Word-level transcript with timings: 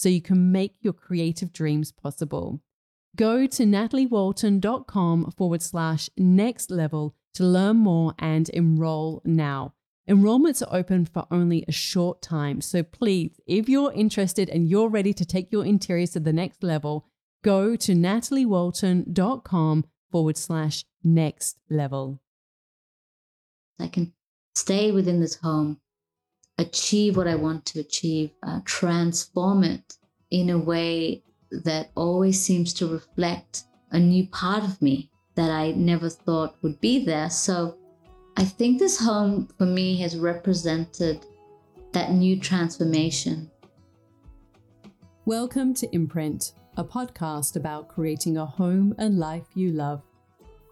so 0.00 0.08
you 0.08 0.22
can 0.22 0.50
make 0.50 0.76
your 0.80 0.94
creative 0.94 1.52
dreams 1.52 1.92
possible. 1.92 2.62
Go 3.16 3.46
to 3.46 3.64
nataliewalton.com 3.64 5.32
forward 5.36 5.60
slash 5.60 6.08
next 6.16 6.70
level 6.70 7.14
to 7.34 7.44
learn 7.44 7.76
more 7.76 8.14
and 8.18 8.48
enroll 8.48 9.20
now. 9.26 9.74
Enrollments 10.08 10.62
are 10.62 10.74
open 10.74 11.04
for 11.04 11.26
only 11.30 11.66
a 11.68 11.72
short 11.72 12.22
time, 12.22 12.62
so 12.62 12.82
please, 12.82 13.38
if 13.46 13.68
you're 13.68 13.92
interested 13.92 14.48
and 14.48 14.70
you're 14.70 14.88
ready 14.88 15.12
to 15.12 15.26
take 15.26 15.52
your 15.52 15.66
interiors 15.66 16.12
to 16.12 16.20
the 16.20 16.32
next 16.32 16.62
level, 16.62 17.04
go 17.44 17.76
to 17.76 17.92
nataliewalton.com 17.92 19.84
forward 20.10 20.38
slash 20.38 20.86
next 21.04 21.58
level. 21.68 22.22
I 23.78 23.88
can 23.88 24.14
stay 24.54 24.92
within 24.92 25.20
this 25.20 25.36
home 25.36 25.78
achieve 26.60 27.16
what 27.16 27.26
I 27.26 27.34
want 27.34 27.64
to 27.66 27.80
achieve, 27.80 28.30
uh, 28.42 28.60
transform 28.64 29.64
it 29.64 29.96
in 30.30 30.50
a 30.50 30.58
way 30.58 31.24
that 31.50 31.90
always 31.96 32.40
seems 32.40 32.74
to 32.74 32.86
reflect 32.86 33.64
a 33.92 33.98
new 33.98 34.26
part 34.28 34.62
of 34.62 34.80
me 34.80 35.10
that 35.34 35.50
I 35.50 35.72
never 35.72 36.10
thought 36.10 36.56
would 36.62 36.80
be 36.80 37.04
there. 37.04 37.30
So 37.30 37.78
I 38.36 38.44
think 38.44 38.78
this 38.78 39.00
home 39.00 39.48
for 39.58 39.66
me 39.66 39.96
has 40.02 40.16
represented 40.16 41.24
that 41.92 42.12
new 42.12 42.38
transformation. 42.38 43.50
Welcome 45.24 45.74
to 45.74 45.88
Imprint, 45.94 46.52
a 46.76 46.84
podcast 46.84 47.56
about 47.56 47.88
creating 47.88 48.36
a 48.36 48.46
home 48.46 48.94
and 48.98 49.18
life 49.18 49.46
you 49.54 49.70
love. 49.70 50.02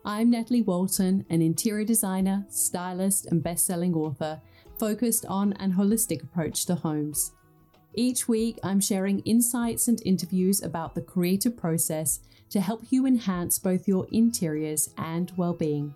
I'm 0.05 0.31
Natalie 0.31 0.63
Walton, 0.63 1.27
an 1.29 1.43
interior 1.43 1.85
designer, 1.85 2.47
stylist, 2.49 3.27
and 3.27 3.43
best 3.43 3.67
selling 3.67 3.95
author 3.95 4.41
focused 4.79 5.27
on 5.27 5.53
an 5.55 5.73
holistic 5.73 6.23
approach 6.23 6.65
to 6.67 6.75
homes. 6.75 7.33
Each 7.95 8.29
week, 8.29 8.59
I'm 8.63 8.81
sharing 8.81 9.21
insights 9.21 9.89
and 9.89 10.01
interviews 10.05 10.63
about 10.63 10.95
the 10.95 11.01
creative 11.01 11.57
process 11.57 12.21
to 12.51 12.61
help 12.61 12.85
you 12.91 13.07
enhance 13.07 13.59
both 13.59 13.89
your 13.89 14.07
interiors 14.13 14.91
and 14.97 15.33
well 15.37 15.55
being, 15.55 15.95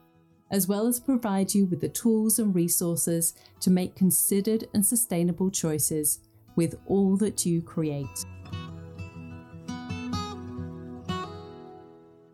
as 0.50 0.66
well 0.66 0.86
as 0.86 1.00
provide 1.00 1.54
you 1.54 1.66
with 1.66 1.80
the 1.80 1.88
tools 1.88 2.38
and 2.38 2.54
resources 2.54 3.34
to 3.60 3.70
make 3.70 3.94
considered 3.94 4.68
and 4.74 4.84
sustainable 4.84 5.50
choices 5.50 6.20
with 6.56 6.74
all 6.86 7.16
that 7.16 7.46
you 7.46 7.62
create. 7.62 8.24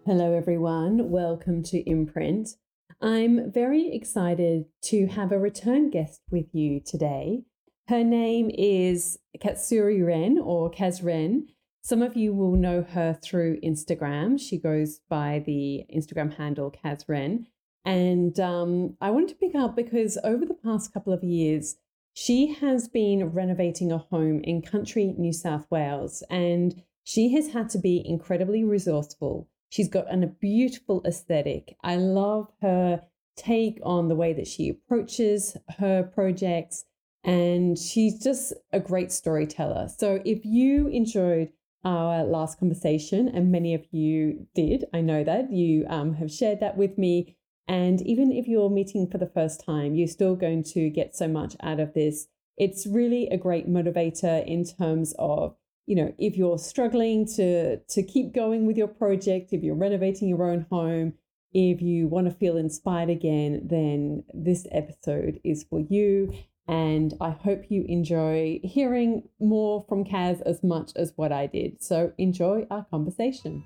Hello, 0.06 0.32
everyone. 0.32 1.10
Welcome 1.10 1.62
to 1.64 1.78
Imprint. 1.88 2.56
I'm 3.00 3.52
very 3.52 3.94
excited 3.94 4.64
to 4.82 5.06
have 5.06 5.30
a 5.30 5.38
return 5.38 5.88
guest 5.90 6.20
with 6.32 6.52
you 6.52 6.80
today. 6.80 7.44
Her 7.86 8.02
name 8.02 8.50
is 8.52 9.18
Kasturi 9.38 10.04
Wren 10.04 10.38
or 10.38 10.68
Kas 10.68 11.00
Wren. 11.00 11.46
Some 11.80 12.02
of 12.02 12.16
you 12.16 12.34
will 12.34 12.56
know 12.56 12.82
her 12.82 13.14
through 13.14 13.60
Instagram. 13.60 14.38
She 14.40 14.58
goes 14.58 15.00
by 15.08 15.44
the 15.46 15.84
Instagram 15.94 16.36
handle 16.36 16.70
Kas 16.70 17.04
Wren. 17.08 17.46
And 17.84 18.38
um, 18.40 18.96
I 19.00 19.10
wanted 19.10 19.28
to 19.28 19.34
pick 19.36 19.54
up 19.54 19.76
because 19.76 20.18
over 20.24 20.44
the 20.44 20.54
past 20.54 20.92
couple 20.92 21.12
of 21.12 21.22
years, 21.22 21.76
she 22.14 22.52
has 22.54 22.88
been 22.88 23.26
renovating 23.26 23.92
a 23.92 23.98
home 23.98 24.40
in 24.42 24.60
country 24.60 25.14
New 25.16 25.32
South 25.32 25.66
Wales 25.70 26.24
and 26.28 26.82
she 27.04 27.32
has 27.34 27.52
had 27.52 27.70
to 27.70 27.78
be 27.78 28.02
incredibly 28.04 28.64
resourceful 28.64 29.48
She's 29.70 29.88
got 29.88 30.12
a 30.12 30.26
beautiful 30.26 31.02
aesthetic. 31.04 31.76
I 31.82 31.96
love 31.96 32.50
her 32.62 33.02
take 33.36 33.78
on 33.82 34.08
the 34.08 34.16
way 34.16 34.32
that 34.32 34.46
she 34.46 34.68
approaches 34.68 35.56
her 35.78 36.02
projects, 36.02 36.84
and 37.24 37.78
she's 37.78 38.22
just 38.22 38.52
a 38.72 38.80
great 38.80 39.12
storyteller. 39.12 39.88
So, 39.88 40.20
if 40.24 40.44
you 40.44 40.88
enjoyed 40.88 41.52
our 41.84 42.24
last 42.24 42.58
conversation, 42.58 43.28
and 43.28 43.52
many 43.52 43.74
of 43.74 43.86
you 43.92 44.46
did, 44.54 44.84
I 44.92 45.00
know 45.00 45.22
that 45.24 45.52
you 45.52 45.86
um, 45.88 46.14
have 46.14 46.30
shared 46.30 46.60
that 46.60 46.76
with 46.76 46.98
me. 46.98 47.36
And 47.68 48.00
even 48.02 48.32
if 48.32 48.48
you're 48.48 48.70
meeting 48.70 49.06
for 49.06 49.18
the 49.18 49.26
first 49.26 49.64
time, 49.64 49.94
you're 49.94 50.08
still 50.08 50.34
going 50.34 50.64
to 50.64 50.88
get 50.88 51.14
so 51.14 51.28
much 51.28 51.54
out 51.62 51.80
of 51.80 51.92
this. 51.92 52.28
It's 52.56 52.86
really 52.86 53.28
a 53.28 53.36
great 53.36 53.68
motivator 53.68 54.44
in 54.46 54.64
terms 54.64 55.14
of 55.18 55.54
you 55.88 55.96
know, 55.96 56.14
if 56.18 56.36
you're 56.36 56.58
struggling 56.58 57.26
to 57.36 57.78
to 57.78 58.02
keep 58.02 58.34
going 58.34 58.66
with 58.66 58.76
your 58.76 58.88
project, 58.88 59.54
if 59.54 59.62
you're 59.62 59.74
renovating 59.74 60.28
your 60.28 60.44
own 60.44 60.66
home, 60.70 61.14
if 61.54 61.80
you 61.80 62.08
want 62.08 62.26
to 62.26 62.30
feel 62.30 62.58
inspired 62.58 63.08
again, 63.08 63.62
then 63.64 64.22
this 64.34 64.66
episode 64.70 65.40
is 65.44 65.64
for 65.64 65.80
you. 65.80 66.34
And 66.68 67.14
I 67.22 67.30
hope 67.30 67.70
you 67.70 67.86
enjoy 67.88 68.60
hearing 68.62 69.30
more 69.40 69.86
from 69.88 70.04
Kas 70.04 70.42
as 70.42 70.62
much 70.62 70.92
as 70.94 71.14
what 71.16 71.32
I 71.32 71.46
did. 71.46 71.82
So 71.82 72.12
enjoy 72.18 72.66
our 72.70 72.84
conversation. 72.90 73.64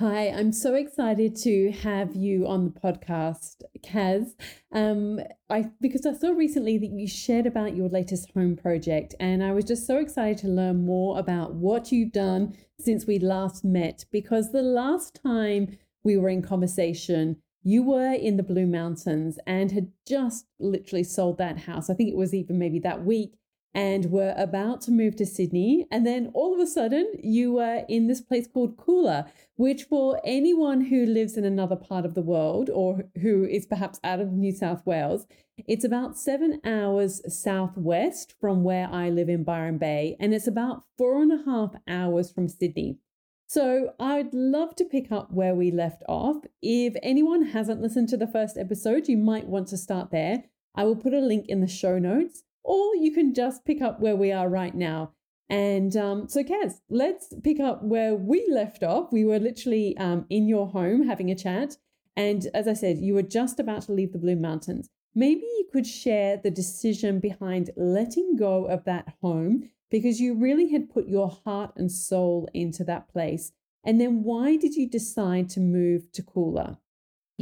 Hi, 0.00 0.28
I'm 0.28 0.50
so 0.50 0.76
excited 0.76 1.36
to 1.42 1.72
have 1.72 2.16
you 2.16 2.46
on 2.46 2.64
the 2.64 2.70
podcast, 2.70 3.56
Kas. 3.82 4.34
Um, 4.72 5.20
I 5.50 5.66
because 5.78 6.06
I 6.06 6.14
saw 6.14 6.30
recently 6.30 6.78
that 6.78 6.90
you 6.90 7.06
shared 7.06 7.44
about 7.44 7.76
your 7.76 7.90
latest 7.90 8.30
home 8.34 8.56
project, 8.56 9.14
and 9.20 9.44
I 9.44 9.52
was 9.52 9.66
just 9.66 9.86
so 9.86 9.98
excited 9.98 10.38
to 10.38 10.48
learn 10.48 10.86
more 10.86 11.18
about 11.18 11.52
what 11.52 11.92
you've 11.92 12.12
done 12.12 12.56
since 12.78 13.06
we 13.06 13.18
last 13.18 13.62
met. 13.62 14.06
Because 14.10 14.52
the 14.52 14.62
last 14.62 15.20
time 15.22 15.76
we 16.02 16.16
were 16.16 16.30
in 16.30 16.40
conversation, 16.40 17.36
you 17.62 17.82
were 17.82 18.14
in 18.14 18.38
the 18.38 18.42
Blue 18.42 18.66
Mountains 18.66 19.38
and 19.46 19.70
had 19.70 19.92
just 20.08 20.46
literally 20.58 21.04
sold 21.04 21.36
that 21.36 21.58
house. 21.58 21.90
I 21.90 21.94
think 21.94 22.08
it 22.08 22.16
was 22.16 22.32
even 22.32 22.58
maybe 22.58 22.78
that 22.78 23.04
week 23.04 23.34
and 23.74 24.06
we 24.06 24.18
were 24.18 24.34
about 24.36 24.80
to 24.82 24.90
move 24.90 25.16
to 25.16 25.26
Sydney. 25.26 25.86
And 25.90 26.06
then 26.06 26.30
all 26.34 26.54
of 26.54 26.60
a 26.60 26.66
sudden, 26.66 27.12
you 27.22 27.52
were 27.52 27.84
in 27.88 28.06
this 28.06 28.20
place 28.20 28.48
called 28.48 28.76
Coolah, 28.76 29.30
which, 29.56 29.84
for 29.84 30.20
anyone 30.24 30.82
who 30.82 31.06
lives 31.06 31.36
in 31.36 31.44
another 31.44 31.76
part 31.76 32.04
of 32.04 32.14
the 32.14 32.22
world 32.22 32.68
or 32.72 33.04
who 33.20 33.44
is 33.44 33.66
perhaps 33.66 34.00
out 34.02 34.20
of 34.20 34.32
New 34.32 34.52
South 34.52 34.84
Wales, 34.84 35.26
it's 35.68 35.84
about 35.84 36.18
seven 36.18 36.60
hours 36.64 37.20
southwest 37.32 38.34
from 38.40 38.64
where 38.64 38.88
I 38.90 39.10
live 39.10 39.28
in 39.28 39.44
Byron 39.44 39.78
Bay, 39.78 40.16
and 40.18 40.34
it's 40.34 40.46
about 40.46 40.84
four 40.96 41.22
and 41.22 41.32
a 41.32 41.44
half 41.44 41.74
hours 41.86 42.32
from 42.32 42.48
Sydney. 42.48 42.98
So 43.46 43.94
I'd 43.98 44.32
love 44.32 44.76
to 44.76 44.84
pick 44.84 45.10
up 45.10 45.32
where 45.32 45.54
we 45.54 45.70
left 45.70 46.02
off. 46.08 46.36
If 46.62 46.94
anyone 47.02 47.46
hasn't 47.46 47.82
listened 47.82 48.08
to 48.10 48.16
the 48.16 48.28
first 48.28 48.56
episode, 48.56 49.08
you 49.08 49.16
might 49.16 49.48
want 49.48 49.68
to 49.68 49.76
start 49.76 50.10
there. 50.10 50.44
I 50.74 50.84
will 50.84 50.96
put 50.96 51.14
a 51.14 51.18
link 51.18 51.46
in 51.48 51.60
the 51.60 51.66
show 51.66 51.98
notes 51.98 52.44
or 52.62 52.96
you 52.96 53.12
can 53.12 53.34
just 53.34 53.64
pick 53.64 53.80
up 53.80 54.00
where 54.00 54.16
we 54.16 54.32
are 54.32 54.48
right 54.48 54.74
now. 54.74 55.12
And 55.48 55.96
um, 55.96 56.28
so, 56.28 56.44
Kas, 56.44 56.80
let's 56.88 57.34
pick 57.42 57.58
up 57.58 57.82
where 57.82 58.14
we 58.14 58.46
left 58.48 58.84
off. 58.84 59.12
We 59.12 59.24
were 59.24 59.40
literally 59.40 59.96
um, 59.96 60.24
in 60.30 60.46
your 60.46 60.68
home 60.68 61.08
having 61.08 61.30
a 61.30 61.34
chat. 61.34 61.76
And 62.16 62.46
as 62.54 62.68
I 62.68 62.74
said, 62.74 62.98
you 62.98 63.14
were 63.14 63.22
just 63.22 63.58
about 63.58 63.82
to 63.82 63.92
leave 63.92 64.12
the 64.12 64.18
Blue 64.18 64.36
Mountains. 64.36 64.88
Maybe 65.14 65.40
you 65.40 65.66
could 65.72 65.86
share 65.86 66.36
the 66.36 66.52
decision 66.52 67.18
behind 67.18 67.70
letting 67.76 68.36
go 68.36 68.66
of 68.66 68.84
that 68.84 69.14
home 69.20 69.70
because 69.90 70.20
you 70.20 70.34
really 70.34 70.70
had 70.70 70.90
put 70.90 71.08
your 71.08 71.30
heart 71.44 71.72
and 71.76 71.90
soul 71.90 72.48
into 72.54 72.84
that 72.84 73.08
place. 73.08 73.50
And 73.84 74.00
then 74.00 74.22
why 74.22 74.56
did 74.56 74.74
you 74.74 74.88
decide 74.88 75.48
to 75.50 75.60
move 75.60 76.12
to 76.12 76.22
Coolah? 76.22 76.78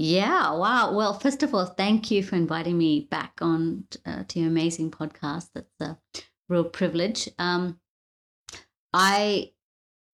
Yeah, 0.01 0.53
wow. 0.53 0.93
Well, 0.93 1.13
first 1.13 1.43
of 1.43 1.53
all, 1.53 1.67
thank 1.67 2.09
you 2.13 2.23
for 2.23 2.37
inviting 2.37 2.79
me 2.79 3.09
back 3.11 3.33
on 3.41 3.83
uh, 4.07 4.23
to 4.29 4.39
your 4.39 4.49
amazing 4.49 4.93
podcast. 4.93 5.49
That's 5.57 5.81
a 5.81 5.99
real 6.49 6.63
privilege. 6.63 7.29
Um, 7.37 7.81
I, 8.95 9.51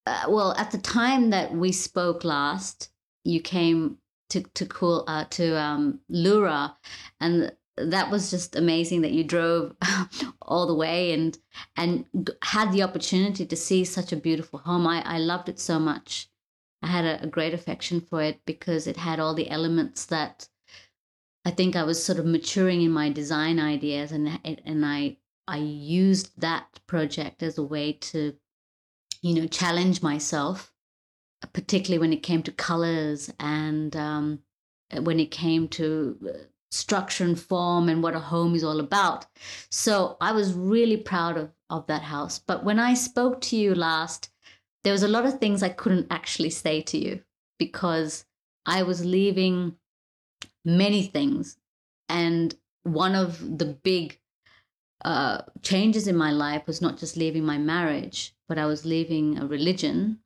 uh, 0.07 0.25
well, 0.31 0.55
at 0.57 0.71
the 0.71 0.79
time 0.79 1.29
that 1.31 1.53
we 1.53 1.71
spoke 1.71 2.25
last, 2.25 2.89
you 3.25 3.43
came 3.43 3.99
to 4.31 4.41
to 4.55 4.65
cool 4.65 5.05
uh, 5.07 5.27
to 5.33 5.61
um, 5.61 6.01
Leura, 6.09 6.79
and 7.21 7.53
that 7.77 8.11
was 8.11 8.31
just 8.31 8.57
amazing 8.57 9.03
that 9.03 9.13
you 9.13 9.23
drove 9.23 9.77
all 10.41 10.67
the 10.67 10.75
way 10.75 11.13
and 11.13 11.37
and 11.77 12.07
had 12.43 12.73
the 12.73 12.83
opportunity 12.83 13.45
to 13.45 13.55
see 13.55 13.85
such 13.85 14.15
a 14.15 14.17
beautiful 14.17 14.61
home. 14.61 14.87
I 14.87 15.03
I 15.03 15.19
loved 15.19 15.51
it 15.51 15.61
so 15.61 15.79
much. 15.79 16.31
I 16.85 16.87
had 16.87 17.05
a, 17.07 17.23
a 17.23 17.27
great 17.27 17.55
affection 17.55 18.03
for 18.03 18.21
it 18.23 18.41
because 18.45 18.87
it 18.87 18.99
had 18.99 19.19
all 19.19 19.35
the 19.35 19.49
elements 19.49 20.05
that 20.07 20.47
I 21.47 21.51
think 21.51 21.77
I 21.77 21.83
was 21.83 22.05
sort 22.05 22.19
of 22.19 22.27
maturing 22.27 22.83
in 22.83 22.91
my 22.91 23.09
design 23.11 23.59
ideas, 23.59 24.13
and 24.13 24.39
and 24.43 24.85
I 24.85 25.17
I 25.49 25.59
used 25.59 26.39
that 26.41 26.81
project 26.87 27.43
as 27.43 27.57
a 27.57 27.63
way 27.63 27.93
to, 27.93 28.35
you 29.23 29.35
know, 29.35 29.47
challenge 29.47 30.03
myself, 30.03 30.75
particularly 31.55 32.01
when 32.01 32.13
it 32.13 32.23
came 32.23 32.43
to 32.43 32.53
colors 32.53 33.33
and 33.41 33.97
um, 33.97 34.41
when 35.01 35.19
it 35.21 35.31
came 35.31 35.69
to 35.69 36.19
uh, 36.29 36.39
structure 36.71 37.25
and 37.25 37.41
form 37.41 37.89
and 37.89 38.03
what 38.03 38.15
a 38.15 38.21
home 38.21 38.55
is 38.55 38.65
all 38.65 38.81
about. 38.81 39.27
So 39.71 40.19
I 40.21 40.33
was 40.33 40.53
really 40.53 40.99
proud 40.99 41.39
of 41.39 41.51
of 41.71 41.87
that 41.87 42.03
house. 42.03 42.39
But 42.39 42.63
when 42.63 42.79
I 42.79 42.93
spoke 42.93 43.41
to 43.43 43.57
you 43.57 43.75
last, 43.75 44.31
there 44.85 44.93
was 44.93 45.03
a 45.03 45.09
lot 45.09 45.27
of 45.27 45.39
things 45.39 45.63
I 45.63 45.71
couldn't 45.71 46.07
actually 46.11 46.51
say 46.51 46.83
to 46.83 46.99
you 46.99 47.23
because 47.59 48.27
I 48.67 48.83
was 48.83 49.05
leaving 49.05 49.77
many 50.65 51.03
things. 51.03 51.57
And 52.09 52.55
one 52.83 53.15
of 53.15 53.59
the 53.59 53.65
big 53.65 54.21
uh, 55.05 55.43
changes 55.63 56.07
in 56.07 56.17
my 56.17 56.31
life 56.31 56.67
was 56.67 56.83
not 56.83 56.99
just 56.99 57.17
leaving 57.17 57.45
my 57.45 57.59
marriage, 57.59 58.35
but 58.47 58.59
I 58.59 58.67
was 58.67 58.85
leaving 58.85 59.39
a 59.39 59.47
religion. 59.47 60.21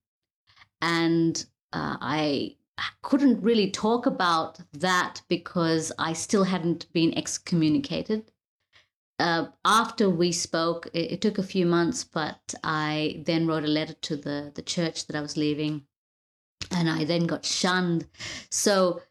And 0.83 1.45
uh, 1.73 1.97
I 2.01 2.57
couldn't 3.03 3.43
really 3.43 3.71
talk 3.71 4.07
about 4.07 4.61
that 4.73 5.23
because 5.29 5.93
I 5.99 6.13
still 6.13 6.45
hadn't 6.45 6.93
been 6.93 7.17
excommunicated 7.17 8.31
uh, 9.19 9.47
after 9.65 10.09
we 10.09 10.31
spoke, 10.31 10.89
it, 10.95 11.13
it, 11.13 11.21
took 11.21 11.39
a 11.39 11.43
few 11.43 11.67
months, 11.67 12.05
but 12.05 12.55
I 12.63 13.23
then 13.27 13.47
wrote 13.47 13.65
a 13.65 13.69
letter 13.69 13.95
to 13.95 14.17
the, 14.17 14.53
the 14.55 14.63
church 14.63 15.07
that 15.07 15.17
I 15.17 15.21
was 15.21 15.37
leaving, 15.37 15.83
and 16.71 16.89
I 16.89 17.05
then 17.05 17.27
got 17.27 17.45
shunned. 17.45 18.07
So 18.51 19.03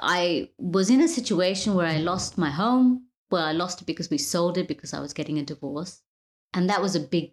I 0.00 0.50
was 0.58 0.90
in 0.90 1.00
a 1.00 1.08
situation 1.08 1.74
where 1.74 1.86
I 1.86 1.96
lost 1.96 2.36
my 2.36 2.50
home. 2.50 3.06
Well, 3.30 3.44
I 3.44 3.52
lost 3.52 3.80
it 3.80 3.86
because 3.86 4.10
we 4.10 4.18
sold 4.18 4.58
it 4.58 4.68
because 4.68 4.92
I 4.92 5.00
was 5.00 5.14
getting 5.14 5.38
a 5.38 5.42
divorce, 5.42 6.02
and 6.52 6.68
that 6.68 6.82
was 6.82 6.94
a 6.94 7.00
big. 7.00 7.32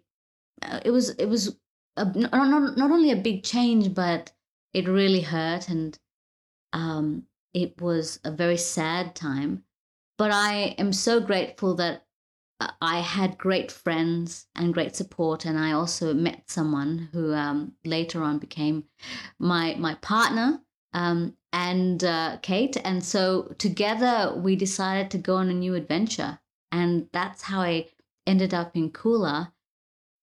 Uh, 0.62 0.80
it 0.84 0.90
was 0.90 1.10
it 1.10 1.26
was 1.26 1.54
a, 1.98 2.04
not, 2.16 2.32
not 2.32 2.78
not 2.78 2.90
only 2.90 3.10
a 3.10 3.16
big 3.16 3.42
change, 3.42 3.94
but 3.94 4.32
it 4.72 4.88
really 4.88 5.20
hurt, 5.20 5.68
and 5.68 5.98
um, 6.72 7.24
it 7.52 7.78
was 7.80 8.20
a 8.24 8.30
very 8.30 8.56
sad 8.56 9.14
time. 9.14 9.64
But 10.18 10.30
I 10.30 10.74
am 10.78 10.94
so 10.94 11.20
grateful 11.20 11.74
that 11.74 12.05
I 12.58 13.00
had 13.00 13.36
great 13.36 13.70
friends 13.70 14.46
and 14.54 14.72
great 14.72 14.96
support, 14.96 15.44
and 15.44 15.58
I 15.58 15.72
also 15.72 16.14
met 16.14 16.50
someone 16.50 17.10
who 17.12 17.34
um, 17.34 17.74
later 17.84 18.22
on 18.22 18.38
became 18.38 18.84
my 19.38 19.74
my 19.78 19.94
partner 19.96 20.60
um, 20.94 21.36
and 21.52 22.02
uh, 22.02 22.38
Kate. 22.40 22.76
And 22.82 23.04
so 23.04 23.54
together 23.58 24.34
we 24.36 24.56
decided 24.56 25.10
to 25.10 25.18
go 25.18 25.36
on 25.36 25.50
a 25.50 25.54
new 25.54 25.74
adventure, 25.74 26.38
and 26.72 27.08
that's 27.12 27.42
how 27.42 27.60
I 27.60 27.88
ended 28.26 28.54
up 28.54 28.74
in 28.74 28.90
Coolah 28.90 29.52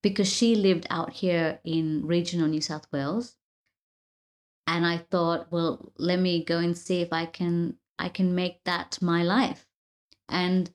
because 0.02 0.30
she 0.30 0.54
lived 0.56 0.86
out 0.90 1.12
here 1.12 1.60
in 1.64 2.06
regional 2.06 2.48
New 2.48 2.60
South 2.60 2.86
Wales, 2.92 3.36
and 4.66 4.84
I 4.84 4.98
thought, 4.98 5.52
well, 5.52 5.92
let 5.98 6.18
me 6.18 6.44
go 6.44 6.58
and 6.58 6.76
see 6.76 7.00
if 7.00 7.12
I 7.12 7.26
can 7.26 7.78
I 7.96 8.08
can 8.08 8.34
make 8.34 8.64
that 8.64 8.98
my 9.00 9.22
life, 9.22 9.68
and 10.28 10.74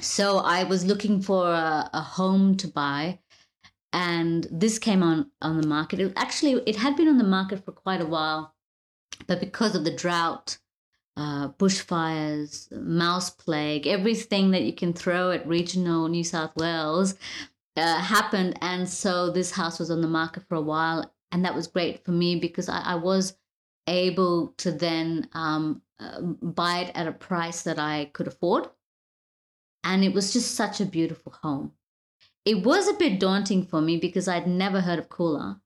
so 0.00 0.38
I 0.38 0.64
was 0.64 0.84
looking 0.84 1.20
for 1.20 1.50
a, 1.50 1.90
a, 1.92 2.00
home 2.00 2.56
to 2.58 2.68
buy, 2.68 3.18
and 3.92 4.46
this 4.50 4.78
came 4.78 5.02
on 5.02 5.30
on 5.42 5.60
the 5.60 5.66
market. 5.66 6.00
It 6.00 6.12
actually 6.16 6.62
it 6.66 6.76
had 6.76 6.96
been 6.96 7.08
on 7.08 7.18
the 7.18 7.24
market 7.24 7.64
for 7.64 7.72
quite 7.72 8.00
a 8.00 8.06
while, 8.06 8.54
but 9.26 9.40
because 9.40 9.74
of 9.74 9.84
the 9.84 9.94
drought, 9.94 10.58
uh, 11.16 11.48
bushfires, 11.48 12.70
mouse 12.70 13.30
plague, 13.30 13.86
everything 13.86 14.52
that 14.52 14.62
you 14.62 14.72
can 14.72 14.92
throw 14.92 15.32
at 15.32 15.46
regional 15.48 16.08
New 16.08 16.24
South 16.24 16.54
Wales 16.56 17.16
uh, 17.76 17.98
happened, 17.98 18.58
and 18.62 18.88
so 18.88 19.30
this 19.30 19.50
house 19.50 19.78
was 19.78 19.90
on 19.90 20.00
the 20.00 20.08
market 20.08 20.44
for 20.48 20.54
a 20.54 20.60
while, 20.60 21.12
and 21.32 21.44
that 21.44 21.54
was 21.54 21.66
great 21.66 22.04
for 22.04 22.12
me 22.12 22.36
because 22.36 22.68
I, 22.68 22.80
I 22.80 22.94
was 22.94 23.36
able 23.88 24.54
to 24.58 24.70
then 24.70 25.28
um, 25.32 25.82
uh, 25.98 26.20
buy 26.20 26.80
it 26.80 26.92
at 26.94 27.08
a 27.08 27.12
price 27.12 27.62
that 27.62 27.78
I 27.78 28.10
could 28.12 28.28
afford 28.28 28.68
and 29.88 30.04
it 30.04 30.12
was 30.12 30.34
just 30.34 30.54
such 30.54 30.82
a 30.82 30.84
beautiful 30.84 31.32
home. 31.42 31.72
It 32.44 32.62
was 32.62 32.88
a 32.88 32.98
bit 32.98 33.18
daunting 33.18 33.64
for 33.64 33.80
me 33.80 33.96
because 33.96 34.28
I'd 34.28 34.46
never 34.46 34.82
heard 34.82 34.98
of 34.98 35.08
Coolah. 35.08 35.60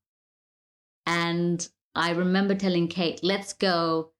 And 1.06 1.68
I 1.96 2.12
remember 2.12 2.54
telling 2.54 2.86
Kate, 2.86 3.18
let's 3.24 3.52
go 3.52 4.12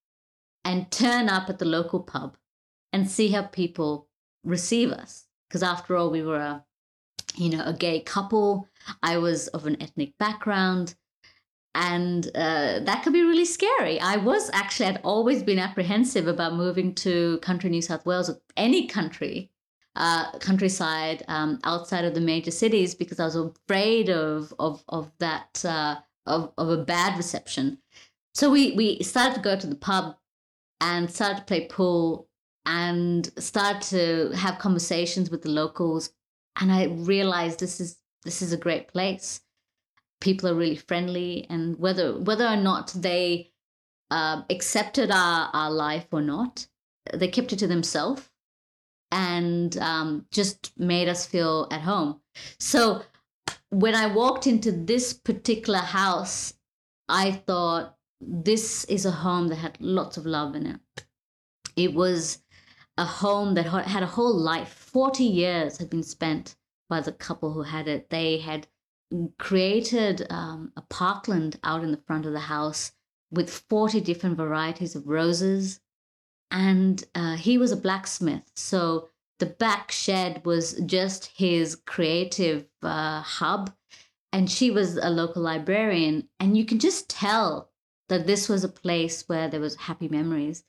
and 0.65 0.91
turn 0.91 1.29
up 1.29 1.49
at 1.49 1.61
the 1.61 1.65
local 1.65 2.01
pub 2.01 2.37
and 2.93 3.09
see 3.09 3.31
how 3.31 3.43
people 3.43 4.09
receive 4.43 4.91
us. 4.91 5.27
Because 5.49 5.63
after 5.63 5.97
all, 5.97 6.11
we 6.11 6.23
were 6.23 6.37
a, 6.37 6.65
you 7.37 7.51
know, 7.51 7.63
a 7.65 7.73
gay 7.73 8.01
couple. 8.01 8.69
I 9.05 9.19
was 9.19 9.47
of 9.49 9.67
an 9.67 9.81
ethnic 9.81 10.19
background. 10.19 10.97
And 11.77 12.27
uh, 12.35 12.81
that 12.81 13.03
could 13.05 13.13
be 13.13 13.23
really 13.23 13.45
scary. 13.45 14.01
I 14.01 14.17
was 14.17 14.51
actually, 14.53 14.87
I'd 14.87 15.01
always 15.05 15.45
been 15.45 15.61
apprehensive 15.61 16.27
about 16.27 16.55
moving 16.55 16.93
to 16.97 17.39
country 17.39 17.71
New 17.71 17.83
South 17.83 18.05
Wales, 18.05 18.29
or 18.29 18.41
any 18.57 18.89
country, 18.89 19.52
uh, 19.97 20.33
countryside 20.39 21.23
um, 21.29 21.59
outside 21.65 22.05
of 22.05 22.15
the 22.15 22.21
major 22.21 22.51
cities 22.51 22.95
because 22.95 23.21
I 23.21 23.25
was 23.25 23.37
afraid 23.37 24.09
of 24.09 24.55
of 24.59 24.83
of 24.89 25.13
that 25.19 25.65
uh, 25.65 25.97
of 26.27 26.53
of 26.57 26.71
a 26.71 26.85
bad 26.85 27.17
reception. 27.17 27.79
So 28.35 28.51
we 28.51 28.73
we 28.73 29.03
started 29.03 29.35
to 29.35 29.41
go 29.41 29.57
to 29.57 29.67
the 29.67 29.75
pub 29.75 30.17
and 30.81 31.11
started 31.11 31.39
to 31.39 31.45
play 31.45 31.67
pool 31.67 32.29
and 32.65 33.31
started 33.39 33.83
to 33.83 34.37
have 34.37 34.59
conversations 34.59 35.31
with 35.31 35.43
the 35.43 35.51
locals. 35.51 36.11
And 36.61 36.73
I 36.73 36.85
realized 36.85 37.61
this 37.61 37.81
is 37.81 37.99
this 38.25 38.41
is 38.41 38.53
a 38.53 38.59
great 38.59 38.89
place. 38.89 39.41
People 40.21 40.49
are 40.49 40.55
really 40.55 40.77
friendly, 40.77 41.47
and 41.51 41.79
whether 41.79 42.19
whether 42.19 42.47
or 42.47 42.57
not 42.57 42.93
they 42.97 43.53
uh, 44.11 44.43
accepted 44.49 45.11
our, 45.11 45.51
our 45.53 45.71
life 45.71 46.07
or 46.13 46.23
not. 46.23 46.67
They 47.13 47.27
kept 47.27 47.53
it 47.53 47.59
to 47.59 47.67
themselves 47.67 48.31
and 49.13 49.77
um, 49.77 50.27
just 50.33 50.73
made 50.79 51.07
us 51.07 51.27
feel 51.27 51.69
at 51.71 51.83
home. 51.83 52.21
So 52.59 53.03
when 53.69 53.95
I 53.95 54.07
walked 54.07 54.47
into 54.47 54.73
this 54.73 55.13
particular 55.13 55.79
house, 55.79 56.55
I 57.09 57.31
thought 57.31 57.97
this 58.21 58.85
is 58.87 59.05
a 59.05 59.11
home 59.11 59.49
that 59.49 59.57
had 59.57 59.77
lots 59.81 60.17
of 60.17 60.25
love 60.25 60.57
in 60.57 60.67
it. 60.67 61.05
It 61.77 61.93
was 61.93 62.43
a 62.97 63.05
home 63.05 63.55
that 63.55 63.67
had 63.67 64.03
a 64.03 64.07
whole 64.07 64.35
life. 64.35 64.73
40 64.73 65.25
years 65.25 65.79
had 65.79 65.91
been 65.91 66.03
spent 66.03 66.57
by 66.89 67.01
the 67.01 67.13
couple 67.13 67.53
who 67.53 67.63
had 67.63 67.89
it. 67.89 68.09
They 68.09 68.39
had 68.39 68.67
created 69.39 70.27
um, 70.31 70.73
a 70.77 70.83
parkland 70.83 71.59
out 71.65 71.85
in 71.85 71.91
the 71.91 72.03
front 72.07 72.25
of 72.25 72.33
the 72.33 72.41
house 72.41 72.93
with 73.31 73.51
40 73.51 74.01
different 74.01 74.37
varieties 74.39 74.95
of 74.95 75.07
roses. 75.07 75.81
And 76.53 77.03
uh, 77.15 77.35
he 77.35 77.59
was 77.59 77.73
a 77.73 77.77
blacksmith. 77.77 78.49
So 78.55 79.09
the 79.41 79.47
back 79.47 79.91
shed 79.91 80.45
was 80.45 80.75
just 80.87 81.33
his 81.35 81.75
creative 81.75 82.67
uh, 82.83 83.23
hub. 83.23 83.75
And 84.33 84.49
she 84.51 84.71
was 84.71 84.97
a 84.97 85.11
local 85.11 85.43
librarian. 85.43 86.29
And 86.39 86.57
you 86.57 86.65
can 86.65 86.79
just 86.79 87.11
tell 87.11 87.71
that 88.09 88.27
this 88.27 88.49
was 88.49 88.63
a 88.63 88.69
place 88.69 89.29
where 89.29 89.49
there 89.49 89.61
was 89.61 89.75
happy 89.75 90.09
memories. 90.09 90.63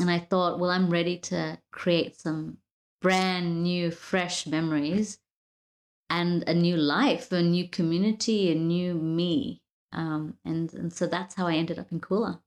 And 0.00 0.10
I 0.10 0.20
thought, 0.20 0.58
well, 0.58 0.70
I'm 0.70 0.88
ready 0.88 1.18
to 1.18 1.58
create 1.72 2.18
some 2.18 2.58
brand 3.02 3.62
new, 3.62 3.90
fresh 3.90 4.46
memories 4.46 5.18
and 6.10 6.48
a 6.48 6.54
new 6.54 6.76
life, 6.76 7.32
a 7.32 7.42
new 7.42 7.68
community, 7.68 8.50
a 8.50 8.54
new 8.54 8.94
me. 8.94 9.62
Um, 9.92 10.36
and, 10.44 10.72
and 10.74 10.92
so 10.92 11.06
that's 11.06 11.34
how 11.34 11.46
I 11.46 11.54
ended 11.54 11.78
up 11.78 11.92
in 11.92 12.00
Coolah. 12.00 12.40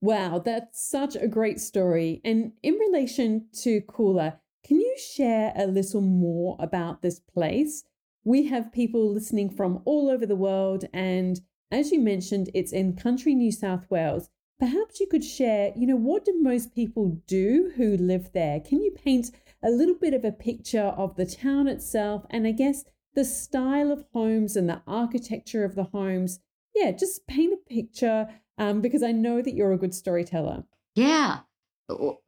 Wow, 0.00 0.38
that's 0.38 0.82
such 0.82 1.14
a 1.14 1.28
great 1.28 1.60
story. 1.60 2.22
And 2.24 2.52
in 2.62 2.74
relation 2.74 3.48
to 3.62 3.82
Coolah, 3.82 4.38
can 4.64 4.80
you 4.80 4.96
share 4.98 5.52
a 5.54 5.66
little 5.66 6.00
more 6.00 6.56
about 6.58 7.02
this 7.02 7.20
place? 7.20 7.84
We 8.24 8.46
have 8.46 8.72
people 8.72 9.12
listening 9.12 9.50
from 9.50 9.82
all 9.84 10.08
over 10.08 10.24
the 10.24 10.36
world, 10.36 10.84
and 10.92 11.40
as 11.70 11.92
you 11.92 12.00
mentioned, 12.00 12.50
it's 12.54 12.72
in 12.72 12.96
country 12.96 13.34
New 13.34 13.52
South 13.52 13.90
Wales. 13.90 14.28
Perhaps 14.58 15.00
you 15.00 15.06
could 15.06 15.24
share, 15.24 15.72
you 15.76 15.86
know, 15.86 15.96
what 15.96 16.24
do 16.24 16.34
most 16.38 16.74
people 16.74 17.20
do 17.26 17.72
who 17.76 17.96
live 17.96 18.30
there? 18.32 18.60
Can 18.60 18.82
you 18.82 18.90
paint 18.90 19.30
a 19.62 19.70
little 19.70 19.94
bit 19.94 20.14
of 20.14 20.24
a 20.24 20.32
picture 20.32 20.80
of 20.80 21.16
the 21.16 21.24
town 21.24 21.66
itself 21.66 22.26
and 22.30 22.46
I 22.46 22.52
guess 22.52 22.84
the 23.14 23.24
style 23.24 23.90
of 23.90 24.04
homes 24.12 24.56
and 24.56 24.68
the 24.68 24.82
architecture 24.86 25.64
of 25.64 25.76
the 25.76 25.84
homes? 25.84 26.40
Yeah, 26.74 26.92
just 26.92 27.26
paint 27.26 27.54
a 27.54 27.74
picture 27.74 28.28
um, 28.60 28.82
because 28.82 29.02
I 29.02 29.10
know 29.10 29.42
that 29.42 29.54
you're 29.54 29.72
a 29.72 29.78
good 29.78 29.94
storyteller. 29.94 30.62
Yeah. 30.94 31.38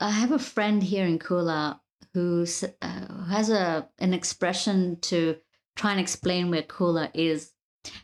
I 0.00 0.10
have 0.10 0.32
a 0.32 0.38
friend 0.38 0.82
here 0.82 1.06
in 1.06 1.20
Coolah 1.20 1.78
who 2.14 2.44
uh, 2.82 3.24
has 3.26 3.48
a 3.48 3.88
an 3.98 4.12
expression 4.12 4.98
to 5.02 5.36
try 5.76 5.92
and 5.92 6.00
explain 6.00 6.50
where 6.50 6.62
Coolah 6.62 7.10
is. 7.14 7.52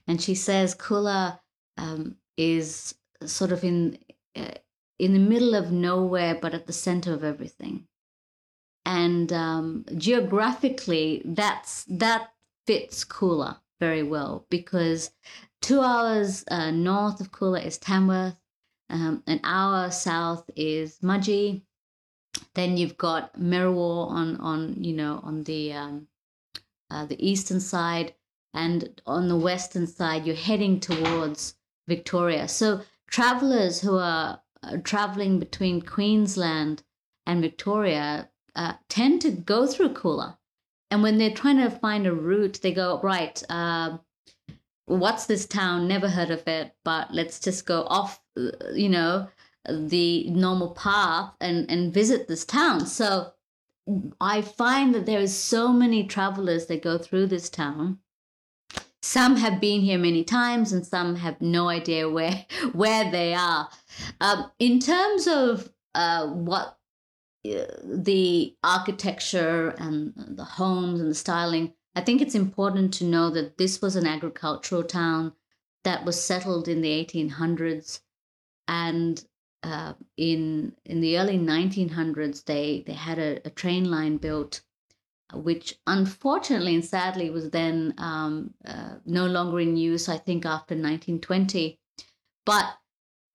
And 0.06 0.22
she 0.22 0.34
says 0.34 0.74
Coolah 0.74 1.40
um, 1.76 2.16
is 2.36 2.94
sort 3.24 3.50
of 3.50 3.64
in 3.64 3.98
uh, 4.36 4.58
in 4.98 5.14
the 5.14 5.18
middle 5.18 5.54
of 5.54 5.72
nowhere, 5.72 6.38
but 6.40 6.54
at 6.54 6.66
the 6.66 6.72
center 6.72 7.12
of 7.14 7.24
everything. 7.24 7.86
And 8.84 9.32
um, 9.32 9.84
geographically, 9.96 11.22
that's 11.24 11.84
that 11.88 12.28
fits 12.66 13.04
Coolah 13.04 13.58
very 13.80 14.02
well 14.02 14.46
because 14.50 15.10
two 15.60 15.80
hours 15.80 16.44
uh, 16.50 16.70
north 16.70 17.20
of 17.20 17.32
Coolah 17.32 17.64
is 17.64 17.78
Tamworth, 17.78 18.36
um, 18.90 19.22
an 19.26 19.40
hour 19.44 19.90
south 19.90 20.48
is 20.56 20.98
Mudgee. 21.00 21.62
Then 22.54 22.76
you've 22.76 22.96
got 22.96 23.38
Merriwa 23.38 24.08
on 24.08 24.36
on 24.36 24.82
you 24.82 24.94
know 24.94 25.20
on 25.22 25.44
the 25.44 25.72
um, 25.72 26.08
uh, 26.90 27.06
the 27.06 27.26
eastern 27.26 27.60
side, 27.60 28.14
and 28.54 29.00
on 29.06 29.28
the 29.28 29.36
western 29.36 29.86
side 29.86 30.26
you're 30.26 30.36
heading 30.36 30.80
towards 30.80 31.54
Victoria. 31.86 32.48
So 32.48 32.82
travelers 33.08 33.80
who 33.80 33.98
are 33.98 34.42
uh, 34.62 34.76
traveling 34.84 35.38
between 35.38 35.82
Queensland 35.82 36.82
and 37.26 37.42
Victoria 37.42 38.30
uh, 38.56 38.74
tend 38.88 39.20
to 39.22 39.30
go 39.30 39.66
through 39.66 39.94
Coolah. 39.94 40.36
And 40.90 41.02
when 41.02 41.18
they're 41.18 41.34
trying 41.34 41.58
to 41.58 41.70
find 41.70 42.06
a 42.06 42.14
route, 42.14 42.60
they 42.62 42.72
go, 42.72 43.00
right, 43.02 43.42
uh, 43.48 43.98
what's 44.88 45.26
this 45.26 45.46
town? 45.46 45.88
Never 45.88 46.08
heard 46.08 46.30
of 46.30 46.46
it, 46.46 46.74
but 46.84 47.12
let's 47.12 47.38
just 47.40 47.66
go 47.66 47.82
off, 47.84 48.20
you 48.74 48.88
know, 48.88 49.28
the 49.68 50.30
normal 50.30 50.70
path 50.70 51.32
and, 51.40 51.70
and 51.70 51.92
visit 51.92 52.28
this 52.28 52.44
town. 52.44 52.86
So 52.86 53.32
I 54.20 54.42
find 54.42 54.94
that 54.94 55.06
there 55.06 55.20
is 55.20 55.36
so 55.36 55.72
many 55.72 56.06
travelers 56.06 56.66
that 56.66 56.82
go 56.82 56.98
through 56.98 57.26
this 57.26 57.48
town 57.48 57.98
some 59.08 59.36
have 59.36 59.60
been 59.60 59.80
here 59.80 59.98
many 59.98 60.24
times 60.24 60.72
and 60.72 60.86
some 60.86 61.16
have 61.16 61.40
no 61.40 61.68
idea 61.68 62.08
where 62.08 62.44
where 62.72 63.10
they 63.10 63.34
are 63.34 63.68
um, 64.20 64.50
in 64.58 64.78
terms 64.78 65.26
of 65.26 65.72
uh, 65.94 66.26
what 66.26 66.78
uh, 67.46 67.64
the 67.84 68.54
architecture 68.62 69.70
and 69.78 70.12
the 70.16 70.44
homes 70.44 71.00
and 71.00 71.10
the 71.10 71.14
styling 71.14 71.72
i 71.98 72.00
think 72.00 72.20
it's 72.20 72.34
important 72.34 72.92
to 72.94 73.04
know 73.04 73.30
that 73.30 73.58
this 73.58 73.80
was 73.82 73.96
an 73.96 74.06
agricultural 74.06 74.84
town 74.84 75.32
that 75.84 76.04
was 76.04 76.22
settled 76.22 76.68
in 76.68 76.80
the 76.80 77.04
1800s 77.04 78.00
and 78.66 79.24
uh, 79.64 79.92
in 80.16 80.72
in 80.84 81.00
the 81.00 81.18
early 81.18 81.38
1900s 81.38 82.44
they 82.44 82.84
they 82.86 82.92
had 82.92 83.18
a, 83.18 83.40
a 83.44 83.50
train 83.50 83.90
line 83.90 84.16
built 84.16 84.62
which 85.34 85.78
unfortunately 85.86 86.74
and 86.74 86.84
sadly 86.84 87.30
was 87.30 87.50
then 87.50 87.94
um, 87.98 88.54
uh, 88.64 88.94
no 89.04 89.26
longer 89.26 89.60
in 89.60 89.76
use, 89.76 90.08
I 90.08 90.16
think, 90.16 90.46
after 90.46 90.74
1920. 90.74 91.78
But 92.46 92.64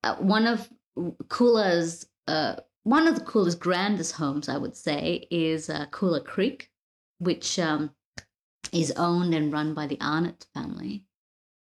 uh, 0.02 0.16
one 0.16 0.46
of 0.46 0.68
Coolah's, 1.28 2.06
uh, 2.26 2.56
one 2.82 3.06
of 3.06 3.14
the 3.14 3.24
coolest, 3.24 3.60
grandest 3.60 4.12
homes, 4.12 4.48
I 4.48 4.58
would 4.58 4.76
say, 4.76 5.26
is 5.30 5.70
uh, 5.70 5.86
Coolah 5.86 6.24
Creek, 6.24 6.70
which 7.18 7.58
um, 7.58 7.90
is 8.72 8.92
owned 8.96 9.34
and 9.34 9.52
run 9.52 9.74
by 9.74 9.86
the 9.86 10.00
Arnott 10.00 10.46
family. 10.54 11.04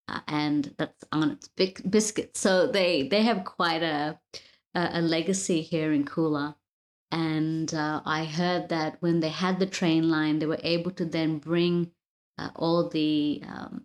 Uh, 0.09 0.21
and 0.27 0.75
that's 0.77 1.05
Arnott's 1.13 1.49
Biscuits. 1.49 2.41
So 2.41 2.67
they, 2.67 3.09
they 3.09 3.23
have 3.23 3.45
quite 3.45 3.83
a, 3.83 4.19
a, 4.75 4.91
a 4.95 5.01
legacy 5.03 5.63
here 5.63 5.93
in 5.93 6.05
Coolah. 6.05 6.57
And 7.13 7.73
uh, 7.75 8.03
I 8.05 8.25
heard 8.25 8.69
that 8.69 8.97
when 9.01 9.21
they 9.21 9.29
had 9.29 9.59
the 9.59 9.67
train 9.67 10.11
line, 10.11 10.39
they 10.39 10.47
were 10.47 10.61
able 10.63 10.93
to 10.93 11.05
then 11.05 11.39
bring 11.39 11.91
uh, 12.39 12.51
all 12.57 12.89
the, 12.89 13.43
um, 13.47 13.85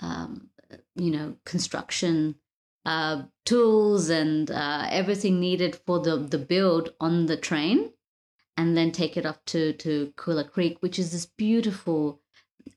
um, 0.00 0.50
you 0.94 1.10
know, 1.10 1.36
construction 1.44 2.36
uh, 2.84 3.22
tools 3.44 4.08
and 4.08 4.50
uh, 4.50 4.86
everything 4.90 5.40
needed 5.40 5.76
for 5.86 6.00
the, 6.00 6.16
the 6.16 6.38
build 6.38 6.94
on 7.00 7.26
the 7.26 7.36
train 7.36 7.92
and 8.56 8.76
then 8.76 8.92
take 8.92 9.16
it 9.16 9.26
up 9.26 9.44
to, 9.46 9.72
to 9.74 10.12
Coolah 10.16 10.50
Creek, 10.50 10.78
which 10.80 10.98
is 10.98 11.12
this 11.12 11.26
beautiful, 11.26 12.20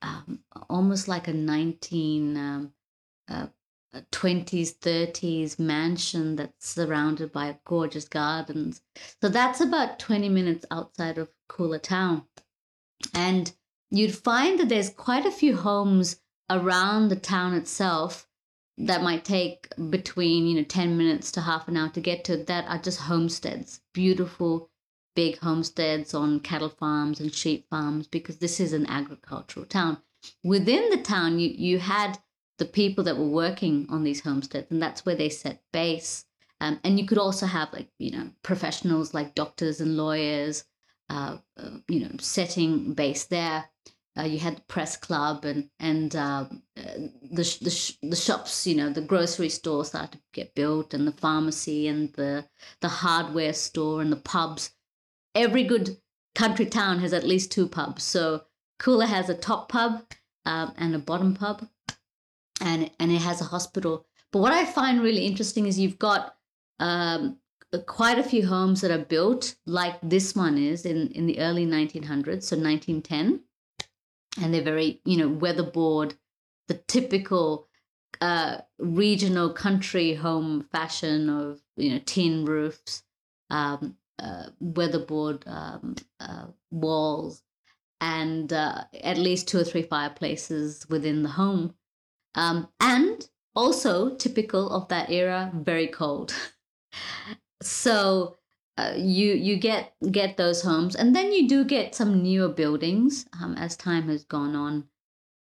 um, 0.01 0.39
almost 0.69 1.07
like 1.07 1.27
a 1.27 1.33
19, 1.33 2.37
um, 2.37 2.73
uh, 3.29 3.47
20s, 4.11 4.77
30s 4.79 5.59
mansion 5.59 6.35
that's 6.35 6.67
surrounded 6.67 7.31
by 7.31 7.57
gorgeous 7.65 8.07
gardens. 8.07 8.81
So 9.21 9.29
that's 9.29 9.61
about 9.61 9.99
20 9.99 10.29
minutes 10.29 10.65
outside 10.71 11.17
of 11.17 11.29
Coolah 11.49 11.81
town. 11.81 12.23
And 13.13 13.53
you'd 13.91 14.15
find 14.15 14.59
that 14.59 14.69
there's 14.69 14.89
quite 14.89 15.25
a 15.25 15.31
few 15.31 15.55
homes 15.55 16.19
around 16.49 17.09
the 17.09 17.15
town 17.15 17.53
itself 17.53 18.27
that 18.77 19.03
might 19.03 19.23
take 19.23 19.67
between, 19.89 20.47
you 20.47 20.55
know, 20.55 20.63
10 20.63 20.97
minutes 20.97 21.31
to 21.33 21.41
half 21.41 21.67
an 21.67 21.77
hour 21.77 21.89
to 21.89 22.01
get 22.01 22.23
to 22.25 22.37
that 22.37 22.67
are 22.67 22.79
just 22.79 23.01
homesteads, 23.01 23.81
beautiful 23.93 24.71
big 25.15 25.37
homesteads 25.39 26.13
on 26.13 26.39
cattle 26.39 26.69
farms 26.69 27.19
and 27.19 27.33
sheep 27.33 27.67
farms 27.69 28.07
because 28.07 28.37
this 28.37 28.59
is 28.59 28.73
an 28.73 28.85
agricultural 28.87 29.65
town. 29.65 29.97
Within 30.43 30.89
the 30.89 31.01
town, 31.01 31.39
you, 31.39 31.49
you 31.49 31.79
had 31.79 32.19
the 32.57 32.65
people 32.65 33.03
that 33.03 33.17
were 33.17 33.27
working 33.27 33.87
on 33.89 34.03
these 34.03 34.21
homesteads, 34.21 34.71
and 34.71 34.81
that's 34.81 35.05
where 35.05 35.15
they 35.15 35.29
set 35.29 35.61
base. 35.71 36.25
Um, 36.61 36.79
and 36.83 36.99
you 36.99 37.05
could 37.05 37.17
also 37.17 37.45
have 37.45 37.73
like 37.73 37.89
you 37.97 38.11
know 38.11 38.29
professionals 38.41 39.13
like 39.13 39.35
doctors 39.35 39.81
and 39.81 39.97
lawyers, 39.97 40.63
uh, 41.09 41.37
uh, 41.57 41.69
you 41.87 41.99
know, 41.99 42.11
setting 42.19 42.93
base 42.93 43.25
there. 43.25 43.65
Uh, 44.17 44.23
you 44.23 44.37
had 44.37 44.57
the 44.57 44.61
press 44.61 44.95
club 44.95 45.43
and 45.43 45.69
and 45.79 46.15
uh, 46.15 46.45
the 46.75 47.43
the, 47.61 47.95
the 48.03 48.15
shops, 48.15 48.67
you 48.67 48.75
know, 48.75 48.89
the 48.89 49.01
grocery 49.01 49.49
store 49.49 49.83
started 49.83 50.13
to 50.13 50.19
get 50.31 50.55
built, 50.55 50.93
and 50.93 51.07
the 51.07 51.11
pharmacy 51.11 51.87
and 51.87 52.13
the 52.13 52.45
the 52.81 52.89
hardware 52.89 53.53
store 53.53 54.01
and 54.01 54.11
the 54.11 54.17
pubs. 54.17 54.71
Every 55.35 55.63
good 55.63 55.97
country 56.35 56.65
town 56.65 56.99
has 56.99 57.13
at 57.13 57.23
least 57.23 57.51
two 57.51 57.67
pubs. 57.67 58.03
So 58.03 58.43
Coolah 58.79 59.07
has 59.07 59.29
a 59.29 59.35
top 59.35 59.69
pub 59.69 60.03
um, 60.45 60.73
and 60.77 60.95
a 60.95 60.99
bottom 60.99 61.35
pub 61.35 61.67
and 62.61 62.89
and 62.99 63.11
it 63.11 63.21
has 63.21 63.41
a 63.41 63.45
hospital. 63.45 64.05
But 64.31 64.39
what 64.39 64.51
I 64.51 64.65
find 64.65 65.01
really 65.01 65.25
interesting 65.25 65.67
is 65.67 65.79
you've 65.79 65.99
got 65.99 66.35
um, 66.79 67.37
quite 67.85 68.19
a 68.19 68.23
few 68.23 68.47
homes 68.47 68.81
that 68.81 68.91
are 68.91 69.05
built 69.05 69.55
like 69.65 69.95
this 70.01 70.35
one 70.35 70.57
is 70.57 70.85
in, 70.85 71.09
in 71.09 71.25
the 71.25 71.39
early 71.39 71.65
1900s, 71.65 72.43
so 72.43 72.57
1910. 72.57 73.41
And 74.41 74.53
they're 74.53 74.63
very, 74.63 75.01
you 75.05 75.17
know, 75.17 75.29
weatherboard, 75.29 76.15
the 76.67 76.75
typical 76.87 77.67
uh, 78.21 78.57
regional 78.79 79.51
country 79.51 80.15
home 80.15 80.67
fashion 80.71 81.29
of, 81.29 81.61
you 81.75 81.91
know, 81.91 82.01
tin 82.05 82.45
roofs, 82.45 83.03
um, 83.51 83.97
uh, 84.19 84.47
weatherboard 84.59 85.43
um, 85.47 85.95
uh, 86.19 86.45
walls, 86.71 87.41
and 88.01 88.51
uh, 88.51 88.83
at 89.01 89.17
least 89.17 89.47
two 89.47 89.59
or 89.59 89.63
three 89.63 89.83
fireplaces 89.83 90.85
within 90.89 91.23
the 91.23 91.29
home. 91.29 91.73
Um, 92.35 92.67
and 92.79 93.27
also 93.55 94.15
typical 94.15 94.69
of 94.69 94.87
that 94.89 95.09
era, 95.09 95.51
very 95.53 95.87
cold. 95.87 96.33
so 97.61 98.37
uh, 98.77 98.93
you 98.97 99.33
you 99.33 99.55
get 99.57 99.93
get 100.11 100.37
those 100.37 100.63
homes, 100.63 100.95
and 100.95 101.15
then 101.15 101.31
you 101.31 101.47
do 101.47 101.63
get 101.63 101.95
some 101.95 102.23
newer 102.23 102.49
buildings 102.49 103.25
um, 103.41 103.55
as 103.55 103.75
time 103.77 104.07
has 104.09 104.23
gone 104.23 104.55
on. 104.55 104.85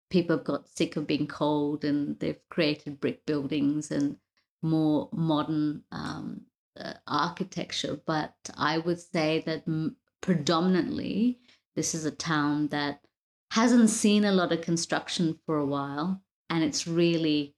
People 0.09 0.37
have 0.37 0.45
got 0.45 0.67
sick 0.67 0.95
of 0.95 1.05
being 1.05 1.27
cold, 1.27 1.85
and 1.85 2.19
they've 2.19 2.41
created 2.49 2.99
brick 2.99 3.25
buildings 3.25 3.91
and 3.91 4.17
more 4.61 5.09
modern 5.13 5.83
um, 5.91 6.41
uh, 6.79 6.93
architecture. 7.07 7.99
But 8.05 8.33
I 8.57 8.77
would 8.77 8.99
say 8.99 9.43
that 9.45 9.63
m- 9.67 9.97
predominantly 10.21 11.39
this 11.75 11.93
is 11.93 12.05
a 12.05 12.11
town 12.11 12.67
that 12.69 13.01
hasn't 13.51 13.89
seen 13.89 14.25
a 14.25 14.31
lot 14.31 14.51
of 14.51 14.61
construction 14.61 15.39
for 15.45 15.57
a 15.57 15.65
while, 15.65 16.21
and 16.49 16.63
it's 16.63 16.87
really 16.87 17.55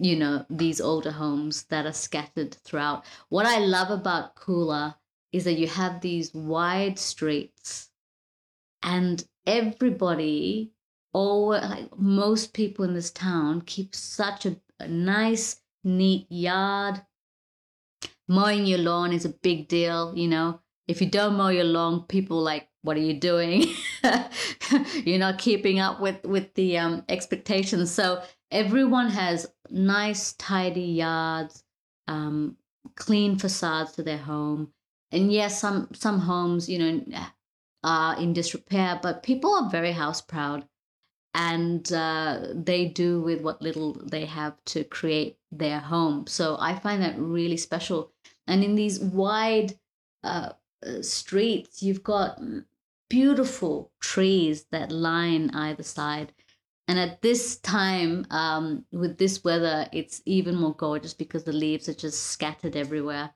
you 0.00 0.16
know, 0.16 0.46
these 0.48 0.80
older 0.80 1.10
homes 1.12 1.64
that 1.64 1.84
are 1.84 1.92
scattered 1.92 2.54
throughout. 2.64 3.04
What 3.28 3.44
I 3.44 3.58
love 3.58 3.90
about 3.90 4.34
Coolah 4.34 4.96
is 5.30 5.44
that 5.44 5.58
you 5.58 5.66
have 5.68 6.00
these 6.00 6.32
wide 6.32 6.98
streets 6.98 7.90
and 8.82 9.22
everybody 9.46 10.72
all 11.12 11.48
like 11.48 11.98
most 11.98 12.54
people 12.54 12.84
in 12.84 12.94
this 12.94 13.10
town 13.10 13.60
keep 13.62 13.94
such 13.94 14.46
a, 14.46 14.56
a 14.78 14.88
nice 14.88 15.60
neat 15.84 16.26
yard 16.30 17.02
mowing 18.30 18.64
your 18.64 18.78
lawn 18.78 19.12
is 19.12 19.24
a 19.24 19.36
big 19.48 19.68
deal 19.68 20.12
you 20.16 20.28
know 20.28 20.60
if 20.88 21.00
you 21.00 21.08
don't 21.08 21.36
mow 21.36 21.48
your 21.48 21.64
lawn 21.64 22.04
people 22.08 22.40
like 22.40 22.68
what 22.82 22.96
are 22.96 23.00
you 23.00 23.18
doing 23.20 23.66
you're 25.04 25.18
not 25.18 25.38
keeping 25.38 25.78
up 25.78 26.00
with 26.00 26.24
with 26.24 26.54
the 26.54 26.78
um, 26.78 27.04
expectations 27.08 27.90
so 27.90 28.22
everyone 28.50 29.10
has 29.10 29.46
nice, 29.70 30.32
tidy 30.34 30.82
yards, 30.82 31.62
um, 32.08 32.56
clean 32.96 33.38
facades 33.38 33.92
to 33.92 34.02
their 34.02 34.18
home. 34.18 34.72
And 35.12 35.32
yes, 35.32 35.60
some 35.60 35.88
some 35.92 36.20
homes, 36.20 36.68
you 36.68 36.78
know, 36.78 37.02
are 37.82 38.18
in 38.18 38.32
disrepair, 38.32 38.98
but 39.02 39.22
people 39.22 39.54
are 39.54 39.70
very 39.70 39.92
house 39.92 40.20
proud, 40.20 40.66
and 41.34 41.90
uh, 41.92 42.46
they 42.54 42.86
do 42.86 43.20
with 43.20 43.40
what 43.40 43.62
little 43.62 43.94
they 44.04 44.24
have 44.26 44.56
to 44.66 44.84
create 44.84 45.36
their 45.50 45.80
home. 45.80 46.26
So 46.26 46.56
I 46.60 46.78
find 46.78 47.02
that 47.02 47.18
really 47.18 47.56
special. 47.56 48.12
And 48.46 48.64
in 48.64 48.74
these 48.74 49.00
wide 49.00 49.78
uh, 50.24 50.50
uh 50.84 51.02
streets, 51.02 51.82
you've 51.82 52.02
got 52.02 52.40
beautiful 53.08 53.92
trees 54.00 54.66
that 54.70 54.92
line 54.92 55.50
either 55.50 55.82
side 55.82 56.32
and 56.90 56.98
at 56.98 57.22
this 57.22 57.58
time, 57.58 58.26
um, 58.30 58.84
with 58.90 59.16
this 59.16 59.44
weather, 59.44 59.86
it's 59.92 60.22
even 60.26 60.56
more 60.56 60.74
gorgeous 60.74 61.14
because 61.14 61.44
the 61.44 61.52
leaves 61.52 61.88
are 61.88 61.94
just 61.94 62.20
scattered 62.20 62.74
everywhere 62.74 63.30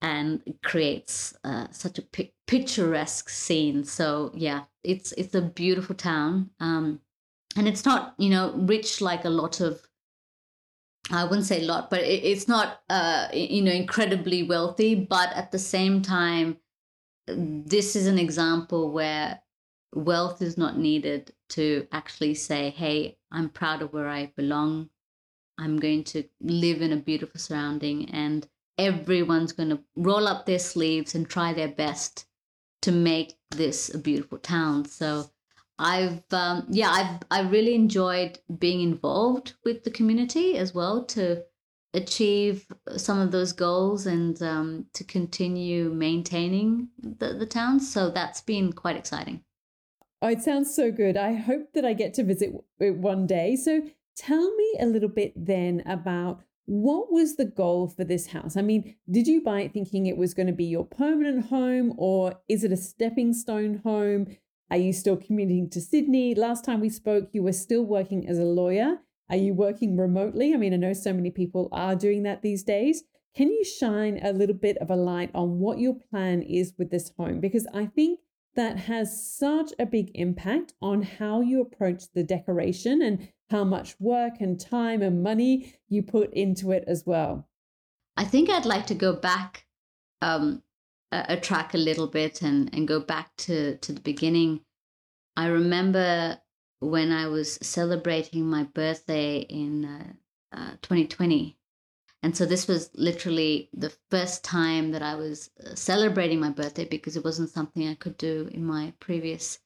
and 0.00 0.40
it 0.46 0.62
creates 0.62 1.34
uh, 1.42 1.66
such 1.72 1.98
a 1.98 2.02
pi- 2.02 2.30
picturesque 2.46 3.28
scene. 3.30 3.82
So 3.82 4.30
yeah, 4.32 4.62
it's 4.84 5.10
it's 5.18 5.34
a 5.34 5.42
beautiful 5.42 5.96
town, 5.96 6.50
um, 6.60 7.00
and 7.56 7.66
it's 7.66 7.84
not 7.84 8.14
you 8.16 8.30
know 8.30 8.52
rich 8.54 9.00
like 9.00 9.24
a 9.24 9.30
lot 9.30 9.60
of. 9.60 9.84
I 11.10 11.24
wouldn't 11.24 11.46
say 11.46 11.62
a 11.62 11.66
lot, 11.66 11.90
but 11.90 12.00
it, 12.00 12.24
it's 12.24 12.46
not 12.48 12.80
uh, 12.88 13.28
you 13.32 13.62
know 13.62 13.72
incredibly 13.72 14.42
wealthy. 14.42 14.94
But 14.94 15.32
at 15.34 15.50
the 15.50 15.58
same 15.58 16.02
time, 16.02 16.58
this 17.26 17.96
is 17.96 18.06
an 18.06 18.18
example 18.18 18.92
where 18.92 19.40
wealth 19.94 20.40
is 20.40 20.56
not 20.56 20.78
needed 20.78 21.32
to 21.50 21.86
actually 21.92 22.34
say, 22.34 22.70
hey, 22.70 23.18
I'm 23.30 23.48
proud 23.48 23.82
of 23.82 23.92
where 23.92 24.08
I 24.08 24.32
belong. 24.36 24.90
I'm 25.58 25.78
going 25.78 26.04
to 26.04 26.24
live 26.40 26.80
in 26.80 26.92
a 26.92 26.96
beautiful 26.96 27.38
surrounding, 27.38 28.08
and 28.10 28.48
everyone's 28.78 29.52
going 29.52 29.70
to 29.70 29.80
roll 29.96 30.26
up 30.28 30.46
their 30.46 30.58
sleeves 30.58 31.14
and 31.14 31.28
try 31.28 31.52
their 31.52 31.68
best 31.68 32.26
to 32.82 32.92
make 32.92 33.36
this 33.50 33.92
a 33.94 33.98
beautiful 33.98 34.38
town. 34.38 34.84
So 34.86 35.30
I've 35.82 36.22
um, 36.32 36.66
yeah 36.70 36.90
I've 36.90 37.20
I 37.30 37.48
really 37.48 37.74
enjoyed 37.74 38.38
being 38.58 38.80
involved 38.80 39.54
with 39.64 39.84
the 39.84 39.90
community 39.90 40.56
as 40.56 40.74
well 40.74 41.04
to 41.06 41.42
achieve 41.94 42.66
some 42.96 43.18
of 43.18 43.32
those 43.32 43.52
goals 43.52 44.06
and 44.06 44.40
um, 44.42 44.86
to 44.94 45.04
continue 45.04 45.90
maintaining 45.90 46.88
the, 46.98 47.34
the 47.34 47.46
town. 47.46 47.80
So 47.80 48.10
that's 48.10 48.40
been 48.40 48.72
quite 48.72 48.96
exciting. 48.96 49.42
Oh, 50.22 50.28
it 50.28 50.40
sounds 50.40 50.74
so 50.74 50.90
good. 50.90 51.16
I 51.16 51.34
hope 51.34 51.72
that 51.74 51.84
I 51.84 51.92
get 51.92 52.14
to 52.14 52.24
visit 52.24 52.52
it 52.78 52.96
one 52.96 53.26
day. 53.26 53.56
So 53.56 53.82
tell 54.16 54.54
me 54.54 54.76
a 54.80 54.86
little 54.86 55.08
bit 55.08 55.32
then 55.36 55.82
about 55.84 56.42
what 56.64 57.12
was 57.12 57.36
the 57.36 57.44
goal 57.44 57.88
for 57.88 58.04
this 58.04 58.28
house? 58.28 58.56
I 58.56 58.62
mean, 58.62 58.94
did 59.10 59.26
you 59.26 59.42
buy 59.42 59.62
it 59.62 59.72
thinking 59.72 60.06
it 60.06 60.16
was 60.16 60.32
going 60.32 60.46
to 60.46 60.52
be 60.52 60.64
your 60.64 60.86
permanent 60.86 61.46
home 61.46 61.92
or 61.98 62.40
is 62.48 62.62
it 62.62 62.72
a 62.72 62.76
stepping 62.76 63.34
stone 63.34 63.80
home? 63.84 64.36
Are 64.72 64.78
you 64.78 64.94
still 64.94 65.18
commuting 65.18 65.68
to 65.68 65.82
Sydney? 65.82 66.34
Last 66.34 66.64
time 66.64 66.80
we 66.80 66.88
spoke, 66.88 67.28
you 67.32 67.42
were 67.42 67.52
still 67.52 67.82
working 67.82 68.26
as 68.26 68.38
a 68.38 68.44
lawyer. 68.44 69.00
Are 69.28 69.36
you 69.36 69.52
working 69.52 69.98
remotely? 69.98 70.54
I 70.54 70.56
mean, 70.56 70.72
I 70.72 70.78
know 70.78 70.94
so 70.94 71.12
many 71.12 71.30
people 71.30 71.68
are 71.72 71.94
doing 71.94 72.22
that 72.22 72.40
these 72.40 72.62
days. 72.62 73.04
Can 73.36 73.48
you 73.48 73.66
shine 73.66 74.18
a 74.24 74.32
little 74.32 74.56
bit 74.56 74.78
of 74.78 74.88
a 74.88 74.96
light 74.96 75.30
on 75.34 75.58
what 75.58 75.78
your 75.78 75.92
plan 75.92 76.40
is 76.40 76.72
with 76.78 76.90
this 76.90 77.12
home? 77.18 77.38
Because 77.38 77.66
I 77.74 77.84
think 77.84 78.20
that 78.56 78.78
has 78.78 79.36
such 79.36 79.74
a 79.78 79.84
big 79.84 80.10
impact 80.14 80.72
on 80.80 81.02
how 81.02 81.42
you 81.42 81.60
approach 81.60 82.04
the 82.14 82.22
decoration 82.22 83.02
and 83.02 83.28
how 83.50 83.64
much 83.64 83.94
work 84.00 84.40
and 84.40 84.58
time 84.58 85.02
and 85.02 85.22
money 85.22 85.74
you 85.90 86.02
put 86.02 86.32
into 86.32 86.70
it 86.72 86.84
as 86.86 87.04
well. 87.04 87.46
I 88.16 88.24
think 88.24 88.48
I'd 88.48 88.64
like 88.64 88.86
to 88.86 88.94
go 88.94 89.12
back 89.12 89.66
um, 90.22 90.62
a, 91.12 91.36
track 91.36 91.74
a 91.74 91.78
little 91.78 92.06
bit 92.06 92.42
and, 92.42 92.72
and 92.74 92.88
go 92.88 93.00
back 93.00 93.30
to, 93.36 93.76
to 93.78 93.92
the 93.92 94.00
beginning. 94.00 94.60
I 95.36 95.46
remember 95.46 96.38
when 96.80 97.12
I 97.12 97.26
was 97.26 97.54
celebrating 97.62 98.46
my 98.46 98.64
birthday 98.64 99.38
in 99.38 99.84
uh, 99.84 100.12
uh, 100.56 100.70
2020 100.82 101.56
and 102.22 102.36
so 102.36 102.46
this 102.46 102.68
was 102.68 102.90
literally 102.94 103.68
the 103.74 103.92
first 104.10 104.44
time 104.44 104.92
that 104.92 105.02
I 105.02 105.16
was 105.16 105.50
uh, 105.60 105.74
celebrating 105.74 106.38
my 106.38 106.50
birthday 106.50 106.84
because 106.84 107.16
it 107.16 107.24
wasn't 107.24 107.50
something 107.50 107.88
I 107.88 107.94
could 107.94 108.16
do 108.16 108.48
in 108.52 108.64
my 108.64 108.92
previous 109.00 109.58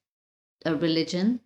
uh, 0.64 0.74
religion. 0.76 1.40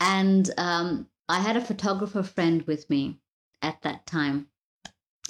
And 0.00 0.50
um, 0.58 1.08
I 1.28 1.38
had 1.38 1.56
a 1.56 1.64
photographer 1.64 2.24
friend 2.24 2.62
with 2.62 2.90
me 2.90 3.20
at 3.62 3.80
that 3.82 4.06
time. 4.06 4.48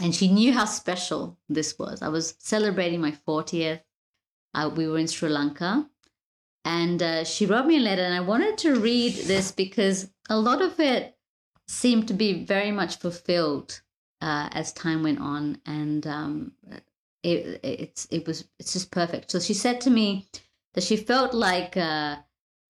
And 0.02 0.14
she 0.14 0.28
knew 0.28 0.54
how 0.54 0.64
special 0.64 1.38
this 1.50 1.78
was. 1.78 2.00
I 2.00 2.08
was 2.08 2.34
celebrating 2.38 3.02
my 3.02 3.12
40th. 3.12 3.80
Uh, 4.54 4.70
we 4.74 4.88
were 4.88 4.98
in 4.98 5.06
Sri 5.06 5.28
Lanka. 5.28 5.88
And 6.64 7.02
uh, 7.02 7.24
she 7.24 7.46
wrote 7.46 7.66
me 7.66 7.78
a 7.78 7.80
letter, 7.80 8.02
and 8.02 8.14
I 8.14 8.20
wanted 8.20 8.58
to 8.58 8.78
read 8.78 9.14
this 9.14 9.50
because 9.50 10.10
a 10.28 10.38
lot 10.38 10.60
of 10.60 10.78
it 10.78 11.16
seemed 11.66 12.08
to 12.08 12.14
be 12.14 12.44
very 12.44 12.70
much 12.70 12.98
fulfilled 12.98 13.80
uh, 14.20 14.48
as 14.52 14.72
time 14.72 15.02
went 15.02 15.20
on, 15.20 15.58
and 15.64 16.06
um, 16.06 16.52
it, 17.22 17.60
it's 17.62 18.06
it 18.10 18.26
was 18.26 18.44
it's 18.58 18.74
just 18.74 18.90
perfect. 18.90 19.30
So 19.30 19.40
she 19.40 19.54
said 19.54 19.80
to 19.82 19.90
me 19.90 20.28
that 20.74 20.84
she 20.84 20.96
felt 20.96 21.32
like 21.32 21.76
uh, 21.76 22.16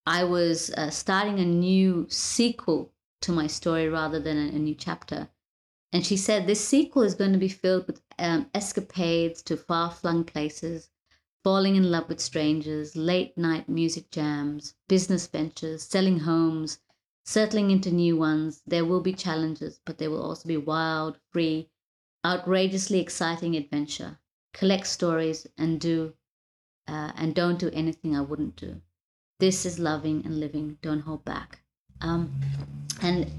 I 0.07 0.25
was 0.25 0.71
uh, 0.71 0.91
starting 0.91 1.39
a 1.39 1.45
new 1.45 2.07
sequel 2.09 2.93
to 3.23 3.33
my 3.33 3.47
story 3.47 3.89
rather 3.89 4.19
than 4.21 4.37
a, 4.37 4.49
a, 4.49 4.59
new 4.59 4.75
chapter. 4.75 5.29
And 5.93 6.07
she 6.07 6.17
said 6.17 6.47
this 6.47 6.67
sequel 6.67 7.03
is 7.03 7.15
going 7.15 7.33
to 7.33 7.39
be 7.39 7.49
filled 7.49 7.87
with 7.87 8.01
um, 8.19 8.49
escapades 8.55 9.43
to 9.43 9.57
far 9.57 9.91
flung 9.91 10.25
places, 10.25 10.89
falling 11.43 11.77
in 11.77 11.91
love 11.91 12.09
with 12.09 12.21
strangers, 12.21 12.97
late 12.97 13.37
night 13.37 13.69
music 13.69 14.11
jams, 14.11 14.75
business 14.89 15.27
ventures, 15.27 15.83
selling 15.83 16.21
homes, 16.21 16.81
Settling 17.31 17.71
into 17.71 17.93
new 17.93 18.17
ones, 18.17 18.61
there 18.67 18.85
will 18.85 19.01
be 19.01 19.13
challenges, 19.13 19.81
but 19.85 19.99
there 19.99 20.11
will 20.11 20.21
also 20.21 20.49
be 20.49 20.57
wild, 20.57 21.17
free, 21.31 21.69
outrageously 22.25 22.99
exciting 22.99 23.55
adventure. 23.55 24.19
Collect 24.53 24.85
stories 24.87 25.47
and 25.57 25.81
do 25.81 26.15
uh, 26.89 27.13
and 27.15 27.33
don't 27.33 27.61
do 27.61 27.71
anything 27.73 28.17
I 28.17 28.21
wouldn't 28.21 28.57
do. 28.57 28.81
This 29.39 29.65
is 29.65 29.79
loving 29.79 30.25
and 30.25 30.41
living. 30.41 30.79
Don't 30.83 31.03
hold 31.03 31.25
back. 31.25 31.61
Um, 32.01 32.33
and 33.01 33.31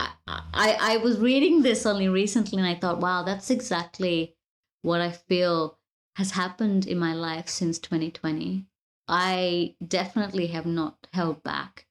I, 0.00 0.12
I, 0.26 0.76
I 0.80 0.96
was 0.96 1.18
reading 1.18 1.60
this 1.60 1.84
only 1.84 2.08
recently 2.08 2.56
and 2.56 2.66
I 2.66 2.76
thought, 2.76 3.00
wow, 3.00 3.24
that's 3.24 3.50
exactly 3.50 4.36
what 4.80 5.02
I 5.02 5.10
feel 5.10 5.78
has 6.16 6.32
happened 6.32 6.86
in 6.86 6.98
my 6.98 7.14
life 7.14 7.48
since 7.48 7.78
2020. 7.78 8.66
I 9.08 9.74
definitely 9.86 10.48
have 10.48 10.66
not 10.66 11.06
held 11.12 11.42
back. 11.42 11.86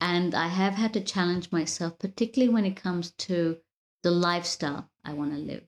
And 0.00 0.34
I 0.34 0.48
have 0.48 0.74
had 0.74 0.92
to 0.94 1.00
challenge 1.00 1.50
myself, 1.50 1.98
particularly 1.98 2.52
when 2.52 2.64
it 2.64 2.76
comes 2.76 3.12
to 3.12 3.58
the 4.02 4.10
lifestyle 4.10 4.90
I 5.04 5.14
want 5.14 5.32
to 5.32 5.38
live. 5.38 5.64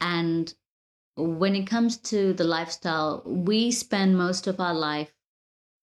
And 0.00 0.52
when 1.16 1.54
it 1.54 1.66
comes 1.66 1.96
to 1.98 2.32
the 2.32 2.44
lifestyle, 2.44 3.22
we 3.24 3.70
spend 3.70 4.16
most 4.16 4.46
of 4.46 4.60
our 4.60 4.74
life 4.74 5.12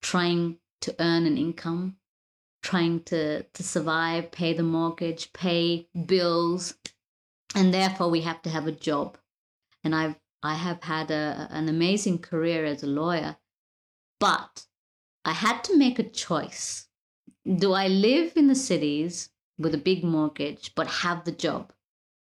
trying 0.02 0.58
to 0.82 0.96
earn 1.00 1.26
an 1.26 1.38
income, 1.38 1.98
trying 2.62 3.02
to, 3.04 3.44
to 3.44 3.64
survive, 3.64 4.32
pay 4.32 4.54
the 4.54 4.64
mortgage, 4.64 5.34
pay 5.34 5.88
bills, 6.06 6.76
and 7.56 7.74
therefore 7.74 8.10
we 8.10 8.22
have 8.22 8.42
to 8.42 8.50
have 8.50 8.68
a 8.68 8.72
job. 8.72 9.18
And 9.84 9.96
I've 9.96 10.16
I 10.46 10.54
have 10.54 10.84
had 10.84 11.10
a, 11.10 11.48
an 11.50 11.68
amazing 11.70 12.20
career 12.20 12.66
as 12.66 12.84
a 12.84 12.88
lawyer, 12.88 13.38
but 14.20 14.68
I 15.26 15.32
had 15.32 15.64
to 15.64 15.76
make 15.76 15.98
a 15.98 16.08
choice. 16.08 16.88
Do 17.44 17.74
I 17.74 17.88
live 17.88 18.38
in 18.38 18.48
the 18.48 18.54
cities 18.54 19.32
with 19.58 19.74
a 19.74 19.80
big 19.80 20.04
mortgage, 20.04 20.76
but 20.76 21.02
have 21.02 21.26
the 21.26 21.32
job? 21.32 21.74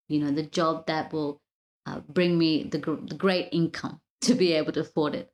You 0.09 0.20
know, 0.20 0.31
the 0.31 0.42
job 0.42 0.87
that 0.88 1.11
will 1.11 1.40
uh, 1.87 2.01
bring 2.01 2.37
me 2.37 2.64
the, 2.64 2.79
the 2.79 3.16
great 3.16 3.48
income 3.51 4.03
to 4.20 4.35
be 4.35 4.53
able 4.53 4.72
to 4.72 4.81
afford 4.81 5.14
it. 5.14 5.33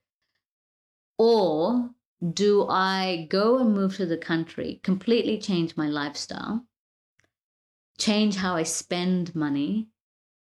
Or 1.19 1.91
do 2.33 2.65
I 2.69 3.27
go 3.29 3.59
and 3.59 3.75
move 3.75 3.97
to 3.97 4.07
the 4.07 4.17
country, 4.17 4.79
completely 4.85 5.39
change 5.41 5.77
my 5.77 5.89
lifestyle, 5.89 6.65
change 7.99 8.37
how 8.37 8.55
I 8.55 8.63
spend 8.63 9.35
money, 9.35 9.89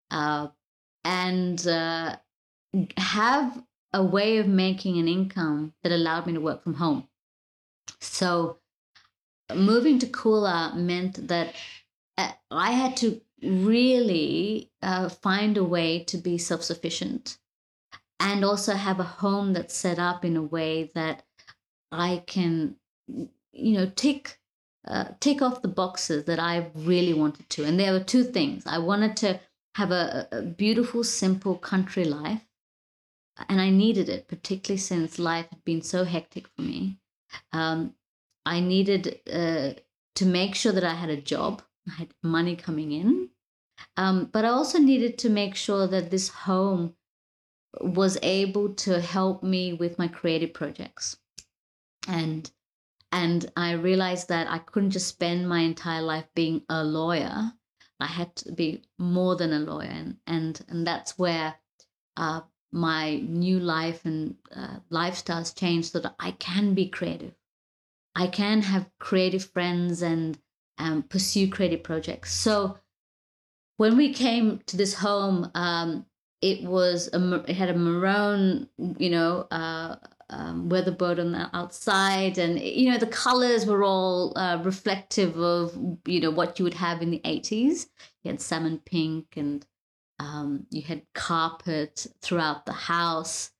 uh, 0.10 0.48
and 1.06 1.66
uh, 1.68 2.18
have 2.98 3.64
a 3.94 4.04
way 4.04 4.40
of 4.40 4.48
making 4.48 4.98
an 4.98 5.08
income 5.08 5.74
that 5.84 5.94
allowed 5.94 6.26
me 6.28 6.34
to 6.34 6.42
work 6.42 6.64
from 6.64 6.74
home? 6.74 7.08
So, 8.02 8.58
moving 9.54 10.00
to 10.00 10.08
Coolah 10.08 10.76
meant 10.76 11.28
that 11.28 11.56
uh, 12.18 12.32
I 12.52 12.72
had 12.72 12.98
to 12.98 13.22
really 13.42 14.72
uh, 14.82 15.10
find 15.10 15.56
a 15.58 15.64
way 15.64 16.04
to 16.06 16.18
be 16.18 16.38
self 16.38 16.64
sufficient 16.64 17.38
and 18.20 18.44
also 18.44 18.74
have 18.74 19.00
a 19.00 19.04
home 19.04 19.54
that's 19.54 19.76
set 19.76 20.00
up 20.00 20.26
in 20.26 20.36
a 20.36 20.42
way 20.42 20.92
that 20.96 21.24
I 21.92 22.24
can, 22.26 22.78
you 23.08 23.30
know, 23.54 23.92
tick 23.96 24.40
uh, 24.88 25.06
tick 25.20 25.42
off 25.42 25.62
the 25.62 25.68
boxes 25.68 26.26
that 26.26 26.40
I 26.40 26.68
really 26.76 27.14
wanted 27.14 27.50
to. 27.52 27.64
And 27.64 27.80
there 27.80 27.92
were 27.92 28.04
two 28.04 28.24
things. 28.24 28.64
I 28.68 28.78
wanted 28.78 29.18
to 29.18 29.40
have 29.76 29.92
a, 29.92 30.28
a 30.32 30.42
beautiful, 30.42 31.04
simple 31.04 31.58
country 31.58 32.06
life, 32.06 32.46
and 33.50 33.62
I 33.62 33.70
needed 33.70 34.10
it, 34.10 34.28
particularly 34.28 34.78
since 34.80 35.20
life 35.20 35.48
had 35.50 35.64
been 35.66 35.82
so 35.82 36.04
hectic 36.04 36.48
for 36.56 36.62
me. 36.62 37.00
Um, 37.52 37.96
I 38.46 38.60
needed 38.60 39.20
uh, 39.32 39.74
to 40.16 40.26
make 40.26 40.56
sure 40.56 40.72
that 40.72 40.84
I 40.84 40.94
had 40.94 41.10
a 41.10 41.22
job, 41.22 41.62
I 41.90 41.94
had 41.94 42.14
money 42.24 42.56
coming 42.56 42.92
in, 42.92 43.30
um, 43.98 44.26
but 44.32 44.46
I 44.46 44.50
also 44.50 44.80
needed 44.80 45.18
to 45.20 45.30
make 45.30 45.56
sure 45.56 45.88
that 45.88 46.12
this 46.12 46.30
home 46.30 46.96
was 47.82 48.18
able 48.24 48.74
to 48.74 49.02
help 49.02 49.44
me 49.44 49.74
with 49.74 50.00
my 50.00 50.08
creative 50.08 50.54
projects 50.54 51.18
and 52.08 52.52
and 53.12 53.52
I 53.56 53.72
realized 53.74 54.28
that 54.30 54.50
I 54.50 54.58
couldn't 54.60 54.92
just 54.92 55.08
spend 55.08 55.48
my 55.48 55.60
entire 55.60 56.02
life 56.02 56.28
being 56.36 56.64
a 56.68 56.84
lawyer. 56.84 57.54
I 58.00 58.08
had 58.08 58.36
to 58.38 58.52
be 58.52 58.84
more 58.98 59.36
than 59.36 59.54
a 59.54 59.60
lawyer, 59.60 59.90
and 59.90 60.18
and, 60.28 60.62
and 60.68 60.86
that's 60.86 61.18
where 61.18 61.56
uh, 62.18 62.42
my 62.72 63.18
new 63.18 63.60
life 63.60 64.06
and 64.06 64.36
uh, 64.56 64.78
lifestyles 64.92 65.58
changed, 65.58 65.92
so 65.92 66.00
that 66.00 66.16
I 66.20 66.32
can 66.32 66.74
be 66.74 66.90
creative. 66.90 67.34
I 68.16 68.28
can 68.28 68.62
have 68.62 68.90
creative 69.00 69.46
friends 69.46 70.02
and 70.02 70.38
um, 70.78 71.04
pursue 71.04 71.50
creative 71.50 71.84
projects. 71.84 72.34
So 72.34 72.78
when 73.78 73.98
we 73.98 74.14
came 74.14 74.62
to 74.68 74.78
this 74.78 74.94
home, 74.94 75.52
um, 75.54 76.06
it 76.42 76.64
was 76.64 77.10
a, 77.14 77.44
it 77.48 77.56
had 77.56 77.70
a 77.70 77.78
maroon, 77.78 78.70
you 78.98 79.10
know, 79.10 79.48
uh, 79.52 79.98
um, 80.30 80.70
weatherboard 80.70 81.20
on 81.20 81.32
the 81.32 81.50
outside, 81.54 82.38
and 82.38 82.60
you 82.60 82.92
know 82.92 82.98
the 82.98 83.08
colors 83.08 83.66
were 83.66 83.84
all 83.84 84.38
uh, 84.38 84.60
reflective 84.64 85.38
of 85.38 85.78
you 86.06 86.20
know 86.20 86.32
what 86.32 86.58
you 86.58 86.64
would 86.64 86.74
have 86.74 87.02
in 87.02 87.12
the 87.12 87.22
eighties. 87.26 87.90
You 88.24 88.32
had 88.32 88.42
salmon 88.42 88.82
pink, 88.86 89.38
and 89.38 89.66
um, 90.20 90.66
you 90.72 90.82
had 90.82 91.04
carpet 91.14 92.08
throughout 92.22 92.66
the 92.66 92.74
house, 92.74 93.52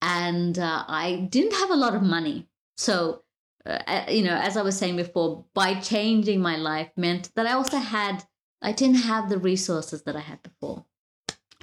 and 0.00 0.58
uh, 0.58 0.84
I 0.86 1.26
didn't 1.30 1.54
have 1.54 1.70
a 1.70 1.76
lot 1.76 1.94
of 1.94 2.02
money, 2.02 2.48
so. 2.76 3.22
Uh, 3.64 4.06
you 4.08 4.24
know, 4.24 4.34
as 4.34 4.56
I 4.56 4.62
was 4.62 4.76
saying 4.76 4.96
before, 4.96 5.44
by 5.54 5.74
changing 5.74 6.40
my 6.40 6.56
life 6.56 6.90
meant 6.96 7.30
that 7.36 7.46
I 7.46 7.52
also 7.52 7.76
had, 7.76 8.24
I 8.60 8.72
didn't 8.72 9.02
have 9.02 9.28
the 9.28 9.38
resources 9.38 10.02
that 10.02 10.16
I 10.16 10.20
had 10.20 10.42
before. 10.42 10.84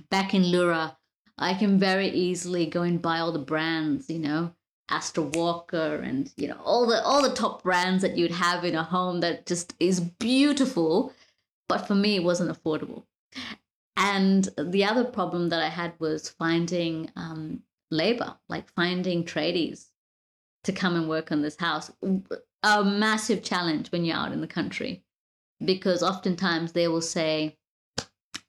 Back 0.09 0.33
in 0.33 0.49
Leura, 0.49 0.97
I 1.39 1.53
can 1.53 1.79
very 1.79 2.09
easily 2.09 2.65
go 2.65 2.81
and 2.81 3.01
buy 3.01 3.19
all 3.19 3.31
the 3.31 3.39
brands, 3.39 4.09
you 4.09 4.19
know, 4.19 4.53
Astor 4.89 5.21
Walker 5.21 5.95
and 5.95 6.31
you 6.35 6.47
know 6.47 6.59
all 6.63 6.87
the 6.87 7.01
all 7.03 7.21
the 7.21 7.35
top 7.35 7.63
brands 7.63 8.01
that 8.01 8.17
you'd 8.17 8.31
have 8.31 8.65
in 8.65 8.75
a 8.75 8.83
home 8.83 9.21
that 9.21 9.45
just 9.45 9.73
is 9.79 9.99
beautiful, 9.99 11.13
but 11.67 11.87
for 11.87 11.95
me 11.95 12.17
it 12.17 12.23
wasn't 12.23 12.51
affordable. 12.51 13.03
And 13.95 14.49
the 14.57 14.85
other 14.85 15.03
problem 15.03 15.49
that 15.49 15.61
I 15.61 15.69
had 15.69 15.93
was 15.99 16.29
finding 16.29 17.11
um, 17.15 17.63
labor, 17.91 18.37
like 18.47 18.69
finding 18.69 19.25
tradies 19.25 19.87
to 20.63 20.71
come 20.71 20.95
and 20.95 21.09
work 21.09 21.31
on 21.31 21.41
this 21.41 21.57
house. 21.57 21.91
A 22.63 22.83
massive 22.83 23.43
challenge 23.43 23.91
when 23.91 24.05
you're 24.05 24.17
out 24.17 24.31
in 24.31 24.41
the 24.41 24.47
country, 24.47 25.03
because 25.63 26.01
oftentimes 26.01 26.71
they 26.71 26.87
will 26.87 27.01
say, 27.01 27.57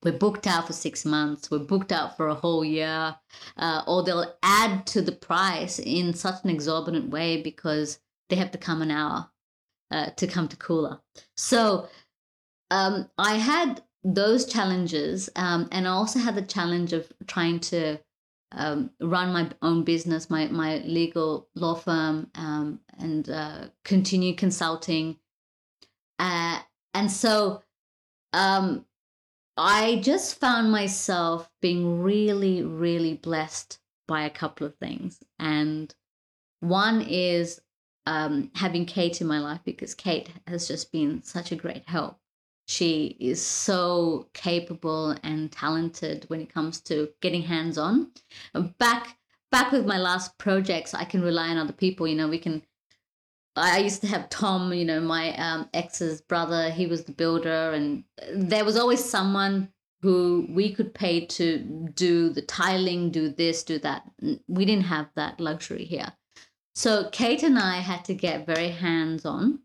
we're 0.03 0.13
booked 0.13 0.47
out 0.47 0.67
for 0.67 0.73
six 0.73 1.05
months, 1.05 1.51
we're 1.51 1.59
booked 1.59 1.93
out 1.93 2.17
for 2.17 2.29
a 2.29 2.35
whole 2.35 2.65
year, 2.65 3.17
uh, 3.57 3.83
or 3.87 4.03
they'll 4.03 4.35
add 4.43 4.87
to 4.87 5.03
the 5.03 5.13
price 5.13 5.79
in 5.79 6.15
such 6.15 6.43
an 6.45 6.51
exorbitant 6.51 7.11
way 7.11 7.43
because 7.43 7.99
they 8.29 8.37
have 8.37 8.51
to 8.53 8.59
come 8.59 8.83
an 8.83 8.91
hour 8.91 9.31
uh, 9.91 10.11
to 10.11 10.27
come 10.27 10.49
to 10.49 10.57
Coolah. 10.57 11.01
So 11.37 11.89
um, 12.71 13.11
I 13.19 13.35
had 13.35 13.83
those 14.03 14.47
challenges, 14.47 15.29
um, 15.37 15.69
and 15.73 15.87
I 15.87 15.91
also 15.91 16.19
had 16.19 16.35
the 16.35 16.43
challenge 16.43 16.93
of 16.93 17.13
trying 17.27 17.61
to 17.61 17.99
um, 18.53 18.91
run 19.01 19.33
my 19.33 19.51
own 19.63 19.85
business, 19.85 20.31
my 20.31 20.47
my 20.49 20.79
legal 20.79 21.49
law 21.55 21.75
firm, 21.75 22.31
um, 22.35 22.81
and 22.99 23.29
uh, 23.29 23.69
continue 23.85 24.35
consulting. 24.35 25.19
Uh, 26.19 26.61
and 26.95 27.11
so 27.11 27.63
um, 28.33 28.85
I 29.63 29.97
just 29.97 30.41
found 30.41 30.73
myself 30.73 31.51
being 31.61 32.01
really, 32.01 32.63
really 32.63 33.13
blessed 33.13 33.79
by 34.09 34.23
a 34.23 34.31
couple 34.31 34.67
of 34.67 34.75
things. 34.77 35.23
And 35.39 35.95
one 36.61 37.03
is 37.03 37.61
um, 38.07 38.51
having 38.55 38.87
Kate 38.87 39.21
in 39.21 39.27
my 39.27 39.39
life 39.39 39.61
because 39.63 39.95
Kate 39.95 40.31
has 40.47 40.67
just 40.67 40.91
been 40.91 41.23
such 41.23 41.53
a 41.53 41.57
great 41.57 41.87
help. 41.87 42.17
She 42.69 43.19
is 43.21 43.45
so 43.45 44.31
capable 44.33 45.15
and 45.23 45.53
talented 45.53 46.25
when 46.29 46.41
it 46.41 46.55
comes 46.55 46.81
to 46.83 47.11
getting 47.21 47.43
hands 47.43 47.77
on. 47.77 48.13
Back 48.79 49.19
back 49.53 49.73
with 49.73 49.85
my 49.85 49.99
last 49.99 50.39
projects, 50.39 50.95
I 50.95 51.05
can 51.05 51.21
rely 51.21 51.49
on 51.49 51.59
other 51.59 51.75
people. 51.75 52.09
You 52.09 52.15
know, 52.15 52.29
we 52.29 52.39
can 52.39 52.63
I 53.61 53.79
used 53.79 54.01
to 54.03 54.07
have 54.09 54.29
Tom, 54.29 54.73
you 54.73 54.85
know, 54.85 55.01
my 55.01 55.37
um, 55.37 55.69
ex's 55.75 56.21
brother. 56.21 56.71
He 56.71 56.87
was 56.87 57.05
the 57.05 57.13
builder, 57.13 57.73
and 57.73 58.05
there 58.35 58.65
was 58.65 58.77
always 58.77 59.05
someone 59.05 59.73
who 60.03 60.47
we 60.49 60.73
could 60.73 60.95
pay 60.95 61.27
to 61.27 61.59
do 61.95 62.31
the 62.31 62.43
tiling, 62.43 63.11
do 63.11 63.29
this, 63.29 63.63
do 63.63 63.79
that. 63.79 64.03
We 64.49 64.65
didn't 64.65 64.87
have 64.87 65.09
that 65.15 65.41
luxury 65.41 65.85
here. 65.85 66.13
So 66.75 67.09
Kate 67.13 67.43
and 67.43 67.59
I 67.59 67.77
had 67.81 68.05
to 68.07 68.15
get 68.15 68.47
very 68.47 68.71
hands 68.71 69.27
on. 69.27 69.61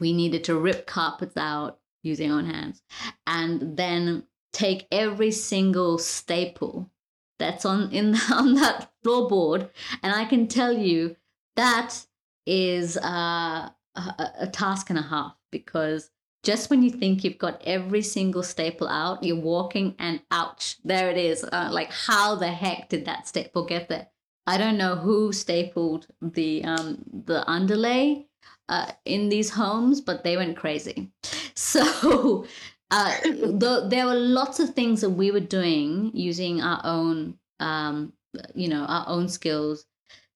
We 0.00 0.12
needed 0.12 0.44
to 0.44 0.58
rip 0.58 0.86
carpets 0.86 1.36
out 1.36 1.78
using 2.02 2.32
our 2.32 2.38
own 2.38 2.46
hands 2.46 2.82
and 3.26 3.76
then 3.76 4.24
take 4.52 4.88
every 4.90 5.30
single 5.30 5.98
staple 5.98 6.90
that's 7.38 7.64
on 7.64 7.92
in 7.92 8.16
on 8.32 8.54
that 8.54 8.90
floorboard 9.04 9.70
and 10.02 10.12
I 10.14 10.24
can 10.24 10.48
tell 10.48 10.72
you 10.72 11.16
that 11.56 12.06
is 12.48 12.96
uh, 12.96 13.68
a, 13.94 14.32
a 14.40 14.46
task 14.46 14.90
and 14.90 14.98
a 14.98 15.02
half 15.02 15.34
because 15.52 16.10
just 16.42 16.70
when 16.70 16.82
you 16.82 16.90
think 16.90 17.24
you've 17.24 17.38
got 17.38 17.60
every 17.64 18.02
single 18.02 18.42
staple 18.42 18.88
out, 18.88 19.22
you're 19.22 19.36
walking 19.36 19.94
and 19.98 20.22
ouch, 20.30 20.76
there 20.84 21.10
it 21.10 21.18
is. 21.18 21.44
Uh, 21.44 21.68
like, 21.70 21.92
how 21.92 22.36
the 22.36 22.48
heck 22.48 22.88
did 22.88 23.04
that 23.04 23.28
staple 23.28 23.66
get 23.66 23.88
there? 23.88 24.08
I 24.46 24.56
don't 24.56 24.78
know 24.78 24.96
who 24.96 25.32
stapled 25.32 26.06
the 26.22 26.64
um, 26.64 27.04
the 27.26 27.46
underlay 27.48 28.28
uh, 28.68 28.92
in 29.04 29.28
these 29.28 29.50
homes, 29.50 30.00
but 30.00 30.24
they 30.24 30.36
went 30.38 30.56
crazy. 30.56 31.10
so 31.54 32.46
uh, 32.90 33.20
the, 33.22 33.86
there 33.90 34.06
were 34.06 34.14
lots 34.14 34.60
of 34.60 34.70
things 34.70 35.00
that 35.02 35.10
we 35.10 35.30
were 35.30 35.40
doing 35.40 36.10
using 36.14 36.62
our 36.62 36.80
own, 36.84 37.38
um, 37.60 38.12
you 38.54 38.68
know, 38.68 38.84
our 38.84 39.04
own 39.06 39.28
skills, 39.28 39.84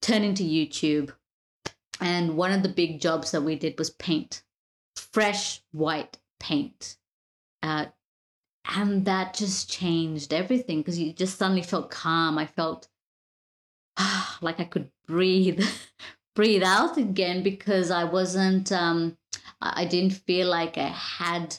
turning 0.02 0.34
to 0.34 0.44
YouTube. 0.44 1.12
And 2.02 2.36
one 2.36 2.52
of 2.52 2.62
the 2.62 2.68
big 2.68 3.00
jobs 3.00 3.30
that 3.30 3.42
we 3.42 3.56
did 3.56 3.78
was 3.78 3.90
paint, 3.90 4.42
fresh 4.96 5.62
white 5.72 6.18
paint. 6.40 6.96
Uh, 7.62 7.86
and 8.76 9.04
that 9.04 9.34
just 9.34 9.70
changed 9.70 10.32
everything 10.32 10.78
because 10.78 10.98
you 10.98 11.12
just 11.12 11.38
suddenly 11.38 11.62
felt 11.62 11.90
calm. 11.90 12.38
I 12.38 12.46
felt 12.46 12.88
like 14.40 14.60
I 14.60 14.64
could 14.64 14.90
breathe, 15.06 15.64
breathe 16.34 16.62
out 16.62 16.96
again 16.96 17.42
because 17.42 17.90
I 17.90 18.04
wasn't, 18.04 18.72
um, 18.72 19.16
I 19.60 19.84
didn't 19.84 20.14
feel 20.14 20.48
like 20.48 20.78
I 20.78 20.88
had 20.88 21.56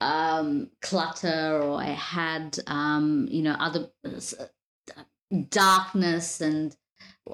um, 0.00 0.70
clutter 0.80 1.60
or 1.62 1.80
I 1.80 1.90
had, 1.90 2.58
um, 2.66 3.28
you 3.30 3.42
know, 3.42 3.52
other 3.52 3.90
uh, 4.04 5.02
darkness. 5.48 6.40
And 6.40 6.76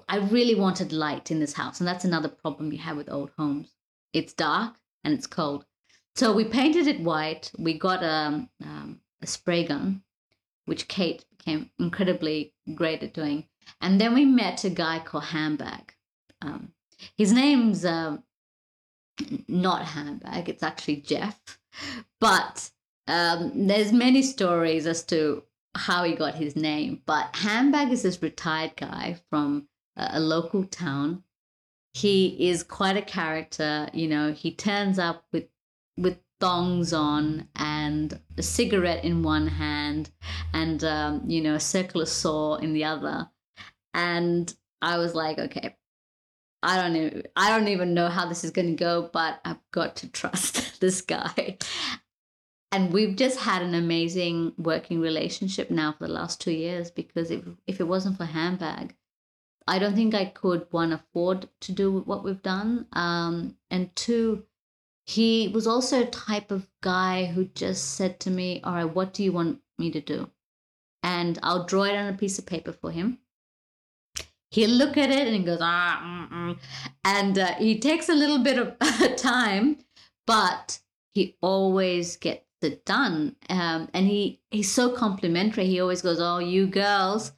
I 0.08 0.18
really 0.18 0.54
wanted 0.54 0.92
light 0.92 1.30
in 1.30 1.40
this 1.40 1.52
house. 1.52 1.80
And 1.80 1.88
that's 1.88 2.04
another 2.04 2.28
problem 2.28 2.72
you 2.72 2.78
have 2.78 2.96
with 2.96 3.10
old 3.10 3.30
homes 3.38 3.70
it's 4.16 4.32
dark 4.32 4.74
and 5.04 5.12
it's 5.12 5.26
cold. 5.26 5.66
So 6.14 6.32
we 6.32 6.44
painted 6.44 6.86
it 6.86 7.00
white. 7.00 7.50
We 7.58 7.78
got 7.78 8.02
a, 8.02 8.08
um, 8.08 8.50
um, 8.64 9.00
a 9.22 9.26
spray 9.26 9.64
gun, 9.64 10.02
which 10.64 10.88
Kate 10.88 11.26
became 11.36 11.70
incredibly 11.78 12.54
great 12.74 13.02
at 13.02 13.12
doing. 13.12 13.46
And 13.82 14.00
then 14.00 14.14
we 14.14 14.24
met 14.24 14.64
a 14.64 14.70
guy 14.70 15.00
called 15.00 15.24
Handbag. 15.24 15.92
Um, 16.40 16.72
his 17.18 17.32
name's 17.32 17.84
uh, 17.84 18.16
not 19.48 19.84
Handbag, 19.84 20.48
it's 20.48 20.62
actually 20.62 20.96
Jeff. 20.96 21.38
But 22.18 22.70
um, 23.06 23.66
there's 23.66 23.92
many 23.92 24.22
stories 24.22 24.86
as 24.86 25.04
to 25.04 25.42
how 25.74 26.04
he 26.04 26.14
got 26.14 26.34
his 26.34 26.56
name. 26.56 27.02
But 27.04 27.36
Handbag 27.36 27.92
is 27.92 28.02
this 28.02 28.22
retired 28.22 28.72
guy 28.76 29.18
from 29.28 29.68
a, 29.96 30.20
local 30.20 30.64
town. 30.64 31.22
He 31.94 32.48
is 32.50 32.62
quite 32.62 32.96
a 32.96 33.02
character. 33.02 33.88
You 33.92 34.08
know, 34.08 34.32
he 34.32 34.52
turns 34.52 34.98
up 34.98 35.24
with 35.32 35.48
with 35.96 36.18
thongs 36.40 36.92
on 36.92 37.48
and 37.56 38.20
a 38.36 38.42
cigarette 38.42 39.04
in 39.04 39.22
one 39.22 39.46
hand 39.46 40.10
and 40.52 40.84
um, 40.84 41.22
you 41.26 41.40
know 41.40 41.54
a 41.54 41.60
circular 41.60 42.06
saw 42.06 42.56
in 42.56 42.74
the 42.74 42.84
other 42.84 43.28
and 43.94 44.54
i 44.82 44.98
was 44.98 45.14
like 45.14 45.38
okay 45.38 45.74
i 46.62 46.76
don't 46.76 46.94
even 46.94 47.22
i 47.36 47.48
don't 47.48 47.68
even 47.68 47.94
know 47.94 48.08
how 48.08 48.26
this 48.26 48.44
is 48.44 48.50
going 48.50 48.68
to 48.68 48.74
go 48.74 49.08
but 49.12 49.40
i've 49.44 49.60
got 49.72 49.96
to 49.96 50.08
trust 50.10 50.78
this 50.80 51.00
guy 51.00 51.56
and 52.70 52.92
we've 52.92 53.16
just 53.16 53.38
had 53.40 53.62
an 53.62 53.74
amazing 53.74 54.52
working 54.58 55.00
relationship 55.00 55.70
now 55.70 55.92
for 55.92 56.06
the 56.06 56.12
last 56.12 56.40
two 56.40 56.52
years 56.52 56.90
because 56.90 57.30
if, 57.30 57.42
if 57.66 57.80
it 57.80 57.88
wasn't 57.88 58.16
for 58.16 58.26
handbag 58.26 58.94
i 59.66 59.78
don't 59.78 59.94
think 59.94 60.14
i 60.14 60.24
could 60.24 60.66
one 60.70 60.92
afford 60.92 61.48
to 61.60 61.72
do 61.72 62.00
what 62.00 62.24
we've 62.24 62.42
done 62.42 62.86
um, 62.92 63.56
and 63.70 63.94
two 63.96 64.44
he 65.06 65.48
was 65.48 65.66
also 65.66 66.02
a 66.02 66.06
type 66.06 66.50
of 66.50 66.68
guy 66.80 67.26
who 67.26 67.44
just 67.44 67.94
said 67.94 68.18
to 68.20 68.30
me, 68.30 68.60
All 68.64 68.74
right, 68.74 68.84
what 68.84 69.14
do 69.14 69.22
you 69.22 69.32
want 69.32 69.60
me 69.78 69.90
to 69.92 70.00
do? 70.00 70.30
And 71.02 71.38
I'll 71.42 71.64
draw 71.64 71.84
it 71.84 71.96
on 71.96 72.12
a 72.12 72.18
piece 72.18 72.38
of 72.38 72.46
paper 72.46 72.72
for 72.72 72.90
him. 72.90 73.18
He'll 74.50 74.70
look 74.70 74.96
at 74.96 75.10
it 75.10 75.26
and 75.26 75.36
he 75.36 75.42
goes, 75.42 75.58
ah, 75.60 76.28
mm-mm. 76.32 76.58
and 77.04 77.38
uh, 77.38 77.54
he 77.54 77.78
takes 77.78 78.08
a 78.08 78.14
little 78.14 78.38
bit 78.38 78.58
of 78.58 78.76
time, 79.16 79.78
but 80.26 80.80
he 81.12 81.36
always 81.40 82.16
gets 82.16 82.44
it 82.62 82.84
done. 82.84 83.36
Um, 83.50 83.88
and 83.92 84.06
he 84.06 84.40
he's 84.50 84.72
so 84.72 84.90
complimentary. 84.90 85.66
He 85.66 85.80
always 85.80 86.00
goes, 86.00 86.20
"Oh, 86.20 86.38
you 86.38 86.66
girls, 86.66 87.32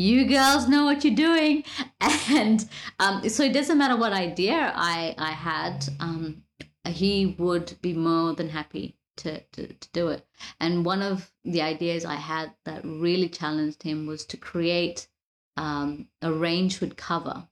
you 0.00 0.26
girls 0.26 0.68
know 0.68 0.84
what 0.84 1.04
you're 1.04 1.14
doing," 1.14 1.64
and 2.30 2.68
um, 2.98 3.28
so 3.28 3.44
it 3.44 3.52
doesn't 3.52 3.78
matter 3.78 3.96
what 3.96 4.12
idea 4.12 4.72
I 4.74 5.14
I 5.18 5.32
had. 5.32 5.88
Um, 6.00 6.42
he 6.86 7.34
would 7.38 7.76
be 7.82 7.92
more 7.92 8.34
than 8.34 8.48
happy 8.48 8.96
to, 9.20 9.40
to, 9.52 9.66
to 9.72 9.88
do 9.92 10.08
it. 10.08 10.26
And 10.58 10.84
one 10.84 11.02
of 11.02 11.30
the 11.44 11.62
ideas 11.62 12.04
I 12.04 12.16
had 12.16 12.52
that 12.64 12.84
really 12.84 13.28
challenged 13.28 13.82
him 13.82 14.06
was 14.06 14.24
to 14.26 14.36
create 14.36 15.08
um, 15.56 16.08
a 16.22 16.32
range 16.32 16.78
hood 16.78 16.96
cover 16.96 17.46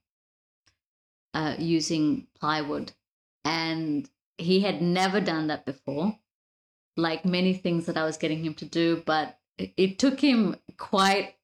uh, 1.35 1.57
using 1.59 2.27
plywood. 2.39 2.93
And 3.45 4.09
he 4.39 4.61
had 4.61 4.83
never 4.83 5.21
done 5.21 5.49
that 5.49 5.65
before, 5.67 6.19
like 6.97 7.25
many 7.25 7.55
things 7.55 7.87
that 7.87 7.97
I 7.97 8.05
was 8.05 8.17
getting 8.17 8.45
him 8.45 8.55
to 8.55 8.65
do, 8.65 9.03
but 9.05 9.39
it 9.59 9.99
took 9.99 10.21
him 10.21 10.57
quite 10.77 11.35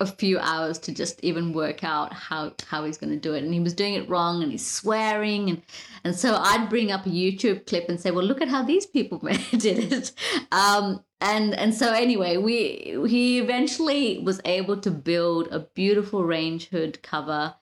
a 0.00 0.06
few 0.06 0.38
hours 0.38 0.78
to 0.78 0.92
just 0.92 1.22
even 1.22 1.52
work 1.52 1.84
out 1.84 2.12
how 2.12 2.52
how 2.66 2.84
he's 2.84 2.98
going 2.98 3.12
to 3.12 3.18
do 3.18 3.34
it. 3.34 3.44
And 3.44 3.54
he 3.54 3.60
was 3.60 3.74
doing 3.74 3.94
it 3.94 4.08
wrong 4.08 4.42
and 4.42 4.50
he's 4.50 4.66
swearing 4.66 5.50
and 5.50 5.62
and 6.02 6.16
so 6.16 6.34
i'd 6.36 6.68
bring 6.68 6.90
up 6.90 7.06
a 7.06 7.10
youtube 7.10 7.66
clip 7.66 7.88
and 7.88 8.00
say 8.00 8.10
well 8.10 8.24
look 8.24 8.42
at 8.42 8.48
how 8.48 8.62
these 8.62 8.86
people 8.86 9.18
did 9.52 9.92
it. 9.92 10.12
Um, 10.50 11.04
and 11.20 11.54
and 11.54 11.74
so 11.74 11.92
anyway 11.92 12.36
we 12.36 12.98
he 13.08 13.38
eventually 13.38 14.18
was 14.18 14.40
able 14.44 14.76
to 14.78 14.90
build 14.90 15.48
a 15.52 15.60
beautiful 15.74 16.24
range 16.24 16.68
hood 16.68 17.02
cover. 17.02 17.54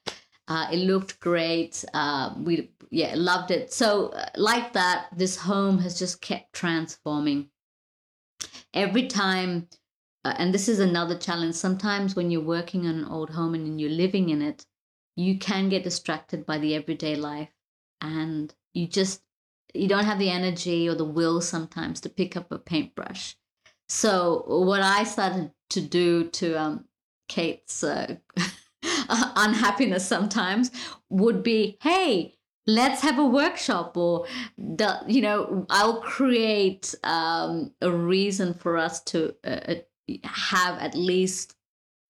Uh, 0.49 0.67
it 0.73 0.79
looked 0.79 1.21
great. 1.21 1.85
Uh, 1.95 2.35
we 2.39 2.71
yeah 2.91 3.13
loved 3.15 3.51
it. 3.51 3.73
So 3.73 4.09
uh, 4.09 4.27
like 4.37 4.73
that 4.73 5.07
this 5.15 5.37
home 5.37 5.79
has 5.79 5.99
just 5.99 6.23
kept 6.23 6.55
transforming. 6.55 7.51
Every 8.75 9.07
time 9.07 9.69
uh, 10.25 10.35
and 10.39 10.55
this 10.55 10.69
is 10.69 10.79
another 10.79 11.17
challenge. 11.17 11.55
Sometimes 11.55 12.15
when 12.15 12.31
you're 12.31 12.41
working 12.41 12.87
on 12.87 12.97
an 12.97 13.05
old 13.05 13.31
home 13.31 13.55
and 13.55 13.81
you're 13.81 13.91
living 13.91 14.29
in 14.31 14.43
it 14.43 14.67
you 15.17 15.39
can 15.39 15.69
get 15.69 15.85
distracted 15.85 16.47
by 16.47 16.59
the 16.59 16.75
everyday 16.75 17.17
life 17.17 17.51
and 18.01 18.55
you 18.73 18.87
just 18.87 19.23
you 19.75 19.89
don't 19.89 20.05
have 20.05 20.19
the 20.19 20.31
energy 20.31 20.89
or 20.89 20.95
the 20.95 21.05
will 21.05 21.41
sometimes 21.41 22.01
to 22.01 22.09
pick 22.09 22.37
up 22.37 22.53
a 22.53 22.59
paintbrush. 22.59 23.37
So 23.89 24.45
what 24.47 24.81
i 24.81 25.05
started 25.05 25.51
to 25.71 25.81
do 25.81 26.29
to 26.31 26.55
um, 26.59 26.85
kate's 27.29 27.85
uh, 27.85 28.17
unhappiness 29.09 30.07
sometimes 30.07 30.71
would 31.11 31.43
be 31.43 31.77
hey 31.83 32.35
let's 32.67 33.03
have 33.03 33.19
a 33.19 33.25
workshop 33.25 33.97
or 33.97 34.27
the, 34.57 35.01
you 35.07 35.21
know 35.21 35.67
i'll 35.69 36.01
create 36.01 36.95
um, 37.05 37.73
a 37.83 37.91
reason 37.91 38.55
for 38.55 38.77
us 38.77 39.03
to 39.03 39.35
uh, 39.45 39.75
have 40.25 40.79
at 40.79 40.95
least 40.95 41.55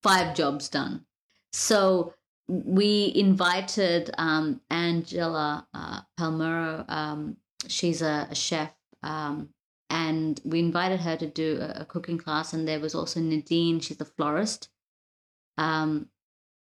five 0.02 0.34
jobs 0.34 0.68
done. 0.68 1.04
So 1.52 2.14
we 2.48 3.12
invited 3.14 4.10
um, 4.18 4.60
Angela 4.70 5.66
uh, 5.72 6.00
Palmero. 6.18 6.84
Um, 6.88 7.36
she's 7.68 8.02
a, 8.02 8.28
a 8.30 8.34
chef, 8.34 8.72
um, 9.02 9.50
and 9.90 10.40
we 10.44 10.58
invited 10.58 11.00
her 11.00 11.16
to 11.16 11.26
do 11.26 11.58
a, 11.60 11.82
a, 11.82 11.84
cooking 11.84 12.18
class. 12.18 12.52
And 12.52 12.66
there 12.66 12.80
was 12.80 12.94
also 12.94 13.20
Nadine. 13.20 13.80
She's 13.80 14.00
a 14.00 14.04
florist, 14.04 14.68
um, 15.56 16.08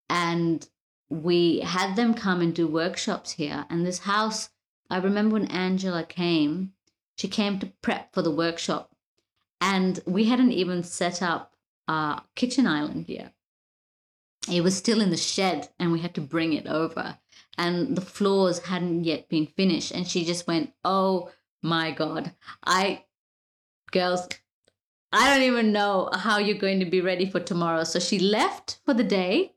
and 0.09 0.67
we 1.09 1.59
had 1.59 1.95
them 1.95 2.13
come 2.13 2.41
and 2.41 2.53
do 2.53 2.67
workshops 2.67 3.31
here. 3.31 3.65
And 3.69 3.85
this 3.85 3.99
house, 3.99 4.49
I 4.89 4.97
remember 4.97 5.33
when 5.33 5.51
Angela 5.51 6.03
came, 6.03 6.73
she 7.17 7.27
came 7.27 7.59
to 7.59 7.71
prep 7.81 8.13
for 8.13 8.21
the 8.21 8.31
workshop 8.31 8.94
and 9.61 9.99
we 10.05 10.25
hadn't 10.25 10.51
even 10.51 10.83
set 10.83 11.21
up 11.21 11.55
a 11.87 12.21
kitchen 12.35 12.67
island 12.67 13.05
yet. 13.07 13.33
It 14.51 14.61
was 14.61 14.75
still 14.75 15.01
in 15.01 15.09
the 15.09 15.17
shed 15.17 15.69
and 15.79 15.91
we 15.91 15.99
had 15.99 16.13
to 16.15 16.21
bring 16.21 16.53
it 16.53 16.67
over. 16.67 17.17
And 17.57 17.95
the 17.95 18.01
floors 18.01 18.59
hadn't 18.59 19.05
yet 19.05 19.29
been 19.29 19.47
finished. 19.47 19.91
And 19.91 20.07
she 20.07 20.25
just 20.25 20.45
went, 20.45 20.73
Oh 20.83 21.31
my 21.63 21.91
God, 21.91 22.33
I, 22.63 23.05
girls, 23.91 24.27
I 25.11 25.33
don't 25.33 25.47
even 25.47 25.71
know 25.71 26.09
how 26.13 26.37
you're 26.37 26.57
going 26.57 26.79
to 26.81 26.85
be 26.85 27.01
ready 27.01 27.25
for 27.25 27.39
tomorrow. 27.39 27.85
So 27.85 27.99
she 27.99 28.19
left 28.19 28.79
for 28.85 28.93
the 28.93 29.03
day. 29.03 29.53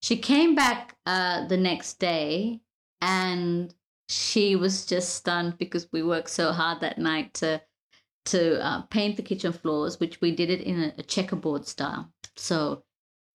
She 0.00 0.16
came 0.16 0.54
back 0.54 0.96
uh, 1.04 1.46
the 1.46 1.56
next 1.56 2.00
day 2.00 2.60
and 3.00 3.74
she 4.08 4.56
was 4.56 4.86
just 4.86 5.14
stunned 5.14 5.58
because 5.58 5.88
we 5.92 6.02
worked 6.02 6.30
so 6.30 6.52
hard 6.52 6.80
that 6.80 6.98
night 6.98 7.34
to 7.34 7.60
to 8.26 8.64
uh, 8.64 8.82
paint 8.82 9.16
the 9.16 9.22
kitchen 9.22 9.52
floors, 9.52 9.98
which 9.98 10.20
we 10.20 10.34
did 10.34 10.50
it 10.50 10.60
in 10.60 10.92
a, 10.96 11.02
checkerboard 11.02 11.66
style. 11.66 12.10
So 12.36 12.82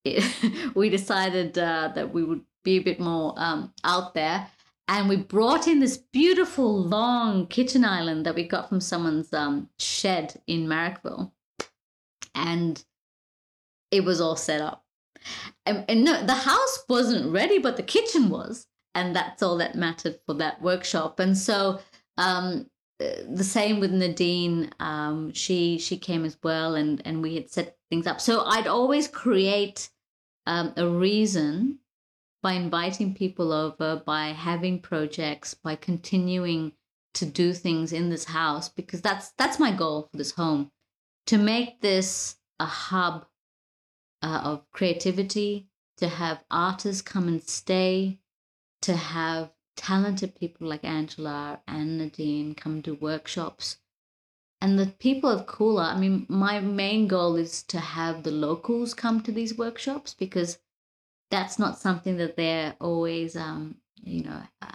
it, 0.04 0.24
we 0.76 0.90
decided 0.90 1.58
uh, 1.58 1.92
that 1.96 2.14
we 2.14 2.24
would 2.24 2.42
be 2.64 2.78
a 2.78 2.84
bit 2.84 3.00
more 3.00 3.34
um, 3.38 3.74
out 3.84 4.14
there. 4.14 4.48
And 4.88 5.08
we 5.08 5.16
brought 5.16 5.68
in 5.68 5.80
this 5.80 5.98
beautiful 5.98 6.84
long 6.84 7.48
kitchen 7.48 7.86
island 7.86 8.26
that 8.26 8.36
we 8.36 8.48
got 8.48 8.68
from 8.68 8.82
someone's 8.82 9.32
um, 9.34 9.70
shed 9.80 10.42
in 10.48 10.68
Marrickville. 10.68 11.32
And 12.36 12.84
it 13.90 14.04
was 14.04 14.20
all 14.20 14.36
set 14.36 14.62
up. 14.62 14.84
And, 15.66 15.86
and 15.88 16.04
no, 16.04 16.26
the 16.26 16.34
house 16.34 16.84
wasn't 16.90 17.32
ready, 17.32 17.58
but 17.60 17.78
the 17.78 17.84
kitchen 17.84 18.30
was. 18.30 18.68
And 18.94 19.16
that's 19.16 19.42
all 19.42 19.58
that 19.58 19.76
mattered 19.76 20.20
for 20.26 20.34
that 20.36 20.62
workshop. 20.62 21.20
And 21.20 21.38
so 21.38 21.80
um, 22.18 22.70
the 23.30 23.44
same 23.44 23.80
with 23.80 23.92
Nadine. 23.92 24.72
Um, 24.80 25.34
she 25.34 25.78
she 25.80 25.98
came 25.98 26.26
as 26.26 26.38
well, 26.44 26.76
and 26.76 27.02
and 27.06 27.22
we 27.22 27.36
had 27.36 27.50
set 27.50 27.78
things 27.90 28.08
up. 28.08 28.22
So 28.22 28.44
I'd 28.46 28.68
always 28.68 29.08
create 29.08 29.90
um, 30.46 30.74
a 30.78 30.88
reason 30.88 31.80
by 32.42 32.54
inviting 32.54 33.14
people 33.14 33.52
over, 33.52 34.02
by 34.06 34.30
having 34.30 34.80
projects, 34.80 35.54
by 35.54 35.76
continuing 35.76 36.74
to 37.14 37.26
do 37.26 37.54
things 37.54 37.94
in 37.94 38.10
this 38.10 38.26
house, 38.26 38.70
because 38.70 39.02
that's 39.02 39.32
that's 39.38 39.60
my 39.60 39.72
goal 39.72 40.08
for 40.10 40.18
this 40.18 40.32
home, 40.32 40.72
to 41.28 41.38
make 41.38 41.82
this 41.82 42.38
a 42.60 42.66
hub 42.66 43.26
uh, 44.22 44.42
of 44.44 44.72
creativity, 44.72 45.68
to 45.98 46.08
have 46.08 46.44
artists 46.50 47.02
come 47.02 47.28
and 47.28 47.44
stay, 47.44 48.20
to 48.82 48.96
have 48.96 49.52
talented 49.82 50.36
people 50.36 50.68
like 50.68 50.84
Angela 50.84 51.60
and 51.68 51.98
Nadine 51.98 52.54
come 52.54 52.84
to 52.84 52.94
workshops. 52.94 53.78
And 54.62 54.78
the 54.78 54.86
people 55.00 55.28
of 55.28 55.48
Coolah, 55.48 55.96
I 55.96 56.00
mean, 56.00 56.28
my 56.30 56.60
main 56.60 57.08
goal 57.08 57.36
is 57.36 57.64
to 57.64 57.80
have 57.80 58.22
the 58.22 58.32
locals 58.32 58.94
come 58.94 59.22
to 59.22 59.32
these 59.32 59.58
workshops 59.58 60.14
because 60.14 60.60
that's 61.32 61.58
not 61.58 61.80
something 61.80 62.18
that 62.18 62.36
they're 62.38 62.76
always, 62.80 63.36
um, 63.36 63.78
you 64.04 64.24
know, 64.24 64.44
uh, 64.62 64.68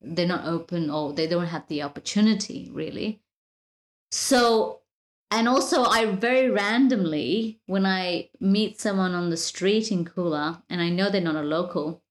they're 0.00 0.28
not 0.28 0.46
open 0.46 0.88
or 0.88 1.12
they 1.12 1.26
don't 1.26 1.46
have 1.46 1.66
the 1.66 1.82
opportunity 1.82 2.70
really. 2.72 3.20
So, 4.12 4.82
and 5.32 5.48
also, 5.48 5.82
I 5.82 6.04
very 6.04 6.48
randomly, 6.48 7.58
when 7.66 7.84
I 7.84 8.30
meet 8.38 8.80
someone 8.80 9.14
on 9.14 9.30
the 9.30 9.36
street 9.36 9.90
in 9.90 10.04
Coolah 10.04 10.62
and 10.70 10.80
I 10.80 10.90
know 10.90 11.10
they're 11.10 11.20
not 11.20 11.34
a 11.34 11.42
local, 11.42 12.04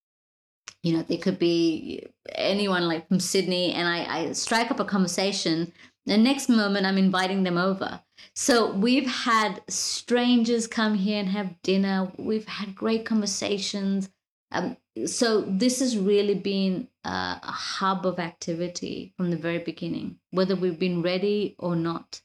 you 0.86 0.96
know, 0.96 1.02
they 1.02 1.18
could 1.18 1.40
be 1.40 2.06
anyone 2.36 2.88
like 2.88 3.08
from 3.08 3.20
Sydney, 3.20 3.74
and 3.74 3.88
I, 3.88 4.20
I 4.20 4.32
strike 4.34 4.70
up 4.70 4.80
a 4.80 4.86
conversation. 4.86 5.74
The 6.06 6.16
next 6.16 6.48
moment, 6.48 6.86
I'm 6.86 7.00
inviting 7.00 7.42
them 7.42 7.58
over. 7.58 8.02
So 8.36 8.72
we've 8.72 9.10
had 9.10 9.64
strangers 9.68 10.68
come 10.68 10.94
here 10.94 11.20
and 11.20 11.30
have 11.30 11.60
dinner. 11.64 12.12
We've 12.20 12.48
had 12.48 12.76
great 12.76 13.04
conversations. 13.04 14.12
Um, 14.52 14.78
so 15.08 15.42
this 15.42 15.80
has 15.80 15.98
really 15.98 16.36
been 16.36 16.88
a, 17.04 17.40
a 17.42 17.52
hub 17.52 18.06
of 18.06 18.20
activity 18.20 19.12
from 19.18 19.32
the 19.32 19.38
very 19.38 19.58
beginning, 19.58 20.20
whether 20.30 20.56
we've 20.56 20.78
been 20.78 21.02
ready 21.02 21.56
or 21.58 21.76
not. 21.76 22.22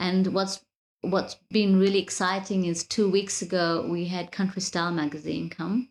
And 0.00 0.34
what's 0.34 0.64
what's 1.02 1.36
been 1.52 1.78
really 1.78 2.00
exciting 2.00 2.64
is 2.64 2.82
two 2.82 3.08
weeks 3.08 3.42
ago 3.42 3.86
we 3.88 4.06
had 4.06 4.32
Country 4.32 4.60
Style 4.60 4.90
magazine 4.90 5.50
come. 5.50 5.90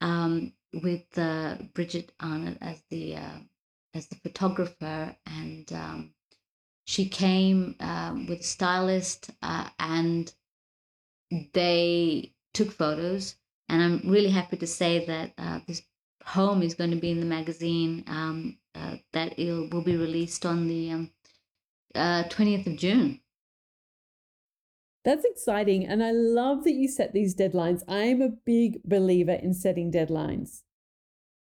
Um, 0.00 0.54
with 0.72 1.18
uh, 1.18 1.56
Bridget 1.74 2.12
Arnott 2.20 2.58
as 2.60 2.82
the 2.90 3.16
uh, 3.16 3.38
as 3.94 4.06
the 4.06 4.16
photographer, 4.16 5.16
and 5.26 5.72
um, 5.72 6.14
she 6.84 7.08
came 7.08 7.76
um, 7.80 8.26
with 8.26 8.40
a 8.40 8.44
stylist, 8.44 9.30
uh, 9.42 9.68
and 9.78 10.32
they 11.52 12.32
took 12.54 12.72
photos. 12.72 13.36
And 13.68 13.82
I'm 13.82 14.10
really 14.10 14.30
happy 14.30 14.56
to 14.56 14.66
say 14.66 15.04
that 15.06 15.32
uh, 15.38 15.60
this 15.66 15.82
home 16.24 16.62
is 16.62 16.74
going 16.74 16.90
to 16.90 16.96
be 16.96 17.10
in 17.10 17.20
the 17.20 17.26
magazine 17.26 18.04
um, 18.08 18.58
uh, 18.74 18.96
that 19.12 19.36
will 19.38 19.82
be 19.82 19.96
released 19.96 20.44
on 20.44 20.68
the 20.68 20.90
um, 20.90 21.10
20th 21.94 22.66
uh, 22.66 22.70
of 22.70 22.76
June. 22.76 23.20
That's 25.04 25.24
exciting. 25.24 25.86
And 25.86 26.02
I 26.02 26.10
love 26.12 26.64
that 26.64 26.72
you 26.72 26.88
set 26.88 27.12
these 27.12 27.34
deadlines. 27.34 27.82
I'm 27.88 28.20
a 28.20 28.28
big 28.28 28.82
believer 28.84 29.32
in 29.32 29.54
setting 29.54 29.90
deadlines. 29.90 30.62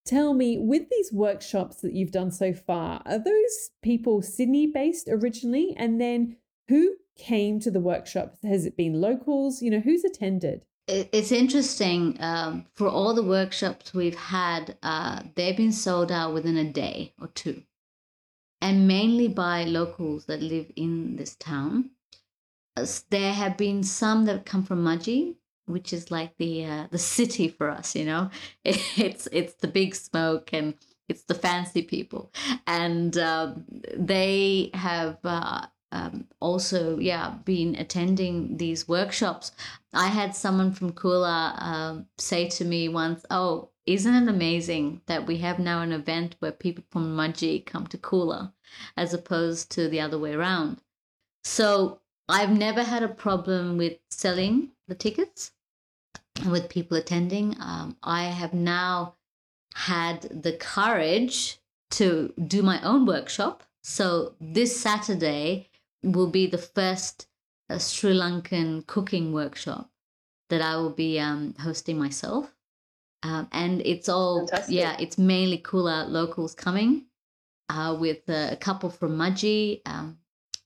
Tell 0.05 0.33
me, 0.33 0.57
with 0.57 0.89
these 0.89 1.11
workshops 1.11 1.77
that 1.77 1.93
you've 1.93 2.11
done 2.11 2.31
so 2.31 2.53
far, 2.53 3.01
are 3.05 3.19
those 3.19 3.71
people 3.83 4.21
Sydney 4.21 4.67
based 4.67 5.07
originally? 5.09 5.75
And 5.77 6.01
then 6.01 6.37
who 6.67 6.95
came 7.17 7.59
to 7.59 7.71
the 7.71 7.79
workshops? 7.79 8.39
Has 8.43 8.65
it 8.65 8.77
been 8.77 8.99
locals? 8.99 9.61
You 9.61 9.71
know, 9.71 9.79
who's 9.79 10.03
attended? 10.03 10.65
It's 10.87 11.31
interesting. 11.31 12.17
Um, 12.19 12.65
for 12.73 12.87
all 12.87 13.13
the 13.13 13.23
workshops 13.23 13.93
we've 13.93 14.15
had, 14.15 14.75
uh, 14.81 15.23
they've 15.35 15.55
been 15.55 15.71
sold 15.71 16.11
out 16.11 16.33
within 16.33 16.57
a 16.57 16.71
day 16.71 17.13
or 17.21 17.27
two, 17.27 17.63
and 18.59 18.87
mainly 18.87 19.27
by 19.27 19.63
locals 19.63 20.25
that 20.25 20.41
live 20.41 20.71
in 20.75 21.15
this 21.15 21.35
town 21.35 21.91
there 23.09 23.33
have 23.33 23.57
been 23.57 23.83
some 23.83 24.25
that 24.25 24.45
come 24.45 24.63
from 24.63 24.83
Mudgee, 24.83 25.35
which 25.65 25.93
is 25.93 26.11
like 26.11 26.37
the 26.37 26.65
uh, 26.65 26.87
the 26.91 26.97
city 26.97 27.47
for 27.47 27.69
us. 27.69 27.95
You 27.95 28.05
know, 28.05 28.29
it's 28.63 29.27
it's 29.31 29.53
the 29.55 29.67
big 29.67 29.95
smoke 29.95 30.53
and 30.53 30.75
it's 31.09 31.23
the 31.23 31.35
fancy 31.35 31.81
people, 31.81 32.31
and 32.67 33.17
um, 33.17 33.65
they 33.95 34.71
have. 34.73 35.17
Uh, 35.23 35.67
um, 35.93 36.27
also, 36.39 36.97
yeah, 36.99 37.35
been 37.43 37.75
attending 37.75 38.55
these 38.55 38.87
workshops. 38.87 39.51
I 39.93 40.07
had 40.07 40.33
someone 40.33 40.71
from 40.71 40.93
Coolah 40.93 41.61
um, 41.61 42.05
say 42.17 42.47
to 42.47 42.63
me 42.63 42.87
once, 42.87 43.25
"Oh, 43.29 43.71
isn't 43.85 44.15
it 44.15 44.29
amazing 44.29 45.01
that 45.07 45.27
we 45.27 45.39
have 45.39 45.59
now 45.59 45.81
an 45.81 45.91
event 45.91 46.37
where 46.39 46.53
people 46.53 46.85
from 46.91 47.13
Mudgee 47.17 47.65
come 47.65 47.87
to 47.87 47.97
Coolah, 47.97 48.53
as 48.95 49.13
opposed 49.13 49.69
to 49.71 49.89
the 49.89 49.99
other 49.99 50.17
way 50.17 50.33
around?" 50.33 50.81
So 51.43 52.00
I've 52.31 52.57
never 52.57 52.81
had 52.81 53.03
a 53.03 53.09
problem 53.09 53.77
with 53.77 53.97
selling 54.09 54.69
the 54.87 54.95
tickets 54.95 55.51
with 56.47 56.69
people 56.69 56.97
attending. 56.97 57.55
Um, 57.59 57.97
I 58.01 58.23
have 58.23 58.53
now 58.53 59.15
had 59.75 60.21
the 60.21 60.53
courage 60.53 61.59
to 61.91 62.33
do 62.47 62.61
my 62.63 62.81
own 62.83 63.05
workshop. 63.05 63.63
So 63.83 64.35
this 64.39 64.79
Saturday 64.79 65.69
will 66.03 66.27
be 66.27 66.47
the 66.47 66.57
first 66.57 67.27
uh, 67.69 67.77
Sri 67.77 68.13
Lankan 68.13 68.87
cooking 68.87 69.33
workshop 69.33 69.89
that 70.49 70.61
I 70.61 70.77
will 70.77 70.91
be 70.91 71.19
um, 71.19 71.53
hosting 71.59 71.97
myself. 71.99 72.53
Um, 73.23 73.49
and 73.51 73.81
it's 73.81 74.09
all, 74.09 74.47
Fantastic. 74.47 74.75
yeah, 74.75 74.95
it's 74.99 75.17
mainly 75.17 75.57
Coolah 75.57 76.09
locals 76.09 76.55
coming 76.55 77.05
uh, 77.69 77.95
with 77.99 78.27
a 78.29 78.57
couple 78.59 78.89
from 78.89 79.17
Mudgee. 79.17 79.81
Um, 79.85 80.17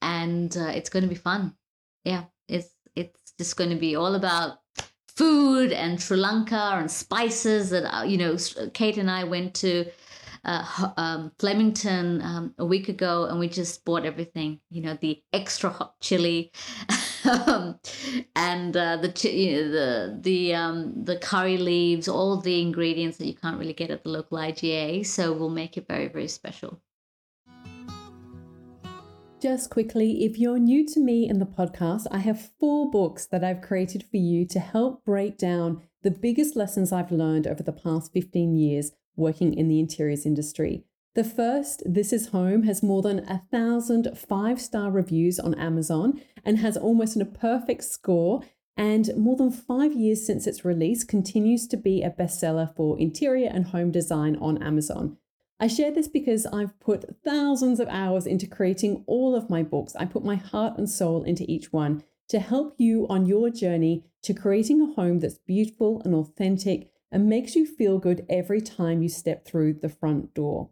and 0.01 0.55
uh, 0.58 0.71
it's 0.73 0.89
going 0.89 1.03
to 1.03 1.10
be 1.10 1.15
fun. 1.15 1.55
Yeah, 2.03 2.25
it's 2.47 2.69
it's 2.95 3.34
just 3.38 3.58
going 3.58 3.71
to 3.71 3.75
be 3.75 3.95
all 3.95 4.15
about 4.15 4.60
food 5.08 5.71
and 5.71 6.01
Sri 6.01 6.17
Lanka 6.17 6.73
and 6.75 6.89
spices. 6.89 7.69
That 7.69 7.86
uh, 7.95 8.03
you 8.03 8.17
know, 8.17 8.38
Kate 8.73 8.97
and 8.97 9.10
I 9.10 9.23
went 9.23 9.55
to 9.55 9.86
uh, 10.45 10.91
um, 10.97 11.31
Flemington 11.39 12.21
um, 12.21 12.53
a 12.58 12.65
week 12.65 12.88
ago, 12.88 13.25
and 13.25 13.39
we 13.39 13.49
just 13.49 13.84
bought 13.86 14.05
everything. 14.05 14.60
You 14.69 14.81
know, 14.84 14.97
the 15.01 15.21
extra 15.34 15.69
hot 15.69 15.99
chili, 16.01 16.51
um, 17.47 17.79
and 18.36 18.75
uh, 18.77 18.97
the 18.97 19.08
the 19.08 20.19
the 20.21 20.53
um, 20.53 21.03
the 21.03 21.17
curry 21.17 21.58
leaves, 21.58 22.08
all 22.08 22.39
the 22.39 22.62
ingredients 22.62 23.17
that 23.17 23.25
you 23.25 23.36
can't 23.36 23.58
really 23.58 23.73
get 23.73 23.91
at 23.91 24.03
the 24.03 24.10
local 24.10 24.38
IGA. 24.38 25.05
So 25.05 25.34
we'll 25.34 25.49
make 25.49 25.77
it 25.77 25.88
very 25.88 26.08
very 26.08 26.27
special. 26.27 26.79
Just 29.41 29.69
quickly, 29.69 30.24
if 30.24 30.39
you're 30.39 30.58
new 30.58 30.88
to 30.88 31.00
me 31.00 31.28
and 31.28 31.41
the 31.41 31.45
podcast, 31.45 32.08
I 32.10 32.19
have 32.19 32.50
four 32.60 32.89
books 32.89 33.26
that 33.28 33.43
I've 33.43 33.62
created 33.62 34.04
for 34.10 34.17
you 34.17 34.45
to 34.48 34.60
help 34.60 35.04
break 35.04 35.38
down 35.38 35.82
the 36.04 36.12
biggest 36.12 36.56
lessons 36.56 36.91
I've 36.91 37.12
learned 37.12 37.45
over 37.45 37.62
the 37.62 37.74
past 37.74 38.13
15 38.13 38.56
years 38.56 38.93
working 39.15 39.54
in 39.54 39.67
the 39.67 39.80
interiors 39.80 40.26
industry. 40.26 40.86
The 41.15 41.24
first, 41.24 41.84
This 41.86 42.13
Is 42.13 42.28
Home, 42.28 42.63
has 42.63 42.82
more 42.82 43.02
than 43.02 43.19
a 43.30 43.41
thousand 43.52 44.17
five 44.17 44.60
star 44.60 44.89
reviews 44.89 45.38
on 45.39 45.54
Amazon 45.56 46.21
and 46.43 46.60
has 46.60 46.78
almost 46.78 47.17
a 47.17 47.26
perfect 47.26 47.84
score. 47.84 48.41
And 48.78 49.15
more 49.15 49.36
than 49.36 49.52
five 49.52 49.93
years 49.93 50.26
since 50.26 50.48
its 50.48 50.65
release, 50.65 51.04
continues 51.04 51.67
to 51.67 51.78
be 51.78 52.04
a 52.04 52.10
bestseller 52.10 52.76
for 52.76 53.00
interior 53.00 53.50
and 53.50 53.67
home 53.67 53.91
design 53.91 54.38
on 54.38 54.62
Amazon. 54.62 55.17
I 55.60 55.68
share 55.68 55.91
this 55.91 56.10
because 56.10 56.45
I've 56.45 56.78
put 56.80 57.16
thousands 57.24 57.80
of 57.80 57.88
hours 57.88 58.28
into 58.28 58.45
creating 58.45 59.03
all 59.08 59.36
of 59.36 59.49
my 59.49 59.64
books. 59.64 59.95
I 59.95 60.06
put 60.06 60.26
my 60.26 60.36
heart 60.36 60.78
and 60.78 60.89
soul 60.89 61.24
into 61.24 61.49
each 61.49 61.72
one 61.72 62.03
to 62.28 62.39
help 62.39 62.76
you 62.78 63.08
on 63.08 63.26
your 63.26 63.49
journey 63.49 64.03
to 64.24 64.34
creating 64.34 64.82
a 64.82 64.93
home 64.93 65.20
that's 65.20 65.38
beautiful 65.38 66.01
and 66.03 66.14
authentic 66.14 66.89
and 67.12 67.30
makes 67.30 67.56
you 67.56 67.66
feel 67.66 67.99
good 67.99 68.26
every 68.30 68.60
time 68.60 69.01
you 69.01 69.08
step 69.08 69.45
through 69.45 69.76
the 69.76 69.88
front 69.88 70.34
door. 70.34 70.72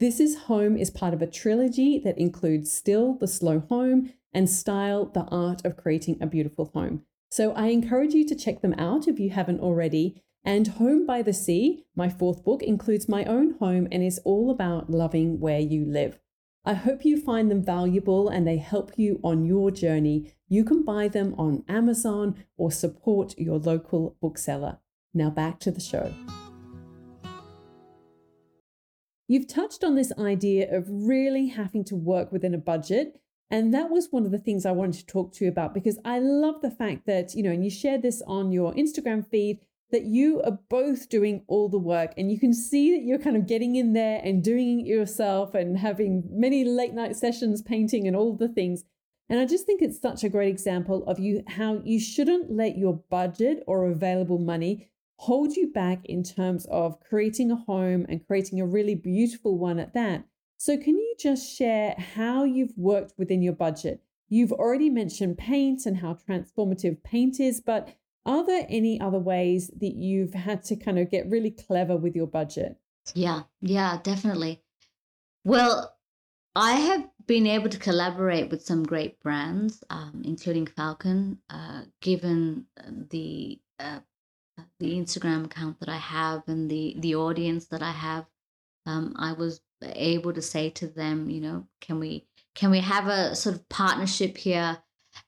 This 0.00 0.18
is 0.18 0.36
Home 0.46 0.76
is 0.76 0.90
part 0.90 1.14
of 1.14 1.22
a 1.22 1.26
trilogy 1.26 2.00
that 2.00 2.18
includes 2.18 2.72
Still, 2.72 3.14
the 3.14 3.28
Slow 3.28 3.60
Home, 3.68 4.12
and 4.32 4.50
Style, 4.50 5.04
the 5.04 5.24
Art 5.30 5.64
of 5.64 5.76
Creating 5.76 6.18
a 6.20 6.26
Beautiful 6.26 6.72
Home. 6.74 7.02
So 7.30 7.52
I 7.52 7.66
encourage 7.68 8.14
you 8.14 8.26
to 8.26 8.34
check 8.34 8.60
them 8.60 8.74
out 8.76 9.06
if 9.06 9.20
you 9.20 9.30
haven't 9.30 9.60
already. 9.60 10.23
And 10.44 10.68
Home 10.68 11.06
by 11.06 11.22
the 11.22 11.32
Sea, 11.32 11.84
my 11.96 12.08
fourth 12.08 12.44
book, 12.44 12.62
includes 12.62 13.08
my 13.08 13.24
own 13.24 13.54
home 13.58 13.88
and 13.90 14.02
is 14.02 14.20
all 14.24 14.50
about 14.50 14.90
loving 14.90 15.40
where 15.40 15.60
you 15.60 15.84
live. 15.84 16.18
I 16.66 16.74
hope 16.74 17.04
you 17.04 17.20
find 17.20 17.50
them 17.50 17.62
valuable 17.62 18.28
and 18.28 18.46
they 18.46 18.58
help 18.58 18.92
you 18.96 19.20
on 19.22 19.44
your 19.44 19.70
journey. 19.70 20.32
You 20.48 20.64
can 20.64 20.82
buy 20.82 21.08
them 21.08 21.34
on 21.38 21.64
Amazon 21.68 22.44
or 22.56 22.70
support 22.70 23.38
your 23.38 23.58
local 23.58 24.16
bookseller. 24.20 24.78
Now 25.12 25.30
back 25.30 25.60
to 25.60 25.70
the 25.70 25.80
show. 25.80 26.12
you've 29.28 29.48
touched 29.48 29.82
on 29.82 29.94
this 29.94 30.12
idea 30.18 30.74
of 30.76 30.86
really 30.88 31.48
having 31.48 31.84
to 31.84 31.96
work 31.96 32.30
within 32.30 32.54
a 32.54 32.58
budget. 32.58 33.20
And 33.50 33.72
that 33.74 33.90
was 33.90 34.08
one 34.10 34.24
of 34.24 34.30
the 34.30 34.38
things 34.38 34.66
I 34.66 34.72
wanted 34.72 35.00
to 35.00 35.06
talk 35.06 35.32
to 35.34 35.44
you 35.44 35.50
about 35.50 35.74
because 35.74 35.98
I 36.04 36.18
love 36.18 36.60
the 36.60 36.70
fact 36.70 37.06
that, 37.06 37.34
you 37.34 37.42
know, 37.42 37.50
and 37.50 37.64
you 37.64 37.70
shared 37.70 38.02
this 38.02 38.22
on 38.26 38.52
your 38.52 38.72
Instagram 38.74 39.26
feed 39.28 39.60
that 39.90 40.04
you 40.04 40.42
are 40.42 40.58
both 40.68 41.08
doing 41.08 41.44
all 41.46 41.68
the 41.68 41.78
work 41.78 42.12
and 42.16 42.32
you 42.32 42.38
can 42.38 42.52
see 42.52 42.96
that 42.96 43.04
you're 43.04 43.18
kind 43.18 43.36
of 43.36 43.46
getting 43.46 43.76
in 43.76 43.92
there 43.92 44.20
and 44.24 44.42
doing 44.42 44.80
it 44.80 44.86
yourself 44.86 45.54
and 45.54 45.78
having 45.78 46.24
many 46.30 46.64
late 46.64 46.94
night 46.94 47.16
sessions 47.16 47.62
painting 47.62 48.06
and 48.06 48.16
all 48.16 48.36
the 48.36 48.48
things. 48.48 48.84
And 49.28 49.38
I 49.38 49.46
just 49.46 49.66
think 49.66 49.80
it's 49.80 50.00
such 50.00 50.24
a 50.24 50.28
great 50.28 50.48
example 50.48 51.04
of 51.06 51.18
you 51.18 51.44
how 51.46 51.80
you 51.84 52.00
shouldn't 52.00 52.50
let 52.50 52.76
your 52.76 53.02
budget 53.10 53.62
or 53.66 53.86
available 53.86 54.38
money 54.38 54.90
hold 55.16 55.56
you 55.56 55.68
back 55.68 56.04
in 56.06 56.22
terms 56.22 56.66
of 56.66 57.00
creating 57.00 57.50
a 57.50 57.56
home 57.56 58.04
and 58.08 58.26
creating 58.26 58.60
a 58.60 58.66
really 58.66 58.94
beautiful 58.94 59.58
one 59.58 59.78
at 59.78 59.94
that. 59.94 60.24
So 60.56 60.76
can 60.76 60.96
you 60.96 61.14
just 61.18 61.56
share 61.56 61.94
how 62.14 62.44
you've 62.44 62.76
worked 62.76 63.14
within 63.18 63.42
your 63.42 63.52
budget? 63.52 64.02
You've 64.28 64.52
already 64.52 64.90
mentioned 64.90 65.38
paint 65.38 65.86
and 65.86 65.98
how 65.98 66.14
transformative 66.14 67.02
paint 67.02 67.38
is, 67.38 67.60
but 67.60 67.94
are 68.26 68.44
there 68.44 68.66
any 68.68 69.00
other 69.00 69.18
ways 69.18 69.70
that 69.80 69.94
you've 69.94 70.34
had 70.34 70.62
to 70.64 70.76
kind 70.76 70.98
of 70.98 71.10
get 71.10 71.28
really 71.28 71.50
clever 71.50 71.96
with 71.96 72.16
your 72.16 72.26
budget? 72.26 72.76
Yeah, 73.14 73.42
yeah, 73.60 73.98
definitely. 74.02 74.62
Well, 75.44 75.94
I 76.56 76.72
have 76.72 77.08
been 77.26 77.46
able 77.46 77.68
to 77.68 77.78
collaborate 77.78 78.50
with 78.50 78.64
some 78.64 78.84
great 78.84 79.20
brands, 79.20 79.82
um, 79.90 80.22
including 80.24 80.66
Falcon, 80.66 81.38
uh, 81.50 81.82
given 82.00 82.66
the 83.10 83.60
uh, 83.78 84.00
the 84.78 84.94
Instagram 84.94 85.46
account 85.46 85.80
that 85.80 85.88
I 85.88 85.98
have 85.98 86.42
and 86.46 86.70
the 86.70 86.96
the 86.98 87.16
audience 87.16 87.66
that 87.66 87.82
I 87.82 87.90
have. 87.90 88.26
Um, 88.86 89.14
I 89.18 89.32
was 89.32 89.60
able 89.82 90.32
to 90.32 90.42
say 90.42 90.70
to 90.70 90.86
them, 90.86 91.28
you 91.28 91.40
know, 91.40 91.66
can 91.80 91.98
we 91.98 92.26
can 92.54 92.70
we 92.70 92.80
have 92.80 93.08
a 93.08 93.34
sort 93.34 93.56
of 93.56 93.68
partnership 93.68 94.36
here? 94.36 94.78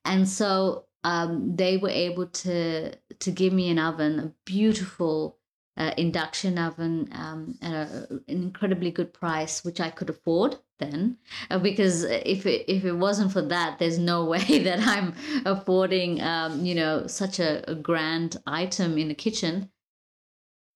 And 0.04 0.28
so 0.28 0.85
um, 1.06 1.54
they 1.54 1.76
were 1.76 1.88
able 1.88 2.26
to 2.26 2.92
to 2.96 3.30
give 3.30 3.52
me 3.52 3.70
an 3.70 3.78
oven, 3.78 4.18
a 4.18 4.32
beautiful 4.44 5.38
uh, 5.76 5.92
induction 5.96 6.58
oven 6.58 7.08
um, 7.12 7.56
at 7.62 7.72
a, 7.72 8.08
an 8.10 8.42
incredibly 8.42 8.90
good 8.90 9.14
price, 9.14 9.64
which 9.64 9.80
I 9.80 9.90
could 9.90 10.10
afford 10.10 10.58
then. 10.80 11.18
Uh, 11.48 11.60
because 11.60 12.02
if 12.02 12.44
it, 12.44 12.64
if 12.68 12.84
it 12.84 12.92
wasn't 12.92 13.32
for 13.32 13.42
that, 13.42 13.78
there's 13.78 14.00
no 14.00 14.24
way 14.34 14.64
that 14.64 14.80
I'm 14.80 15.14
affording, 15.44 16.20
um, 16.22 16.66
you 16.66 16.74
know, 16.74 17.06
such 17.06 17.38
a, 17.38 17.70
a, 17.70 17.76
grand 17.76 18.38
item 18.44 18.98
in 18.98 19.06
the 19.06 19.14
kitchen. 19.14 19.70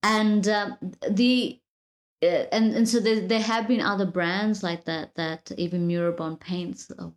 And 0.05 0.47
um, 0.49 0.79
the 1.11 1.61
uh, 2.23 2.47
and 2.53 2.73
and 2.75 2.89
so 2.89 3.01
there, 3.01 3.27
there 3.27 3.43
have 3.43 3.67
been 3.67 3.81
other 3.81 4.07
brands 4.07 4.63
like 4.63 4.85
that 4.85 5.17
that 5.17 5.51
even 5.57 5.89
Murobond 5.89 6.39
paints 6.39 6.89
uh, 6.97 7.09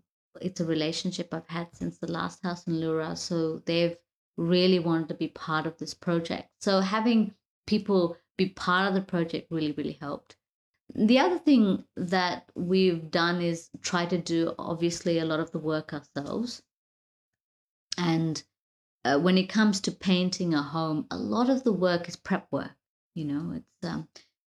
it's 0.41 0.59
a 0.59 0.65
relationship 0.65 1.33
I've 1.33 1.47
had 1.47 1.67
since 1.73 1.97
the 1.97 2.11
last 2.11 2.41
house 2.43 2.65
in 2.67 2.79
Leura. 2.79 3.15
So 3.15 3.61
they've 3.65 3.95
really 4.37 4.79
wanted 4.79 5.09
to 5.09 5.13
be 5.15 5.27
part 5.29 5.65
of 5.65 5.77
this 5.77 5.93
project. 5.93 6.49
So 6.59 6.79
having 6.79 7.33
people 7.67 8.17
be 8.37 8.49
part 8.49 8.87
of 8.87 8.93
the 8.93 9.01
project 9.01 9.51
really, 9.51 9.73
really 9.73 9.97
helped. 10.01 10.35
The 10.95 11.19
other 11.19 11.39
thing 11.39 11.85
that 11.95 12.49
we've 12.55 13.09
done 13.09 13.41
is 13.41 13.69
try 13.81 14.05
to 14.05 14.17
do 14.17 14.53
obviously 14.59 15.19
a 15.19 15.25
lot 15.25 15.39
of 15.39 15.51
the 15.51 15.59
work 15.59 15.93
ourselves. 15.93 16.61
And 17.97 18.43
uh, 19.05 19.19
when 19.19 19.37
it 19.37 19.49
comes 19.49 19.81
to 19.81 19.91
painting 19.91 20.53
a 20.53 20.61
home, 20.61 21.07
a 21.11 21.17
lot 21.17 21.49
of 21.49 21.63
the 21.63 21.73
work 21.73 22.07
is 22.07 22.15
prep 22.15 22.47
work. 22.51 22.75
You 23.15 23.25
know, 23.25 23.53
it's 23.55 23.89
um, 23.89 24.07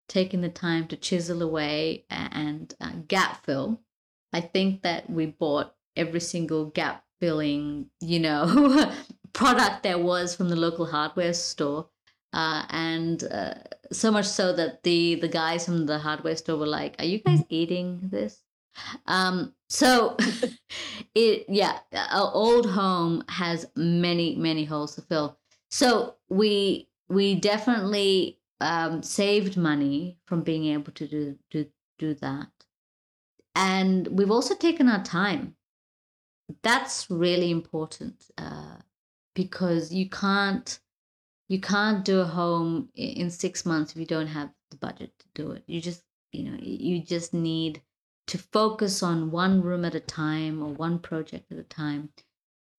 taking 0.07 0.41
the 0.41 0.49
time 0.49 0.87
to 0.87 0.97
chisel 0.97 1.41
away 1.41 2.05
and 2.09 2.73
uh, 2.79 2.91
gap 3.07 3.45
fill 3.45 3.81
I 4.35 4.41
think 4.41 4.81
that 4.81 5.09
we 5.09 5.27
bought 5.27 5.73
every 5.95 6.19
single 6.19 6.65
gap 6.65 7.05
filling, 7.21 7.89
you 8.01 8.19
know, 8.19 8.91
product 9.33 9.83
there 9.83 9.97
was 9.97 10.35
from 10.35 10.49
the 10.49 10.57
local 10.57 10.85
hardware 10.85 11.33
store. 11.33 11.87
Uh, 12.33 12.65
and 12.69 13.23
uh, 13.31 13.53
so 13.93 14.11
much 14.11 14.25
so 14.25 14.51
that 14.51 14.83
the 14.83 15.15
the 15.15 15.29
guys 15.29 15.63
from 15.63 15.85
the 15.85 15.97
hardware 15.97 16.35
store 16.35 16.57
were 16.57 16.67
like, 16.67 16.95
"Are 16.99 17.05
you 17.05 17.19
guys 17.19 17.43
eating 17.47 18.01
this?" 18.11 18.43
Um, 19.07 19.53
so 19.69 20.17
it 21.15 21.45
yeah, 21.47 21.79
our 21.93 22.29
old 22.33 22.69
home 22.69 23.23
has 23.29 23.65
many 23.77 24.35
many 24.35 24.65
holes 24.65 24.95
to 24.95 25.01
fill. 25.01 25.37
So 25.71 26.15
we 26.27 26.89
we 27.07 27.35
definitely 27.35 28.41
um, 28.59 29.01
saved 29.01 29.55
money 29.55 30.17
from 30.25 30.41
being 30.41 30.65
able 30.65 30.91
to 30.91 31.07
do 31.07 31.37
do 31.51 31.67
do 31.99 32.15
that. 32.15 32.47
And 33.55 34.07
we've 34.07 34.31
also 34.31 34.55
taken 34.55 34.89
our 34.89 35.03
time. 35.03 35.55
That's 36.61 37.09
really 37.09 37.49
important 37.49 38.29
uh, 38.37 38.77
because 39.33 39.93
you 39.93 40.09
can't 40.09 40.79
you 41.47 41.61
can't 41.61 42.03
do 42.03 42.19
a 42.19 42.25
home 42.25 42.89
in 42.95 43.29
six 43.29 43.65
months 43.65 43.91
if 43.91 43.97
you 43.99 44.05
don't 44.05 44.27
have 44.27 44.49
the 44.71 44.77
budget 44.77 45.11
to 45.19 45.25
do 45.33 45.51
it. 45.51 45.63
You 45.67 45.81
just 45.81 46.03
you 46.31 46.43
know 46.43 46.57
you 46.61 47.01
just 47.01 47.33
need 47.33 47.81
to 48.27 48.37
focus 48.37 49.03
on 49.03 49.31
one 49.31 49.61
room 49.61 49.85
at 49.85 49.95
a 49.95 49.99
time 49.99 50.61
or 50.61 50.73
one 50.73 50.99
project 50.99 51.51
at 51.51 51.57
a 51.57 51.63
time. 51.63 52.09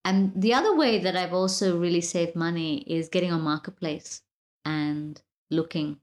And 0.05 0.33
the 0.41 0.55
other 0.55 0.77
way 0.77 0.99
that 1.01 1.17
I've 1.17 1.33
also 1.33 1.79
really 1.79 2.01
saved 2.01 2.37
money 2.37 2.79
is 2.83 3.09
getting 3.09 3.33
on 3.33 3.41
marketplace 3.43 4.23
and 4.65 5.21
looking, 5.51 5.99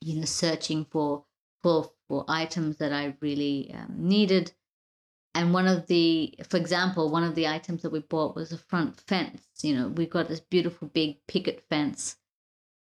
you 0.00 0.18
know, 0.18 0.26
searching 0.26 0.84
for 0.84 1.24
for 1.62 1.92
for 2.12 2.26
items 2.28 2.76
that 2.76 2.92
I 2.92 3.14
really 3.22 3.72
um, 3.74 3.94
needed. 3.96 4.52
And 5.34 5.54
one 5.54 5.66
of 5.66 5.86
the, 5.86 6.34
for 6.46 6.58
example, 6.58 7.10
one 7.10 7.24
of 7.24 7.34
the 7.34 7.48
items 7.48 7.80
that 7.80 7.90
we 7.90 8.00
bought 8.00 8.36
was 8.36 8.52
a 8.52 8.58
front 8.58 9.00
fence. 9.00 9.40
You 9.62 9.74
know, 9.74 9.88
we 9.88 10.04
got 10.04 10.28
this 10.28 10.40
beautiful 10.40 10.88
big 10.88 11.26
picket 11.26 11.64
fence 11.70 12.16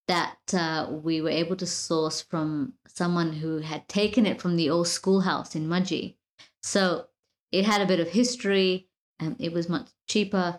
that 0.07 0.39
uh, 0.55 0.87
we 0.91 1.21
were 1.21 1.29
able 1.29 1.57
to 1.57 1.67
source 1.67 2.23
from 2.23 2.73
someone 2.87 3.35
who 3.35 3.59
had 3.59 3.87
taken 3.87 4.25
it 4.25 4.41
from 4.41 4.57
the 4.57 4.71
old 4.71 4.89
schoolhouse 4.89 5.55
in 5.55 5.69
Mudgee. 5.69 6.17
So 6.63 7.09
it 7.53 7.67
had 7.67 7.83
a 7.83 7.87
bit 7.87 8.01
of 8.01 8.09
history 8.09 8.89
and 9.21 9.37
it 9.39 9.53
was 9.53 9.69
much 9.69 9.89
cheaper. 10.09 10.59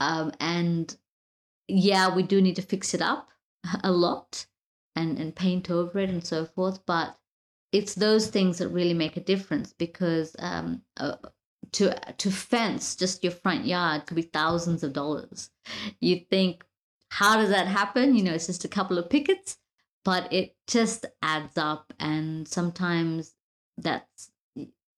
Um, 0.00 0.32
and 0.40 0.96
yeah, 1.68 2.12
we 2.12 2.24
do 2.24 2.42
need 2.42 2.56
to 2.56 2.62
fix 2.62 2.92
it 2.92 3.00
up 3.00 3.28
a 3.84 3.92
lot 3.92 4.46
and, 4.96 5.16
and 5.16 5.36
paint 5.36 5.70
over 5.70 6.00
it 6.00 6.10
and 6.10 6.26
so 6.26 6.44
forth. 6.44 6.84
But 6.86 7.16
it's 7.74 7.96
those 7.96 8.28
things 8.28 8.58
that 8.58 8.68
really 8.68 8.94
make 8.94 9.16
a 9.16 9.20
difference 9.20 9.72
because 9.72 10.36
um, 10.38 10.80
uh, 10.96 11.16
to 11.72 11.92
to 12.18 12.30
fence 12.30 12.94
just 12.94 13.24
your 13.24 13.32
front 13.32 13.66
yard 13.66 14.06
could 14.06 14.14
be 14.14 14.22
thousands 14.22 14.84
of 14.84 14.92
dollars. 14.92 15.50
You 15.98 16.20
think, 16.30 16.64
how 17.08 17.36
does 17.36 17.50
that 17.50 17.66
happen? 17.66 18.14
You 18.14 18.22
know, 18.22 18.32
it's 18.32 18.46
just 18.46 18.64
a 18.64 18.68
couple 18.68 18.96
of 18.96 19.10
pickets, 19.10 19.58
but 20.04 20.32
it 20.32 20.54
just 20.68 21.04
adds 21.20 21.58
up, 21.58 21.92
and 21.98 22.46
sometimes 22.46 23.34
that's 23.76 24.30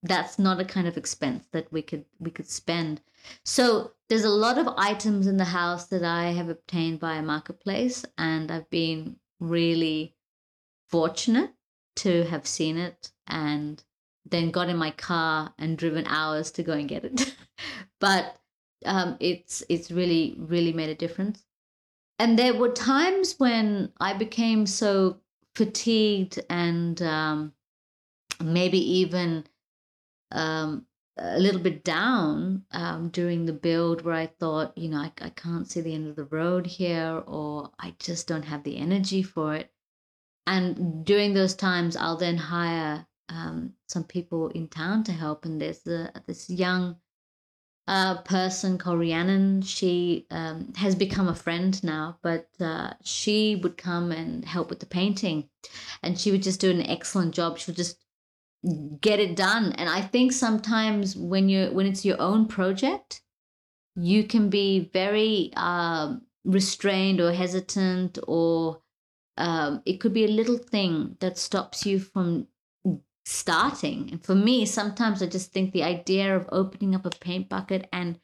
that's 0.03 0.39
not 0.39 0.61
a 0.61 0.65
kind 0.65 0.87
of 0.87 0.99
expense 0.99 1.47
that 1.53 1.73
we 1.73 1.81
could 1.81 2.05
we 2.19 2.31
could 2.31 2.51
spend. 2.51 3.01
So 3.43 3.93
there's 4.11 4.25
a 4.25 4.41
lot 4.45 4.59
of 4.59 4.69
items 4.77 5.27
in 5.27 5.39
the 5.39 5.45
house 5.45 5.87
that 5.87 6.05
I 6.05 6.33
have 6.33 6.51
obtained 6.51 7.01
via 7.01 7.23
marketplace, 7.23 8.05
and 8.19 8.51
I've 8.51 8.69
been 8.69 9.17
really 9.41 10.15
fortunate 10.91 11.53
to 11.97 12.25
have 12.25 12.47
seen 12.47 12.77
it 12.77 13.13
and 13.27 13.83
then 14.29 14.51
got 14.51 14.69
in 14.69 14.77
my 14.77 14.91
car 14.91 15.53
and 15.59 15.79
driven 15.79 16.07
hours 16.07 16.51
to 16.53 16.63
go 16.63 16.73
and 16.73 16.89
get 16.89 17.05
it. 17.05 17.35
but 18.01 18.37
um, 18.85 19.17
it's 19.21 19.63
it's 19.69 19.91
really 19.91 20.37
really 20.39 20.73
made 20.73 20.91
a 20.91 20.95
difference. 20.95 21.45
And 22.19 22.39
there 22.39 22.55
were 22.55 22.71
times 22.71 23.35
when 23.39 23.93
I 24.01 24.15
became 24.15 24.67
so 24.67 25.21
fatigued 25.55 26.41
and 26.49 27.01
um, 27.03 27.53
maybe 28.43 28.79
even 29.01 29.45
um, 30.33 30.87
a 31.19 31.39
little 31.39 31.61
bit 31.61 31.85
down 31.85 32.65
um, 32.73 33.09
during 33.11 33.45
the 33.45 33.53
build 33.53 34.03
where 34.03 34.15
I 34.15 34.27
thought, 34.27 34.77
you 34.77 34.89
know, 34.89 34.99
I, 34.99 35.13
I 35.21 35.31
can't 35.31 35.69
see 35.71 35.81
the 35.81 35.95
end 35.95 36.09
of 36.09 36.17
the 36.17 36.25
road 36.25 36.67
here, 36.67 37.23
or 37.27 37.71
I 37.79 37.95
just 37.99 38.27
don't 38.27 38.45
have 38.45 38.65
the 38.65 38.77
energy 38.79 39.23
for 39.23 39.55
it 39.55 39.71
and 40.47 41.05
during 41.05 41.35
those 41.35 41.55
times 41.55 41.97
i'll 41.97 42.17
then 42.17 42.37
hire 42.37 43.07
um, 43.29 43.73
some 43.89 44.05
people 44.05 44.49
in 44.51 44.69
town 44.69 45.03
to 45.03 45.13
help 45.13 45.45
and 45.45 45.61
there's 45.61 45.81
the, 45.81 46.13
this 46.27 46.49
young 46.49 46.97
uh, 47.89 48.21
person 48.23 48.79
called 48.79 48.99
Rhiannon. 48.99 49.63
She 49.63 50.27
um, 50.31 50.73
has 50.77 50.95
become 50.95 51.29
a 51.29 51.35
friend 51.35 51.83
now, 51.85 52.19
but 52.23 52.49
uh, 52.61 52.95
she 53.03 53.57
would 53.57 53.77
come 53.77 54.11
and 54.11 54.45
help 54.45 54.71
with 54.71 54.81
the 54.81 54.87
painting, 54.87 55.49
and 56.03 56.19
she 56.19 56.31
would 56.31 56.43
just 56.43 56.61
do 56.61 56.71
an 56.71 56.83
excellent 56.83 57.35
job. 57.35 57.59
She 57.59 57.71
would 57.71 57.77
just 57.77 58.05
get 59.01 59.21
it 59.21 59.37
done. 59.37 59.73
And 59.73 59.89
I 59.89 60.01
think 60.01 60.33
sometimes 60.33 61.17
when 61.17 61.49
you 61.49 61.67
when 61.69 61.87
it's 61.87 62.05
your 62.05 62.21
own 62.21 62.49
project, 62.49 63.23
you 63.95 64.25
can 64.25 64.51
be 64.51 64.91
very 64.93 65.53
uh, 65.57 66.17
restrained 66.45 67.21
or 67.21 67.33
hesitant 67.33 68.19
or 68.27 68.83
um, 69.37 69.83
it 69.85 70.01
could 70.01 70.13
be 70.13 70.25
a 70.25 70.29
little 70.29 70.59
thing 70.59 71.17
that 71.21 71.39
stops 71.39 71.85
you 71.85 71.99
from 71.99 72.47
starting. 73.27 74.09
And 74.13 74.25
for 74.25 74.35
me, 74.35 74.65
sometimes 74.65 75.23
I 75.23 75.27
just 75.27 75.53
think 75.53 75.73
the 75.73 75.83
idea 75.83 76.35
of 76.35 76.49
opening 76.51 76.95
up 76.95 77.05
a 77.05 77.11
paint 77.11 77.49
bucket 77.49 77.89
and 77.93 78.19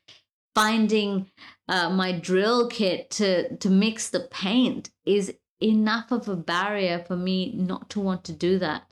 finding 0.55 1.31
uh, 1.69 1.91
my 1.91 2.13
drill 2.13 2.69
kit 2.69 3.11
to 3.11 3.57
to 3.57 3.71
mix 3.71 4.11
the 4.11 4.21
paint 4.31 4.91
is 5.05 5.35
enough 5.61 6.13
of 6.13 6.29
a 6.29 6.37
barrier 6.37 7.05
for 7.07 7.17
me 7.17 7.53
not 7.55 7.91
to 7.91 8.01
want 8.01 8.25
to 8.25 8.33
do 8.33 8.59
that. 8.59 8.83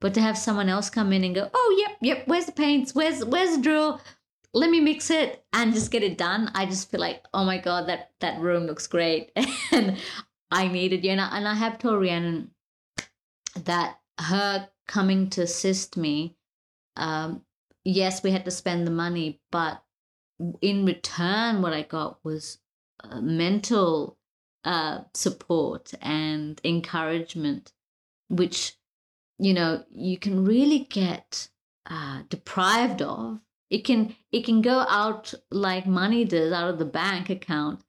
But 0.00 0.14
to 0.14 0.20
have 0.20 0.36
someone 0.36 0.68
else 0.68 0.90
come 0.90 1.12
in 1.12 1.22
and 1.22 1.34
go, 1.34 1.48
oh 1.54 1.76
yep, 1.78 1.96
yep, 2.00 2.26
where's 2.26 2.46
the 2.46 2.52
paints? 2.52 2.94
Where's 2.94 3.24
where's 3.24 3.56
the 3.56 3.62
drill? 3.62 4.00
Let 4.54 4.68
me 4.68 4.80
mix 4.80 5.10
it 5.10 5.44
and 5.52 5.72
just 5.72 5.90
get 5.90 6.02
it 6.02 6.18
done. 6.18 6.50
I 6.54 6.66
just 6.66 6.90
feel 6.90 7.00
like, 7.00 7.24
oh 7.32 7.44
my 7.44 7.58
god, 7.58 7.88
that 7.88 8.10
that 8.20 8.40
room 8.40 8.66
looks 8.66 8.86
great, 8.86 9.30
and 9.72 9.96
I 10.52 10.68
needed 10.68 11.04
you. 11.04 11.10
And 11.10 11.20
I, 11.20 11.36
and 11.36 11.48
I 11.48 11.54
have 11.54 11.78
told 11.78 12.00
Rhiannon 12.00 12.50
that 13.64 13.98
her 14.20 14.68
coming 14.86 15.30
to 15.30 15.42
assist 15.42 15.96
me, 15.96 16.36
um, 16.96 17.42
yes, 17.84 18.22
we 18.22 18.30
had 18.30 18.44
to 18.44 18.50
spend 18.50 18.86
the 18.86 18.90
money, 18.90 19.40
but 19.50 19.82
in 20.60 20.84
return, 20.84 21.62
what 21.62 21.72
I 21.72 21.82
got 21.82 22.18
was 22.24 22.58
uh, 23.02 23.20
mental 23.20 24.18
uh, 24.64 25.00
support 25.14 25.92
and 26.02 26.60
encouragement, 26.64 27.72
which 28.28 28.76
you 29.38 29.54
know 29.54 29.84
you 29.92 30.18
can 30.18 30.44
really 30.44 30.80
get 30.80 31.48
uh, 31.86 32.22
deprived 32.28 33.02
of. 33.02 33.40
It 33.70 33.84
can 33.84 34.14
it 34.30 34.44
can 34.44 34.60
go 34.60 34.80
out 34.88 35.32
like 35.50 35.86
money 35.86 36.24
does 36.24 36.52
out 36.52 36.70
of 36.70 36.78
the 36.78 36.84
bank 36.84 37.30
account. 37.30 37.82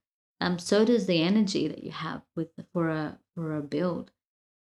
Um, 0.43 0.59
so 0.59 0.83
does 0.83 1.05
the 1.05 1.21
energy 1.23 1.69
that 1.69 1.83
you 1.83 1.91
have 1.91 2.21
with 2.35 2.49
for 2.73 2.89
a 2.89 3.17
for 3.33 3.55
a 3.55 3.61
build. 3.61 4.11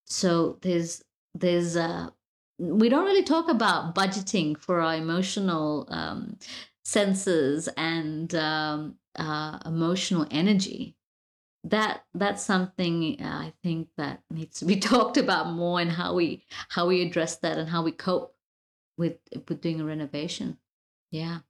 So 0.06 0.58
there's 0.62 1.02
there's 1.34 1.76
uh 1.76 2.10
we 2.58 2.88
don't 2.88 3.04
really 3.04 3.24
talk 3.24 3.48
about 3.48 3.92
budgeting 3.92 4.56
for 4.56 4.80
our 4.80 4.94
emotional 4.94 5.88
um, 5.90 6.38
senses 6.84 7.68
and 7.76 8.32
um, 8.36 8.94
uh, 9.16 9.58
emotional 9.66 10.28
energy. 10.30 10.96
That 11.64 12.04
that's 12.14 12.44
something 12.44 13.16
uh, 13.20 13.26
i 13.26 13.52
think 13.62 13.88
that 13.96 14.22
needs 14.30 14.58
to 14.60 14.66
be 14.66 14.76
talked 14.92 15.16
about 15.16 15.48
more 15.48 15.80
and 15.80 15.90
how 15.90 16.14
we 16.14 16.44
how 16.68 16.86
we 16.86 17.02
address 17.02 17.36
that 17.38 17.58
and 17.58 17.68
how 17.68 17.82
we 17.82 17.90
cope 17.90 18.36
with 18.96 19.16
with 19.48 19.60
doing 19.60 19.80
a 19.80 19.84
renovation. 19.84 20.58
Yeah. 21.10 21.40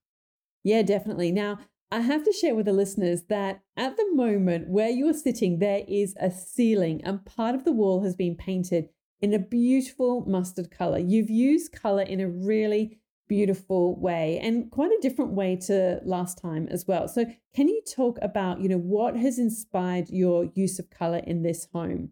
Yeah 0.63 0.81
definitely. 0.83 1.31
Now 1.31 1.59
i 1.95 2.01
have 2.01 2.25
to 2.25 2.33
share 2.33 2.55
with 2.55 2.67
the 2.67 2.73
listeners 2.73 3.23
that 3.29 3.63
at 3.77 3.97
the 3.97 4.11
moment 4.15 4.69
where 4.69 4.91
you're 4.91 5.15
sitting 5.15 5.59
there 5.59 5.83
is 5.87 6.15
a 6.21 6.31
ceiling 6.31 7.01
and 7.05 7.25
part 7.25 7.55
of 7.55 7.65
the 7.65 7.73
wall 7.73 8.03
has 8.03 8.15
been 8.15 8.37
painted 8.37 8.89
in 9.21 9.33
a 9.33 9.39
beautiful 9.39 10.25
mustard 10.27 10.71
color 10.71 10.99
you've 10.99 11.31
used 11.31 11.73
color 11.73 12.03
in 12.03 12.21
a 12.21 12.29
really 12.29 12.99
beautiful 13.29 13.99
way 13.99 14.39
and 14.43 14.71
quite 14.71 14.91
a 14.91 15.01
different 15.01 15.33
way 15.33 15.57
to 15.57 16.01
last 16.05 16.39
time 16.39 16.69
as 16.71 16.87
well. 16.87 17.09
So 17.09 17.25
can 17.55 17.69
you 17.69 17.83
talk 17.95 18.19
about, 18.23 18.61
you 18.61 18.69
know, 18.69 18.79
what 18.79 19.17
has 19.17 19.39
inspired 19.39 20.09
your 20.11 20.51
use 20.55 20.79
of 20.79 20.91
color 20.91 21.19
in 21.19 21.43
this 21.43 21.69
home? 21.73 22.11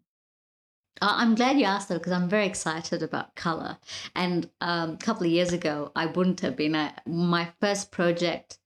Uh, 1.01 1.14
I'm 1.16 1.35
glad 1.35 1.59
you 1.59 1.64
asked 1.64 1.89
that 1.89 1.99
because 1.99 2.12
I'm 2.12 2.28
very 2.28 2.47
excited 2.47 3.03
about 3.03 3.35
color. 3.35 3.78
And 4.14 4.49
um, 4.61 4.93
a 4.93 4.97
couple 4.99 5.26
of 5.26 5.33
years 5.33 5.53
ago, 5.53 5.91
I 5.97 6.07
wouldn't 6.07 6.41
have 6.41 6.57
been. 6.57 6.76
I, 6.76 6.93
my 7.07 7.49
first 7.61 7.91
project 7.91 8.59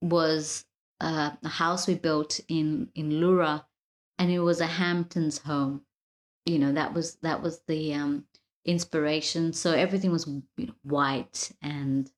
was 0.00 0.64
uh, 1.00 1.30
a 1.42 1.48
house 1.48 1.86
we 1.86 1.94
built 1.94 2.40
in 2.48 2.88
in 2.94 3.20
Leura, 3.20 3.66
and 4.18 4.30
it 4.30 4.40
was 4.40 4.60
a 4.60 4.66
Hamptons 4.66 5.38
home. 5.38 5.82
You 6.46 6.58
know 6.58 6.72
that 6.72 6.94
was 6.94 7.16
that 7.16 7.42
was 7.42 7.60
the 7.66 7.94
um, 7.94 8.24
inspiration. 8.64 9.52
So 9.52 9.72
everything 9.72 10.10
was 10.10 10.26
you 10.56 10.66
know, 10.66 10.74
white 10.82 11.52
and 11.62 12.10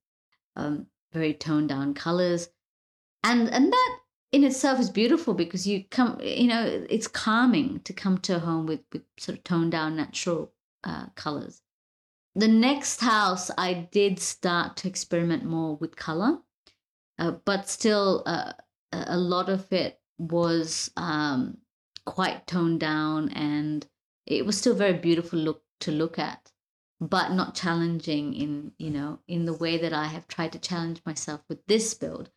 um, 0.55 0.87
very 1.11 1.33
toned 1.33 1.69
down 1.69 1.93
colors, 1.93 2.49
and 3.23 3.49
and 3.49 3.71
that 3.71 3.99
in 4.33 4.43
itself 4.43 4.79
is 4.79 4.89
beautiful 4.89 5.35
because 5.35 5.67
you 5.67 5.85
come, 5.91 6.19
you 6.19 6.47
know, 6.47 6.85
it's 6.89 7.07
calming 7.07 7.79
to 7.81 7.93
come 7.93 8.17
to 8.17 8.35
a 8.35 8.39
home 8.39 8.65
with 8.65 8.81
with 8.91 9.03
sort 9.17 9.37
of 9.37 9.43
toned 9.43 9.71
down 9.71 9.95
natural 9.95 10.51
uh, 10.83 11.05
colors. 11.15 11.61
The 12.35 12.47
next 12.47 12.99
house, 12.99 13.51
I 13.59 13.87
did 13.91 14.19
start 14.19 14.75
to 14.77 14.87
experiment 14.87 15.45
more 15.45 15.75
with 15.75 15.95
color, 15.95 16.39
uh, 17.19 17.31
but 17.45 17.69
still, 17.69 18.23
uh, 18.25 18.53
a 18.91 19.17
lot 19.17 19.49
of 19.49 19.71
it 19.71 19.99
was 20.17 20.91
um, 20.97 21.57
quite 22.05 22.45
toned 22.47 22.79
down 22.79 23.29
and 23.29 23.87
it 24.25 24.45
was 24.45 24.57
still 24.57 24.75
very 24.75 24.93
beautiful 24.93 25.39
look 25.39 25.63
to 25.79 25.91
look 25.91 26.19
at 26.19 26.51
but 26.99 27.31
not 27.33 27.55
challenging 27.55 28.33
in 28.33 28.71
you 28.77 28.89
know 28.89 29.19
in 29.27 29.45
the 29.45 29.53
way 29.53 29.77
that 29.77 29.93
i 29.93 30.05
have 30.05 30.27
tried 30.27 30.51
to 30.51 30.59
challenge 30.59 31.01
myself 31.05 31.41
with 31.49 31.65
this 31.67 31.93
build. 31.93 32.29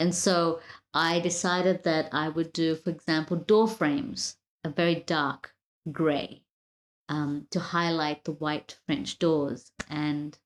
And 0.00 0.14
so 0.14 0.60
i 0.94 1.20
decided 1.20 1.82
that 1.84 2.08
i 2.12 2.28
would 2.28 2.52
do 2.52 2.76
for 2.76 2.90
example 2.90 3.36
door 3.36 3.68
frames 3.68 4.36
a 4.64 4.70
very 4.70 4.94
dark 4.94 5.54
gray 5.90 6.42
um, 7.08 7.46
to 7.50 7.60
highlight 7.60 8.24
the 8.24 8.32
white 8.32 8.78
french 8.86 9.18
doors 9.18 9.72
and 9.88 10.38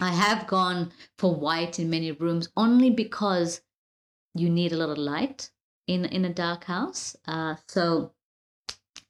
i 0.00 0.10
have 0.10 0.46
gone 0.46 0.92
for 1.18 1.34
white 1.34 1.78
in 1.78 1.90
many 1.90 2.12
rooms 2.12 2.48
only 2.56 2.90
because 2.90 3.60
you 4.34 4.50
need 4.50 4.72
a 4.72 4.76
lot 4.76 4.90
of 4.90 4.98
light 4.98 5.50
in 5.86 6.04
in 6.04 6.24
a 6.24 6.32
dark 6.32 6.64
house. 6.64 7.16
Uh, 7.26 7.56
so 7.66 8.12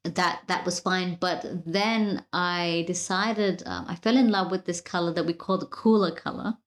that 0.03 0.41
that 0.47 0.65
was 0.65 0.79
fine. 0.79 1.17
But 1.19 1.45
then 1.65 2.25
i 2.33 2.83
decided 2.87 3.63
um, 3.65 3.85
i 3.87 3.95
fell 3.95 4.17
in 4.17 4.31
love 4.31 4.49
with 4.51 4.65
this 4.65 4.81
color 4.81 5.13
that 5.13 5.25
we 5.25 5.33
call 5.33 5.57
the 5.57 5.67
Coolah 5.67 6.15
color 6.15 6.57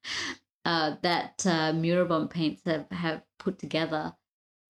uh, 0.64 0.97
that 1.03 1.45
uh, 1.47 1.73
paints 2.31 2.62
have, 2.66 2.87
have 2.93 3.23
put 3.39 3.59
together 3.59 4.14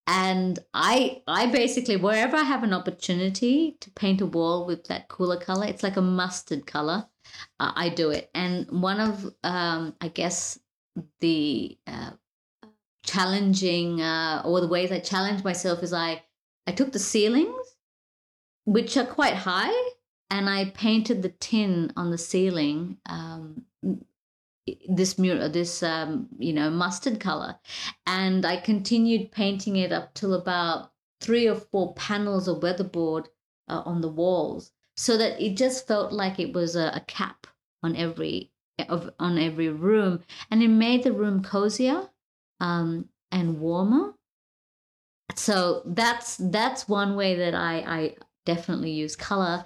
and 0.07 0.59
i 0.75 1.23
i 1.29 1.47
basically 1.47 1.97
wherever 1.97 2.37
i 2.37 2.43
have 2.43 2.63
an 2.63 2.73
opportunity 2.73 3.77
to 3.81 3.91
paint 3.93 4.21
a 4.21 4.27
wall 4.27 4.67
with 4.67 4.85
that 4.85 5.09
Coolah 5.09 5.41
color 5.41 5.67
it's 5.67 5.83
like 5.83 5.97
a 5.97 6.03
mustard 6.03 6.67
color 6.67 7.07
uh, 7.61 7.73
i 7.77 7.89
do 7.89 8.11
it 8.11 8.31
and 8.35 8.69
one 8.71 9.01
of 9.01 9.33
um, 9.45 9.95
i 10.01 10.09
guess 10.09 10.59
the 11.21 11.79
uh, 11.87 12.11
challenging 13.05 14.01
uh, 14.01 14.43
or 14.45 14.61
the 14.61 14.69
ways 14.69 14.91
i 14.91 14.99
challenge 14.99 15.45
myself 15.45 15.83
is 15.83 15.93
i 15.93 16.23
i 16.67 16.73
took 16.73 16.93
the 16.93 16.99
ceilings 16.99 17.73
which 18.65 18.97
are 18.97 19.07
quite 19.07 19.35
high. 19.35 19.91
And 20.31 20.49
I 20.49 20.67
painted 20.71 21.23
the 21.23 21.29
tin 21.29 21.93
on 21.95 22.11
the 22.11 22.17
ceiling, 22.17 22.97
um, 23.05 23.67
this 24.89 25.19
mural, 25.19 25.49
this 25.49 25.83
um, 25.83 26.29
you 26.39 26.53
know 26.53 26.71
mustard 26.71 27.21
color, 27.21 27.57
and 28.07 28.45
I 28.47 28.57
continued 28.57 29.33
painting 29.33 29.77
it 29.77 29.93
up 29.93 30.15
till 30.15 30.35
about 30.35 30.93
three 31.21 31.49
or 31.49 31.57
four 31.57 31.95
panels 31.95 32.49
of 32.49 32.63
weatherboard 32.63 33.29
uh, 33.69 33.83
on 33.85 34.01
the 34.01 34.09
walls, 34.09 34.73
so 34.97 35.17
that 35.17 35.41
it 35.41 35.57
just 35.57 35.87
felt 35.87 36.13
like 36.13 36.39
it 36.39 36.53
was 36.53 36.77
a, 36.77 36.93
a 36.95 37.01
cap 37.07 37.47
on 37.83 37.97
every 37.97 38.53
of 38.89 39.11
on 39.19 39.39
every 39.39 39.69
room, 39.69 40.21
and 40.51 40.63
it 40.63 40.69
made 40.69 41.03
the 41.03 41.13
room 41.13 41.43
cozier 41.43 42.09
um, 42.61 43.09
and 43.31 43.61
warmer. 43.61 44.15
So 45.35 45.83
that's 45.87 46.37
that's 46.37 46.89
one 46.89 47.17
way 47.17 47.37
that 47.37 47.55
I 47.55 47.79
I 47.81 48.17
definitely 48.45 48.93
use 48.93 49.17
color. 49.17 49.65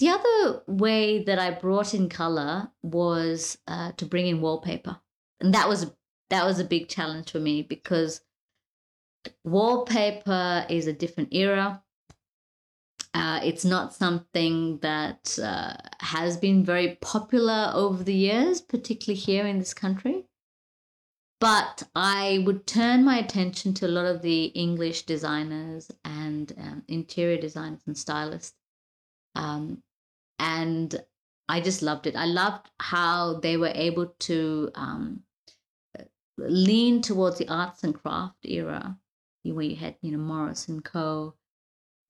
The 0.00 0.08
other 0.08 0.62
way 0.66 1.22
that 1.24 1.38
I 1.38 1.50
brought 1.50 1.92
in 1.92 2.08
color 2.08 2.70
was 2.82 3.58
uh, 3.68 3.92
to 3.98 4.06
bring 4.06 4.26
in 4.26 4.40
wallpaper, 4.40 4.98
and 5.40 5.52
that 5.52 5.68
was 5.68 5.92
that 6.30 6.46
was 6.46 6.58
a 6.58 6.64
big 6.64 6.88
challenge 6.88 7.30
for 7.30 7.38
me 7.38 7.60
because 7.60 8.22
wallpaper 9.44 10.64
is 10.70 10.86
a 10.86 10.94
different 10.94 11.34
era. 11.34 11.82
Uh, 13.12 13.40
it's 13.44 13.66
not 13.66 13.92
something 13.92 14.78
that 14.78 15.38
uh, 15.42 15.74
has 15.98 16.38
been 16.38 16.64
very 16.64 16.96
popular 17.02 17.70
over 17.74 18.02
the 18.02 18.14
years, 18.14 18.62
particularly 18.62 19.20
here 19.20 19.46
in 19.46 19.58
this 19.58 19.74
country. 19.74 20.24
But 21.40 21.82
I 21.94 22.42
would 22.46 22.66
turn 22.66 23.04
my 23.04 23.18
attention 23.18 23.74
to 23.74 23.86
a 23.86 23.88
lot 23.88 24.06
of 24.06 24.22
the 24.22 24.44
English 24.44 25.02
designers 25.02 25.90
and 26.06 26.54
um, 26.56 26.84
interior 26.88 27.38
designers 27.38 27.82
and 27.86 27.98
stylists. 27.98 28.56
Um, 29.34 29.82
and 30.40 31.00
I 31.48 31.60
just 31.60 31.82
loved 31.82 32.06
it. 32.06 32.16
I 32.16 32.24
loved 32.24 32.70
how 32.80 33.40
they 33.40 33.56
were 33.56 33.72
able 33.74 34.06
to 34.20 34.70
um, 34.74 35.20
lean 36.38 37.02
towards 37.02 37.38
the 37.38 37.48
arts 37.48 37.84
and 37.84 37.94
craft 37.94 38.38
era, 38.44 38.96
where 39.42 39.64
you 39.64 39.76
had, 39.76 39.96
you 40.00 40.12
know, 40.12 40.18
Morris 40.18 40.68
and 40.68 40.82
Co., 40.82 41.34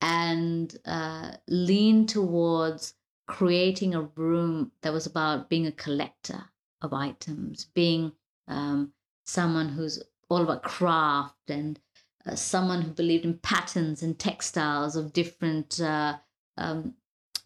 and 0.01 0.75
uh, 0.87 1.33
lean 1.49 2.07
towards 2.07 2.95
creating 3.27 3.95
a 3.95 4.03
room 4.15 4.73
that 4.83 4.93
was 4.93 5.07
about 5.07 5.51
being 5.51 5.67
a 5.67 5.73
collector 5.73 6.45
of 6.81 6.95
items, 6.95 7.67
being 7.75 8.13
um, 8.49 8.93
someone 9.27 9.69
who's 9.69 10.03
all 10.29 10.43
about 10.43 10.63
craft 10.63 11.51
and 11.51 11.81
uh, 12.27 12.35
someone 12.35 12.83
who 12.83 12.91
believed 12.93 13.25
in 13.25 13.39
patterns 13.39 14.03
and 14.03 14.19
textiles 14.19 14.97
of 14.97 15.13
different 15.13 15.81
uh, 15.81 16.17
um, 16.57 16.95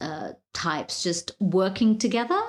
uh, 0.00 0.32
types 0.52 1.02
just 1.02 1.32
working 1.40 1.98
together. 1.98 2.40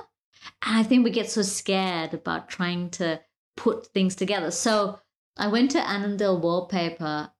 And 0.64 0.76
I 0.76 0.82
think 0.82 1.04
we 1.04 1.10
get 1.10 1.30
so 1.30 1.42
scared 1.42 2.14
about 2.14 2.48
trying 2.48 2.90
to 2.90 3.20
put 3.56 3.86
things 3.88 4.14
together. 4.14 4.50
So 4.50 4.98
I 5.36 5.48
went 5.48 5.70
to 5.72 5.78
Annandale 5.78 6.40
Wallpaper 6.40 7.30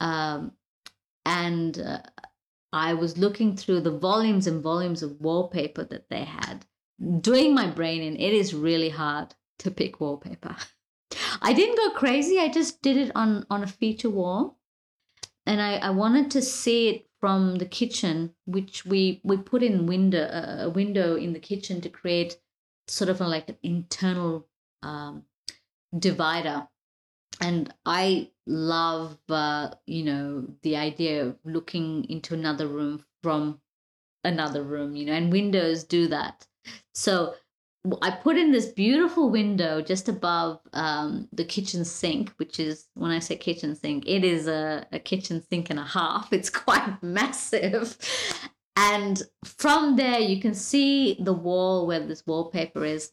um, 0.00 0.52
and 1.24 1.78
uh, 1.78 1.98
I 2.72 2.94
was 2.94 3.18
looking 3.18 3.56
through 3.56 3.80
the 3.80 3.98
volumes 3.98 4.46
and 4.46 4.62
volumes 4.62 5.02
of 5.02 5.20
wallpaper 5.20 5.84
that 5.84 6.08
they 6.08 6.24
had, 6.24 6.66
doing 7.20 7.54
my 7.54 7.66
brain 7.68 8.02
in. 8.02 8.16
It 8.16 8.32
is 8.32 8.54
really 8.54 8.90
hard 8.90 9.34
to 9.60 9.70
pick 9.70 10.00
wallpaper. 10.00 10.56
I 11.40 11.52
didn't 11.52 11.76
go 11.76 11.90
crazy. 11.90 12.38
I 12.38 12.48
just 12.48 12.82
did 12.82 12.96
it 12.96 13.12
on 13.14 13.46
on 13.48 13.62
a 13.62 13.66
feature 13.66 14.10
wall, 14.10 14.58
and 15.46 15.60
I, 15.60 15.76
I 15.76 15.90
wanted 15.90 16.30
to 16.32 16.42
see 16.42 16.88
it 16.88 17.06
from 17.26 17.56
the 17.56 17.66
kitchen, 17.66 18.32
which 18.44 18.86
we 18.86 19.20
we 19.24 19.36
put 19.36 19.60
in 19.60 19.84
window 19.88 20.28
a 20.60 20.70
window 20.70 21.16
in 21.16 21.32
the 21.32 21.40
kitchen 21.40 21.80
to 21.80 21.88
create 21.88 22.38
sort 22.86 23.10
of 23.10 23.20
a, 23.20 23.26
like 23.26 23.48
an 23.48 23.58
internal 23.64 24.46
um, 24.84 25.24
divider. 25.98 26.68
And 27.40 27.74
I 27.84 28.30
love, 28.46 29.18
uh, 29.28 29.70
you 29.86 30.04
know, 30.04 30.46
the 30.62 30.76
idea 30.76 31.26
of 31.26 31.36
looking 31.44 32.04
into 32.04 32.32
another 32.32 32.68
room 32.68 33.04
from 33.24 33.60
another 34.22 34.62
room, 34.62 34.94
you 34.94 35.06
know, 35.06 35.14
and 35.14 35.32
windows 35.32 35.82
do 35.82 36.06
that. 36.06 36.46
So 36.94 37.34
I 38.02 38.10
put 38.10 38.36
in 38.36 38.52
this 38.52 38.66
beautiful 38.66 39.30
window 39.30 39.80
just 39.82 40.08
above 40.08 40.60
um, 40.72 41.28
the 41.32 41.44
kitchen 41.44 41.84
sink, 41.84 42.30
which 42.36 42.58
is 42.58 42.86
when 42.94 43.10
I 43.10 43.18
say 43.18 43.36
kitchen 43.36 43.74
sink, 43.74 44.04
it 44.06 44.24
is 44.24 44.46
a, 44.46 44.86
a 44.92 44.98
kitchen 44.98 45.42
sink 45.48 45.70
and 45.70 45.78
a 45.78 45.84
half. 45.84 46.32
It's 46.36 46.50
quite 46.50 47.02
massive. 47.02 47.96
And 48.76 49.22
from 49.44 49.96
there, 49.96 50.18
you 50.18 50.40
can 50.40 50.54
see 50.54 51.16
the 51.20 51.32
wall 51.32 51.86
where 51.86 52.00
this 52.00 52.26
wallpaper 52.26 52.84
is. 52.84 53.12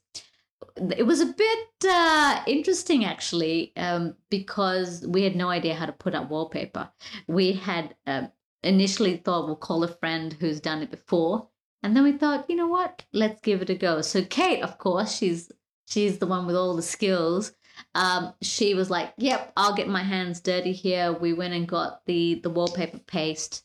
It 0.98 1.06
was 1.06 1.22
a 1.22 1.26
bit 1.26 1.68
uh, 1.88 2.44
interesting 2.48 3.06
actually 3.06 3.74
um, 3.78 4.16
because 4.30 5.06
we 5.08 5.24
had 5.24 5.36
no 5.36 5.50
idea 5.50 5.76
how 5.76 5.86
to 5.86 5.92
put 5.92 6.16
up 6.16 6.30
wallpaper. 6.30 6.90
We 7.28 7.54
had 7.54 7.96
uh, 8.08 8.28
initially 8.64 9.18
thought 9.18 9.46
we'll 9.46 9.56
call 9.56 9.84
a 9.84 9.88
friend 9.88 10.34
who's 10.40 10.60
done 10.60 10.82
it 10.82 10.92
before 10.92 11.48
and 11.84 11.96
then 11.96 12.04
we 12.04 12.14
thought, 12.14 12.50
you 12.50 12.56
know 12.56 12.68
what? 12.68 13.04
Let's 13.12 13.42
give 13.42 13.62
it 13.62 13.70
a 13.70 13.76
go. 13.76 14.02
So 14.02 14.24
Kate, 14.24 14.64
of 14.64 14.78
course, 14.78 15.16
she's 15.16 15.52
she's 15.86 16.18
the 16.18 16.28
one 16.28 16.48
with 16.48 16.56
all 16.56 16.76
the 16.76 16.82
skills. 16.82 17.54
Um, 17.94 18.34
she 18.42 18.74
was 18.74 18.90
like, 18.90 19.14
"Yep, 19.18 19.54
I'll 19.58 19.76
get 19.76 19.90
my 19.90 20.04
hands 20.04 20.40
dirty 20.40 20.72
here." 20.72 21.12
We 21.12 21.34
went 21.34 21.54
and 21.54 21.68
got 21.68 22.06
the 22.06 22.40
the 22.42 22.50
wallpaper 22.50 23.00
paste, 23.00 23.64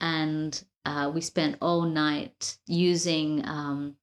and 0.00 0.62
uh, 0.86 1.10
we 1.14 1.20
spent 1.20 1.58
all 1.60 1.82
night 1.82 2.56
using, 2.66 3.46
um, 3.46 3.96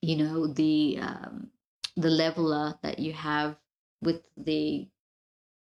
you 0.00 0.16
know, 0.16 0.46
the 0.46 0.98
um, 1.00 1.50
the 1.96 2.10
leveler 2.10 2.78
that 2.82 3.00
you 3.00 3.12
have 3.12 3.56
with 4.02 4.22
the 4.36 4.88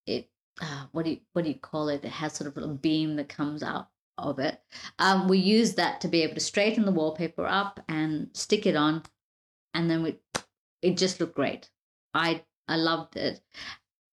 it. 0.07 0.29
Uh, 0.61 0.87
what 0.93 1.05
do 1.05 1.13
you 1.13 1.21
what 1.33 1.45
do 1.45 1.51
you 1.51 1.59
call 1.59 1.89
it? 1.89 2.05
It 2.05 2.11
has 2.11 2.35
sort 2.35 2.55
of 2.55 2.63
a 2.63 2.69
beam 2.69 3.17
that 3.17 3.29
comes 3.29 3.63
out 3.63 3.89
of 4.19 4.39
it. 4.39 4.61
Um, 4.99 5.29
we 5.29 5.39
use 5.39 5.75
that 5.75 6.01
to 6.01 6.09
be 6.09 6.23
able 6.23 6.35
to 6.35 6.41
straighten 6.41 6.85
the 6.85 6.93
wallpaper 6.93 7.47
up 7.47 7.81
and 7.89 8.29
stick 8.35 8.67
it 8.67 8.77
on, 8.77 9.03
and 9.75 9.91
then 9.91 10.03
we 10.03 10.19
it 10.83 10.97
just 10.97 11.21
looked 11.21 11.37
great. 11.37 11.71
I 12.15 12.43
I 12.69 12.77
loved 12.77 13.17
it, 13.17 13.41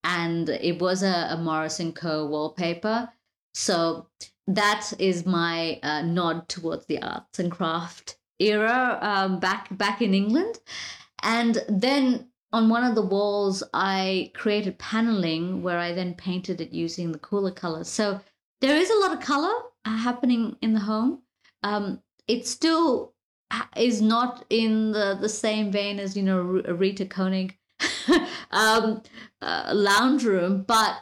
and 0.03 0.49
it 0.49 0.79
was 0.79 1.03
a, 1.03 1.27
a 1.31 1.37
Morris 1.37 1.79
and 1.79 1.95
Co. 1.95 2.25
wallpaper, 2.25 3.09
so 3.53 4.07
that 4.47 4.93
is 4.99 5.25
my 5.25 5.79
uh, 5.81 6.03
nod 6.03 6.47
towards 6.47 6.85
the 6.85 7.01
arts 7.01 7.39
and 7.39 7.51
craft 7.51 8.17
era 8.39 8.99
um, 9.01 9.39
back 9.39 9.75
back 9.77 10.01
in 10.01 10.13
England, 10.13 10.59
and 11.23 11.63
then 11.67 12.29
on 12.51 12.69
one 12.69 12.83
of 12.85 12.95
the 12.95 13.01
walls 13.01 13.63
I 13.73 14.31
created 14.33 14.77
paneling 14.77 15.61
where 15.61 15.77
I 15.77 15.91
then 15.91 16.13
painted 16.13 16.61
it 16.61 16.71
using 16.71 17.11
the 17.11 17.19
Coolah 17.19 17.55
colors. 17.55 17.89
So 17.89 18.21
there 18.61 18.77
is 18.77 18.89
a 18.89 18.99
lot 18.99 19.11
of 19.11 19.19
color 19.19 19.53
happening 19.85 20.55
in 20.61 20.73
the 20.73 20.79
home. 20.79 21.21
Um, 21.63 22.01
it 22.27 22.47
still 22.47 23.13
is 23.77 24.01
not 24.01 24.45
in 24.49 24.91
the, 24.91 25.17
the 25.19 25.29
same 25.29 25.71
vein 25.71 25.99
as, 25.99 26.17
you 26.17 26.23
know, 26.23 26.41
Rita 26.41 27.05
Konig 27.05 27.53
um, 28.51 29.01
uh, 29.41 29.71
lounge 29.73 30.23
room, 30.23 30.63
but 30.67 30.97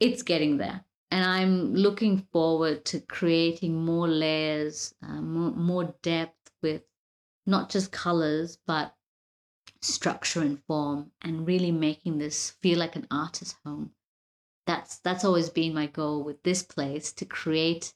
it's 0.00 0.22
getting 0.22 0.56
there. 0.56 0.84
And 1.10 1.24
I'm 1.24 1.74
looking 1.74 2.26
forward 2.32 2.84
to 2.86 3.00
creating 3.00 3.84
more 3.84 4.08
layers, 4.08 4.94
uh, 5.06 5.20
more, 5.20 5.50
more 5.50 5.94
depth 6.02 6.50
with 6.62 6.82
not 7.46 7.68
just 7.68 7.92
colors, 7.92 8.58
but 8.66 8.94
structure 9.82 10.40
and 10.40 10.62
form, 10.64 11.10
and 11.20 11.46
really 11.46 11.72
making 11.72 12.18
this 12.18 12.50
feel 12.62 12.78
like 12.78 12.96
an 12.96 13.06
artist's 13.10 13.56
home. 13.64 13.90
That's 14.66 14.98
that's 14.98 15.24
always 15.24 15.50
been 15.50 15.74
my 15.74 15.86
goal 15.86 16.22
with 16.22 16.42
this 16.44 16.62
place 16.62 17.12
to 17.14 17.24
create 17.24 17.92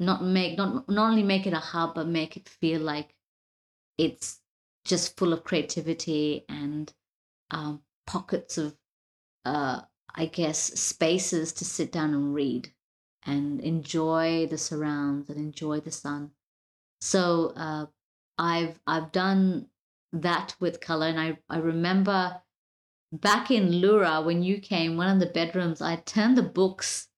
not 0.00 0.24
make 0.24 0.56
not 0.58 0.88
not 0.88 1.10
only 1.10 1.22
make 1.22 1.46
it 1.46 1.52
a 1.52 1.58
hub 1.58 1.94
but 1.94 2.08
make 2.08 2.36
it 2.36 2.48
feel 2.48 2.80
like 2.80 3.14
it's 3.98 4.40
just 4.84 5.16
full 5.16 5.32
of 5.32 5.44
creativity 5.44 6.44
and 6.48 6.92
um, 7.50 7.82
pockets 8.06 8.58
of 8.58 8.76
uh, 9.44 9.80
i 10.14 10.26
guess 10.26 10.58
spaces 10.58 11.52
to 11.52 11.64
sit 11.64 11.92
down 11.92 12.14
and 12.14 12.34
read 12.34 12.72
and 13.26 13.60
enjoy 13.60 14.46
the 14.46 14.58
surrounds 14.58 15.28
and 15.28 15.38
enjoy 15.38 15.80
the 15.80 15.90
sun. 15.90 16.30
So 17.00 17.52
uh, 17.56 17.86
i've 18.38 18.80
i've 18.86 19.12
done 19.12 19.66
that 20.12 20.56
with 20.60 20.80
color 20.80 21.06
and 21.06 21.20
i 21.20 21.38
i 21.50 21.58
remember 21.58 22.40
back 23.12 23.50
in 23.50 23.80
Leura 23.80 24.22
when 24.22 24.42
you 24.42 24.58
came 24.60 24.96
one 24.96 25.08
of 25.08 25.20
the 25.20 25.26
bedrooms 25.26 25.82
i 25.82 25.96
turned 25.96 26.38
the 26.38 26.42
books 26.42 27.09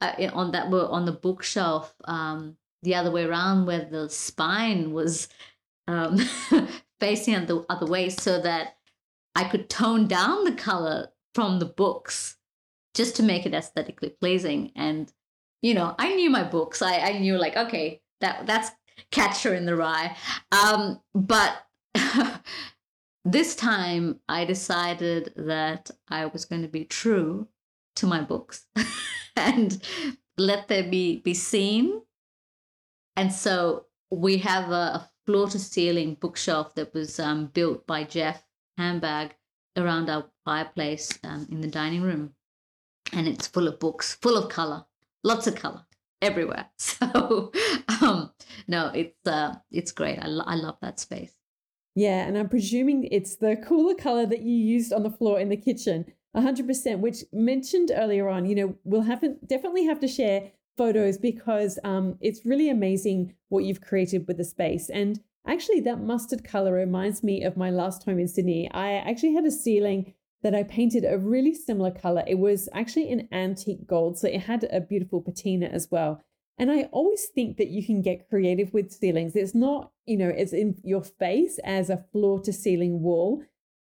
uh, 0.00 0.30
on 0.32 0.52
that 0.52 0.70
were 0.70 0.86
on 0.88 1.04
the 1.04 1.12
bookshelf 1.12 1.94
um, 2.04 2.56
the 2.82 2.94
other 2.94 3.10
way 3.10 3.24
around 3.24 3.66
where 3.66 3.84
the 3.84 4.08
spine 4.08 4.92
was 4.92 5.28
um, 5.86 6.18
facing 7.00 7.46
the 7.46 7.64
other 7.68 7.86
way 7.86 8.08
so 8.08 8.40
that 8.40 8.76
I 9.34 9.44
could 9.44 9.68
tone 9.68 10.06
down 10.06 10.44
the 10.44 10.52
color 10.52 11.08
from 11.34 11.58
the 11.58 11.66
books 11.66 12.36
just 12.94 13.16
to 13.16 13.22
make 13.22 13.46
it 13.46 13.54
aesthetically 13.54 14.10
pleasing. 14.20 14.72
And, 14.74 15.12
you 15.62 15.74
know, 15.74 15.94
I 15.98 16.14
knew 16.14 16.30
my 16.30 16.42
books. 16.42 16.82
I, 16.82 16.98
I 16.98 17.18
knew 17.18 17.36
like, 17.36 17.56
okay, 17.56 18.00
that 18.20 18.46
that's 18.46 18.70
Catcher 19.10 19.54
in 19.54 19.66
the 19.66 19.76
Rye. 19.76 20.16
Um, 20.50 21.00
but 21.14 21.64
this 23.24 23.54
time 23.54 24.20
I 24.28 24.44
decided 24.44 25.32
that 25.36 25.90
I 26.08 26.26
was 26.26 26.44
going 26.44 26.62
to 26.62 26.68
be 26.68 26.84
true 26.84 27.48
to 27.96 28.06
my 28.06 28.20
books. 28.20 28.66
and 29.38 29.82
let 30.36 30.68
there 30.68 30.88
be, 30.88 31.20
be 31.20 31.34
seen. 31.34 32.02
And 33.16 33.32
so 33.32 33.86
we 34.10 34.38
have 34.38 34.70
a, 34.70 35.10
floor 35.28 35.46
to 35.46 35.58
ceiling 35.58 36.16
bookshelf 36.18 36.74
that 36.74 36.94
was 36.94 37.20
um, 37.20 37.48
built 37.48 37.86
by 37.86 38.02
Jeff 38.02 38.42
Handbag 38.78 39.34
around 39.76 40.08
our 40.08 40.24
fireplace 40.42 41.18
um, 41.22 41.46
in 41.52 41.60
the 41.60 41.68
dining 41.68 42.00
room. 42.00 42.30
And 43.12 43.28
it's 43.28 43.46
full 43.46 43.68
of 43.68 43.78
books, 43.78 44.14
full 44.22 44.38
of 44.38 44.48
color, 44.48 44.86
lots 45.22 45.46
of 45.46 45.54
color 45.54 45.84
everywhere. 46.22 46.70
So, 46.78 47.52
um, 48.00 48.32
no, 48.66 48.90
it's 48.94 49.26
uh, 49.26 49.56
it's 49.70 49.92
great. 49.92 50.18
I, 50.18 50.28
lo- 50.28 50.44
I 50.46 50.54
love 50.54 50.78
that 50.80 50.98
space. 50.98 51.34
Yeah, 51.94 52.26
and 52.26 52.38
I'm 52.38 52.48
presuming 52.48 53.04
it's 53.10 53.36
the 53.36 53.56
Coolah 53.56 53.98
color 53.98 54.24
that 54.24 54.40
you 54.40 54.56
used 54.56 54.94
on 54.94 55.02
the 55.02 55.10
floor 55.10 55.38
in 55.40 55.50
the 55.50 55.56
kitchen 55.58 56.06
100%, 56.36 57.00
which 57.00 57.24
mentioned 57.32 57.90
earlier 57.94 58.28
on, 58.28 58.46
you 58.46 58.54
know, 58.54 58.76
we'll 58.84 59.02
have 59.02 59.24
definitely 59.46 59.84
have 59.84 60.00
to 60.00 60.08
share 60.08 60.50
photos 60.76 61.18
because 61.18 61.78
um, 61.84 62.16
it's 62.20 62.46
really 62.46 62.70
amazing 62.70 63.34
what 63.48 63.64
you've 63.64 63.80
created 63.80 64.26
with 64.26 64.36
the 64.36 64.44
space. 64.44 64.88
And 64.88 65.20
actually, 65.46 65.80
that 65.80 66.00
mustard 66.00 66.44
color 66.44 66.72
reminds 66.72 67.22
me 67.22 67.42
of 67.42 67.56
my 67.56 67.70
last 67.70 68.04
home 68.04 68.18
in 68.18 68.28
Sydney. 68.28 68.70
I 68.72 68.92
actually 68.92 69.34
had 69.34 69.44
a 69.44 69.50
ceiling 69.50 70.14
that 70.42 70.54
I 70.54 70.62
painted 70.62 71.04
a 71.04 71.18
really 71.18 71.54
similar 71.54 71.90
color. 71.90 72.22
It 72.26 72.38
was 72.38 72.68
actually 72.72 73.10
an 73.10 73.28
antique 73.32 73.86
gold, 73.86 74.18
so 74.18 74.28
it 74.28 74.42
had 74.42 74.64
a 74.70 74.80
beautiful 74.80 75.20
patina 75.20 75.66
as 75.66 75.88
well. 75.90 76.22
And 76.58 76.70
I 76.70 76.84
always 76.92 77.26
think 77.26 77.56
that 77.56 77.68
you 77.68 77.84
can 77.84 78.02
get 78.02 78.28
creative 78.28 78.72
with 78.72 78.92
ceilings. 78.92 79.36
It's 79.36 79.54
not, 79.54 79.92
you 80.06 80.16
know, 80.16 80.28
it's 80.28 80.52
in 80.52 80.76
your 80.82 81.02
face 81.02 81.58
as 81.64 81.88
a 81.88 82.04
floor 82.12 82.40
to 82.40 82.52
ceiling 82.52 83.00
wall. 83.00 83.42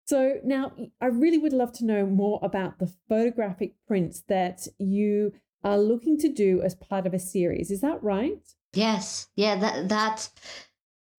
So 0.09 0.39
now 0.43 0.71
I 0.99 1.05
really 1.05 1.37
would 1.37 1.53
love 1.53 1.71
to 1.73 1.85
know 1.85 2.03
more 2.07 2.39
about 2.41 2.79
the 2.79 2.91
photographic 3.07 3.75
prints 3.85 4.23
that 4.27 4.67
you 4.79 5.33
are 5.63 5.77
looking 5.77 6.17
to 6.17 6.29
do 6.29 6.63
as 6.63 6.73
part 6.73 7.05
of 7.05 7.13
a 7.13 7.19
series. 7.19 7.69
Is 7.69 7.81
that 7.81 8.01
right? 8.01 8.41
Yes. 8.73 9.27
Yeah, 9.35 9.55
that 9.57 9.89
that 9.89 10.29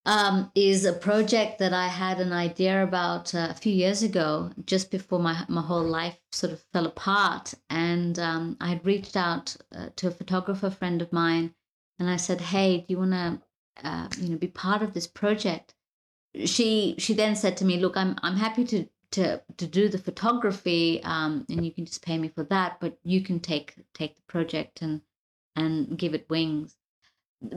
um, 0.07 0.51
is 0.57 0.85
a 0.85 0.93
project 0.93 1.61
that 1.61 1.73
I 1.73 1.87
had 1.87 2.19
an 2.19 2.33
idea 2.33 2.83
about 2.83 3.33
uh, 3.33 3.47
a 3.51 3.55
few 3.55 3.73
years 3.73 4.03
ago, 4.03 4.51
just 4.67 4.91
before 4.91 5.21
my 5.21 5.45
my 5.49 5.63
whole 5.63 5.85
life 5.85 6.19
sort 6.33 6.53
of 6.53 6.61
fell 6.73 6.87
apart. 6.87 7.55
And 7.69 8.19
um, 8.19 8.57
I 8.61 8.71
had 8.71 8.85
reached 8.85 9.17
out 9.17 9.57
uh, 9.73 9.91
to 9.95 10.09
a 10.09 10.19
photographer 10.21 10.69
friend 10.69 11.01
of 11.01 11.13
mine, 11.13 11.55
and 12.01 12.11
I 12.11 12.17
said, 12.17 12.41
"Hey, 12.41 12.79
do 12.79 12.87
you 12.89 12.99
want 12.99 13.13
to 13.13 13.41
uh, 13.85 14.09
you 14.19 14.31
know, 14.31 14.37
be 14.37 14.49
part 14.49 14.83
of 14.83 14.95
this 14.95 15.07
project, 15.07 15.75
she 16.45 16.95
she 16.99 17.15
then 17.15 17.37
said 17.37 17.57
to 17.59 17.65
me, 17.65 17.79
"Look, 17.79 17.97
I'm 17.97 18.17
I'm 18.23 18.37
happy 18.37 18.65
to 18.65 18.87
to 19.13 19.43
to 19.57 19.67
do 19.67 19.89
the 19.89 19.99
photography, 19.99 21.03
um, 21.03 21.45
and 21.49 21.65
you 21.65 21.73
can 21.73 21.87
just 21.87 22.03
pay 22.03 22.19
me 22.19 22.29
for 22.29 22.45
that, 22.45 22.79
but 22.81 22.99
you 23.03 23.23
can 23.23 23.41
take 23.41 23.75
take 23.95 24.17
the 24.17 24.23
project 24.23 24.83
and 24.83 25.03
and 25.57 25.99
give 25.99 26.15
it 26.15 26.31
wings." 26.31 26.77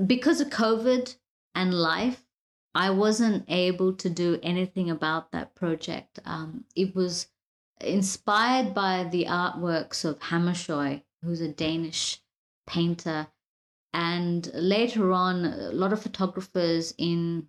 Because 0.08 0.42
of 0.42 0.50
COVID 0.50 1.16
and 1.56 1.74
life, 1.74 2.26
I 2.74 2.90
wasn't 2.90 3.46
able 3.48 3.94
to 3.94 4.10
do 4.10 4.40
anything 4.42 4.90
about 4.90 5.32
that 5.32 5.56
project. 5.56 6.20
Um, 6.26 6.66
it 6.76 6.96
was 6.96 7.28
inspired 7.82 8.74
by 8.74 9.04
the 9.04 9.26
artworks 9.26 10.06
of 10.06 10.20
Hammershøi, 10.20 11.04
who's 11.22 11.42
a 11.42 11.50
Danish 11.50 12.22
painter. 12.66 13.28
And 13.94 14.50
later 14.56 15.12
on, 15.12 15.46
a 15.46 15.72
lot 15.72 15.94
of 15.94 16.02
photographers 16.02 16.94
in 16.98 17.48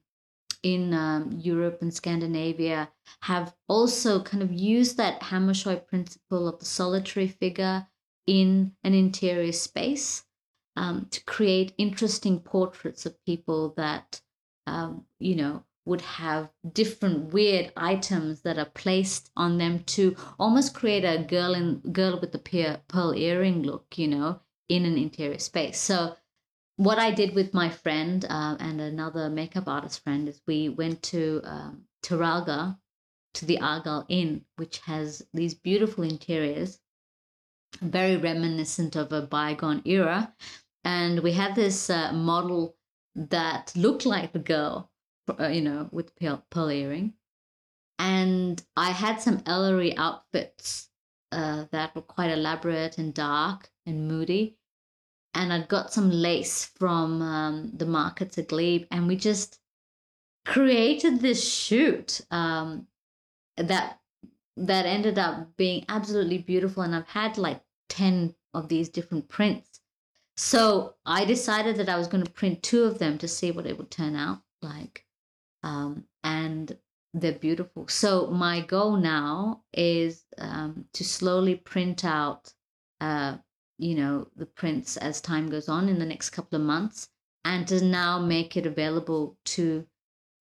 in 0.64 0.94
um, 0.94 1.38
Europe 1.38 1.78
and 1.82 1.92
Scandinavia 1.92 2.90
have 3.20 3.54
also 3.68 4.22
kind 4.22 4.42
of 4.42 4.50
used 4.50 4.96
that 4.96 5.20
Hammershøi 5.20 5.86
principle 5.86 6.48
of 6.48 6.58
the 6.58 6.64
solitary 6.64 7.28
figure 7.28 7.86
in 8.26 8.72
an 8.82 8.94
interior 8.94 9.52
space 9.52 10.24
um, 10.76 11.06
to 11.10 11.22
create 11.24 11.74
interesting 11.76 12.40
portraits 12.40 13.04
of 13.04 13.22
people 13.26 13.74
that, 13.76 14.22
um, 14.66 15.04
you 15.20 15.36
know, 15.36 15.62
would 15.84 16.00
have 16.00 16.48
different 16.72 17.34
weird 17.34 17.70
items 17.76 18.40
that 18.40 18.58
are 18.58 18.70
placed 18.74 19.30
on 19.36 19.58
them 19.58 19.84
to 19.84 20.16
almost 20.38 20.72
create 20.74 21.04
a 21.04 21.22
girl 21.24 21.52
in 21.52 21.80
girl 21.92 22.18
with 22.18 22.32
the 22.32 22.80
pearl 22.88 23.14
earring 23.14 23.62
look, 23.62 23.98
you 23.98 24.08
know, 24.08 24.40
in 24.70 24.86
an 24.86 24.96
interior 24.96 25.38
space. 25.38 25.78
So 25.78 26.16
what 26.76 26.98
I 26.98 27.10
did 27.10 27.34
with 27.34 27.54
my 27.54 27.68
friend 27.68 28.24
uh, 28.28 28.56
and 28.58 28.80
another 28.80 29.30
makeup 29.30 29.68
artist 29.68 30.02
friend 30.02 30.28
is 30.28 30.40
we 30.46 30.68
went 30.68 31.02
to 31.04 31.40
um, 31.44 31.84
Taralga, 32.02 32.78
to 33.34 33.46
the 33.46 33.60
Argyle 33.60 34.06
Inn, 34.08 34.44
which 34.56 34.78
has 34.80 35.22
these 35.32 35.54
beautiful 35.54 36.04
interiors, 36.04 36.80
very 37.80 38.16
reminiscent 38.16 38.96
of 38.96 39.12
a 39.12 39.22
bygone 39.22 39.82
era. 39.84 40.32
And 40.84 41.20
we 41.20 41.32
had 41.32 41.54
this 41.54 41.90
uh, 41.90 42.12
model 42.12 42.76
that 43.14 43.72
looked 43.76 44.06
like 44.06 44.32
the 44.32 44.38
girl, 44.38 44.90
uh, 45.38 45.48
you 45.48 45.62
know, 45.62 45.88
with 45.90 46.14
pearl, 46.16 46.44
pearl 46.50 46.70
earring. 46.70 47.14
And 47.98 48.62
I 48.76 48.90
had 48.90 49.20
some 49.20 49.42
Ellery 49.46 49.96
outfits 49.96 50.90
uh, 51.32 51.64
that 51.70 51.94
were 51.94 52.02
quite 52.02 52.30
elaborate 52.30 52.98
and 52.98 53.14
dark 53.14 53.70
and 53.86 54.08
moody 54.08 54.58
and 55.34 55.52
I'd 55.52 55.68
got 55.68 55.92
some 55.92 56.10
lace 56.10 56.64
from 56.64 57.20
um, 57.22 57.70
the 57.74 57.86
markets 57.86 58.38
at 58.38 58.48
Glebe, 58.48 58.86
and 58.90 59.06
we 59.06 59.16
just 59.16 59.58
created 60.44 61.20
this 61.20 61.46
shoot 61.46 62.20
um, 62.30 62.86
that 63.56 64.00
that 64.56 64.86
ended 64.86 65.18
up 65.18 65.56
being 65.56 65.84
absolutely 65.88 66.38
beautiful. 66.38 66.82
And 66.82 66.94
I've 66.94 67.08
had 67.08 67.38
like 67.38 67.60
ten 67.88 68.34
of 68.52 68.68
these 68.68 68.88
different 68.88 69.28
prints. 69.28 69.80
So 70.36 70.94
I 71.06 71.24
decided 71.24 71.76
that 71.76 71.88
I 71.88 71.96
was 71.96 72.08
going 72.08 72.24
to 72.24 72.30
print 72.30 72.62
two 72.62 72.84
of 72.84 72.98
them 72.98 73.18
to 73.18 73.28
see 73.28 73.50
what 73.50 73.66
it 73.66 73.78
would 73.78 73.90
turn 73.90 74.16
out 74.16 74.40
like, 74.62 75.04
um, 75.62 76.04
and 76.22 76.76
they're 77.12 77.32
beautiful. 77.32 77.86
So 77.88 78.26
my 78.28 78.60
goal 78.60 78.96
now 78.96 79.62
is 79.72 80.24
um, 80.38 80.86
to 80.94 81.04
slowly 81.04 81.54
print 81.54 82.04
out 82.04 82.52
uh, 83.00 83.36
you 83.78 83.94
know 83.94 84.28
the 84.36 84.46
prints 84.46 84.96
as 84.96 85.20
time 85.20 85.48
goes 85.48 85.68
on 85.68 85.88
in 85.88 85.98
the 85.98 86.06
next 86.06 86.30
couple 86.30 86.56
of 86.56 86.64
months 86.64 87.08
and 87.44 87.66
to 87.68 87.84
now 87.84 88.18
make 88.18 88.56
it 88.56 88.66
available 88.66 89.36
to 89.44 89.86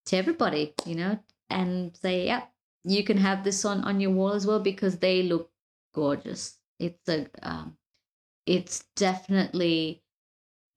to 0.05 0.17
everybody 0.17 0.73
you 0.85 0.95
know 0.95 1.17
and 1.49 1.95
say 1.97 2.25
yeah 2.27 2.43
you 2.83 3.03
can 3.03 3.17
have 3.17 3.43
this 3.43 3.65
on 3.65 3.83
on 3.83 3.99
your 3.99 4.11
wall 4.11 4.33
as 4.33 4.45
well 4.45 4.59
because 4.59 4.97
they 4.99 5.23
look 5.23 5.49
gorgeous. 5.93 6.57
It's 6.79 7.07
a 7.07 7.27
um, 7.41 7.77
it's 8.45 8.85
definitely 8.95 10.03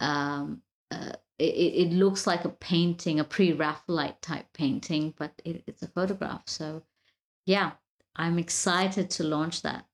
um 0.01 0.63
uh, 0.91 1.13
it, 1.39 1.45
it 1.45 1.93
looks 1.93 2.27
like 2.27 2.45
a 2.45 2.51
painting 2.51 3.19
a 3.19 3.25
pre-raphaelite 3.25 4.23
type 4.23 4.47
painting 4.53 5.15
but 5.19 5.33
it, 5.45 5.65
it's 5.67 5.83
a 5.83 5.89
photograph. 5.89 6.43
So 6.47 6.83
yeah 7.47 7.73
i'm 8.17 8.39
excited 8.39 9.11
to 9.11 9.23
launch 9.23 9.63
that 9.63 9.85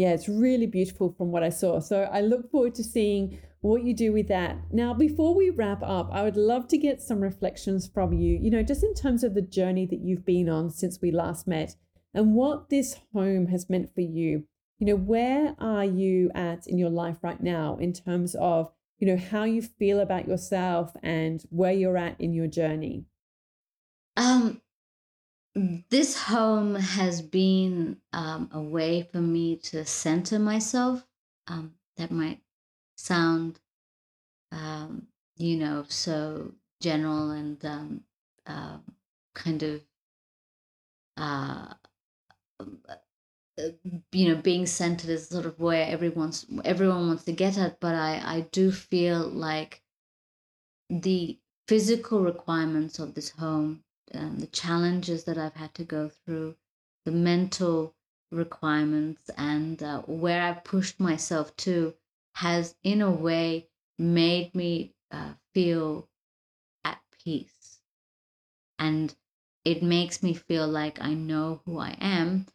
yeah, 0.00 0.12
it's 0.12 0.30
really 0.30 0.64
beautiful 0.64 1.12
from 1.12 1.30
what 1.30 1.42
I 1.42 1.50
saw. 1.50 1.78
So 1.78 2.08
I 2.10 2.22
look 2.22 2.50
forward 2.50 2.74
to 2.76 2.82
seeing 2.82 3.38
what 3.60 3.84
you 3.84 3.92
do 3.92 4.14
with 4.14 4.28
that. 4.28 4.56
Now, 4.72 4.94
before 4.94 5.34
we 5.34 5.50
wrap 5.50 5.82
up, 5.82 6.08
I 6.10 6.22
would 6.22 6.38
love 6.38 6.68
to 6.68 6.78
get 6.78 7.02
some 7.02 7.20
reflections 7.20 7.86
from 7.86 8.14
you, 8.14 8.38
you 8.40 8.48
know, 8.48 8.62
just 8.62 8.82
in 8.82 8.94
terms 8.94 9.22
of 9.24 9.34
the 9.34 9.42
journey 9.42 9.84
that 9.84 10.00
you've 10.00 10.24
been 10.24 10.48
on 10.48 10.70
since 10.70 11.02
we 11.02 11.10
last 11.10 11.46
met 11.46 11.76
and 12.14 12.34
what 12.34 12.70
this 12.70 12.96
home 13.12 13.48
has 13.48 13.68
meant 13.68 13.94
for 13.94 14.00
you. 14.00 14.44
You 14.78 14.86
know, 14.86 14.96
where 14.96 15.54
are 15.58 15.84
you 15.84 16.30
at 16.34 16.66
in 16.66 16.78
your 16.78 16.88
life 16.88 17.18
right 17.20 17.42
now 17.42 17.76
in 17.76 17.92
terms 17.92 18.34
of, 18.40 18.72
you 19.00 19.06
know, 19.06 19.18
how 19.18 19.44
you 19.44 19.60
feel 19.60 20.00
about 20.00 20.26
yourself 20.26 20.92
and 21.02 21.44
where 21.50 21.72
you're 21.74 21.98
at 21.98 22.18
in 22.18 22.32
your 22.32 22.46
journey? 22.46 23.04
Um, 24.16 24.62
this 25.54 26.16
home 26.16 26.74
has 26.76 27.22
been 27.22 28.00
um, 28.12 28.48
a 28.52 28.60
way 28.60 29.02
for 29.02 29.20
me 29.20 29.56
to 29.56 29.84
center 29.84 30.38
myself. 30.38 31.06
Um, 31.46 31.74
that 31.96 32.10
might 32.10 32.40
sound, 32.96 33.60
um, 34.52 35.08
you 35.36 35.56
know, 35.56 35.84
so 35.88 36.54
general 36.80 37.30
and 37.30 37.64
uh, 38.46 38.78
kind 39.34 39.62
of, 39.62 39.82
uh, 41.16 41.74
uh, 43.58 43.68
you 44.12 44.28
know, 44.28 44.40
being 44.40 44.66
centered 44.66 45.10
is 45.10 45.28
sort 45.28 45.46
of 45.46 45.58
where 45.60 45.86
everyone's 45.86 46.46
everyone 46.64 47.06
wants 47.08 47.24
to 47.24 47.32
get 47.32 47.58
at. 47.58 47.78
But 47.80 47.94
I 47.94 48.20
I 48.24 48.40
do 48.52 48.72
feel 48.72 49.20
like 49.28 49.82
the 50.90 51.38
physical 51.66 52.20
requirements 52.20 52.98
of 52.98 53.14
this 53.14 53.30
home 53.30 53.82
um, 54.14 54.38
the 54.38 54.46
challenges 54.46 55.24
that 55.24 55.38
I've 55.38 55.54
had 55.54 55.74
to 55.74 55.84
go 55.84 56.08
through, 56.08 56.56
the 57.04 57.12
mental 57.12 57.94
requirements, 58.30 59.30
and 59.36 59.82
uh, 59.82 60.02
where 60.02 60.42
I've 60.42 60.64
pushed 60.64 61.00
myself 61.00 61.56
to 61.58 61.94
has, 62.34 62.74
in 62.82 63.02
a 63.02 63.10
way, 63.10 63.68
made 63.98 64.54
me 64.54 64.94
uh, 65.10 65.34
feel 65.52 66.08
at 66.84 67.00
peace. 67.24 67.80
And 68.78 69.14
it 69.64 69.82
makes 69.82 70.22
me 70.22 70.34
feel 70.34 70.66
like 70.66 71.00
I 71.00 71.14
know 71.14 71.60
who 71.64 71.78
I 71.78 71.96
am, 72.00 72.46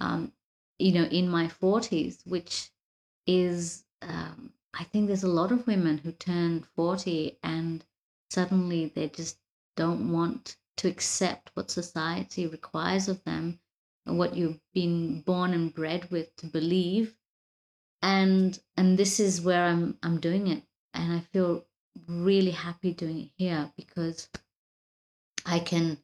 um, 0.00 0.32
you 0.78 0.92
know, 0.92 1.04
in 1.04 1.28
my 1.28 1.48
40s, 1.48 2.26
which 2.26 2.70
is, 3.26 3.84
um, 4.02 4.52
I 4.74 4.84
think 4.84 5.06
there's 5.06 5.22
a 5.24 5.28
lot 5.28 5.52
of 5.52 5.66
women 5.66 5.98
who 5.98 6.12
turn 6.12 6.64
40 6.74 7.38
and 7.42 7.84
suddenly 8.30 8.86
they 8.94 9.08
just 9.08 9.38
don't 9.76 10.10
want 10.12 10.56
to 10.76 10.88
accept 10.88 11.50
what 11.54 11.70
society 11.70 12.46
requires 12.46 13.08
of 13.08 13.22
them 13.24 13.58
and 14.04 14.18
what 14.18 14.36
you've 14.36 14.60
been 14.72 15.22
born 15.22 15.52
and 15.52 15.74
bred 15.74 16.10
with 16.10 16.34
to 16.36 16.46
believe. 16.46 17.14
And 18.02 18.58
and 18.76 18.98
this 18.98 19.18
is 19.18 19.40
where 19.40 19.64
i'm 19.64 19.98
i'm 20.02 20.20
doing 20.20 20.46
it. 20.48 20.62
And 20.94 21.12
i 21.12 21.20
feel 21.32 21.64
really 22.06 22.50
happy 22.50 22.92
doing 22.92 23.18
it 23.20 23.30
here 23.36 23.72
because 23.76 24.28
i 25.46 25.58
can 25.58 25.98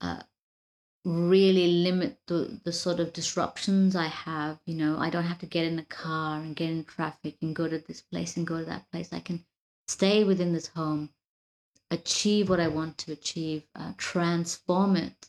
uh, 0.00 0.22
really 1.04 1.68
limit 1.68 2.18
the 2.26 2.60
the 2.64 2.72
sort 2.72 2.98
of 3.00 3.12
disruptions 3.12 3.94
i 3.94 4.08
have. 4.08 4.58
You 4.66 4.74
know 4.74 4.98
i 4.98 5.10
don't 5.10 5.24
have 5.24 5.38
to 5.38 5.46
get 5.46 5.64
in 5.64 5.78
a 5.78 5.84
car 5.84 6.40
and 6.40 6.56
get 6.56 6.70
in 6.70 6.84
traffic 6.84 7.36
and 7.40 7.54
go 7.54 7.68
to 7.68 7.78
this 7.78 8.02
place 8.02 8.36
and 8.36 8.46
go 8.46 8.58
to 8.58 8.64
that 8.66 8.90
place. 8.90 9.12
I 9.12 9.20
can 9.20 9.44
stay 9.86 10.24
within 10.24 10.52
this 10.52 10.66
home 10.66 11.10
achieve 11.92 12.48
what 12.48 12.58
I 12.58 12.68
want 12.68 12.96
to 12.98 13.12
achieve, 13.12 13.64
uh, 13.76 13.92
transform 13.98 14.96
it 14.96 15.28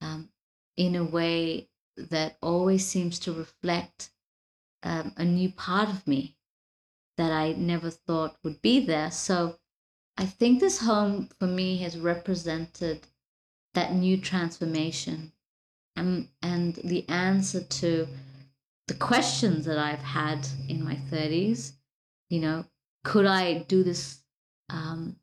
um, 0.00 0.30
in 0.76 0.96
a 0.96 1.04
way 1.04 1.68
that 1.96 2.38
always 2.40 2.86
seems 2.86 3.18
to 3.20 3.32
reflect 3.32 4.10
um, 4.82 5.12
a 5.16 5.24
new 5.24 5.50
part 5.50 5.90
of 5.90 6.06
me 6.06 6.36
that 7.18 7.30
I 7.30 7.52
never 7.52 7.90
thought 7.90 8.38
would 8.42 8.62
be 8.62 8.80
there. 8.80 9.10
So 9.10 9.58
I 10.16 10.24
think 10.24 10.58
this 10.60 10.80
home 10.80 11.28
for 11.38 11.46
me 11.46 11.78
has 11.78 11.98
represented 11.98 13.06
that 13.74 13.92
new 13.92 14.16
transformation 14.16 15.32
and, 15.96 16.28
and 16.40 16.76
the 16.76 17.06
answer 17.08 17.62
to 17.62 18.08
the 18.88 18.94
questions 18.94 19.66
that 19.66 19.78
I've 19.78 20.02
had 20.02 20.48
in 20.66 20.82
my 20.82 20.94
30s. 20.94 21.72
You 22.30 22.40
know, 22.40 22.64
could 23.04 23.26
I 23.26 23.58
do 23.58 23.82
this 23.82 24.22
um, 24.70 25.16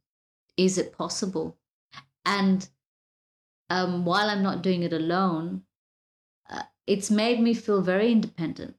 is 0.57 0.77
it 0.77 0.97
possible? 0.97 1.57
And 2.25 2.67
um, 3.69 4.05
while 4.05 4.29
I'm 4.29 4.43
not 4.43 4.63
doing 4.63 4.83
it 4.83 4.93
alone, 4.93 5.63
uh, 6.49 6.63
it's 6.85 7.11
made 7.11 7.39
me 7.39 7.53
feel 7.53 7.81
very 7.81 8.11
independent. 8.11 8.75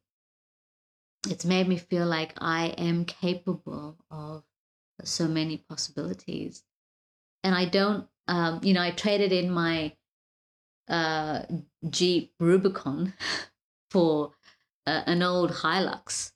It's 1.28 1.44
made 1.44 1.68
me 1.68 1.78
feel 1.78 2.06
like 2.06 2.34
I 2.38 2.68
am 2.78 3.04
capable 3.04 3.98
of 4.10 4.44
so 5.04 5.28
many 5.28 5.58
possibilities. 5.58 6.64
and 7.44 7.54
I 7.54 7.66
don't, 7.66 8.08
um, 8.28 8.60
you 8.62 8.74
know, 8.74 8.82
I 8.82 8.90
traded 8.90 9.32
in 9.32 9.50
my 9.50 9.96
uh, 10.88 11.42
Jeep 11.88 12.34
Rubicon 12.40 13.14
for 13.90 14.32
uh, 14.86 15.02
an 15.06 15.22
old 15.22 15.50
Hilux. 15.52 16.32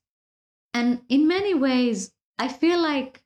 And 0.75 1.03
in 1.09 1.29
many 1.29 1.55
ways, 1.55 2.13
I 2.39 2.49
feel 2.49 2.81
like 2.81 3.22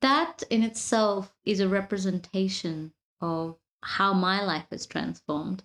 that 0.00 0.42
in 0.50 0.62
itself 0.62 1.34
is 1.44 1.60
a 1.60 1.68
representation 1.68 2.92
of 3.20 3.56
how 3.82 4.12
my 4.12 4.42
life 4.42 4.66
has 4.70 4.86
transformed. 4.86 5.62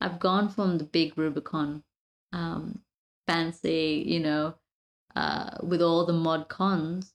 I've 0.00 0.20
gone 0.20 0.48
from 0.48 0.78
the 0.78 0.84
big 0.84 1.16
Rubicon, 1.16 1.82
um, 2.32 2.82
fancy, 3.26 4.04
you 4.06 4.20
know, 4.20 4.54
uh, 5.16 5.50
with 5.62 5.82
all 5.82 6.04
the 6.04 6.12
mod 6.12 6.48
cons, 6.48 7.12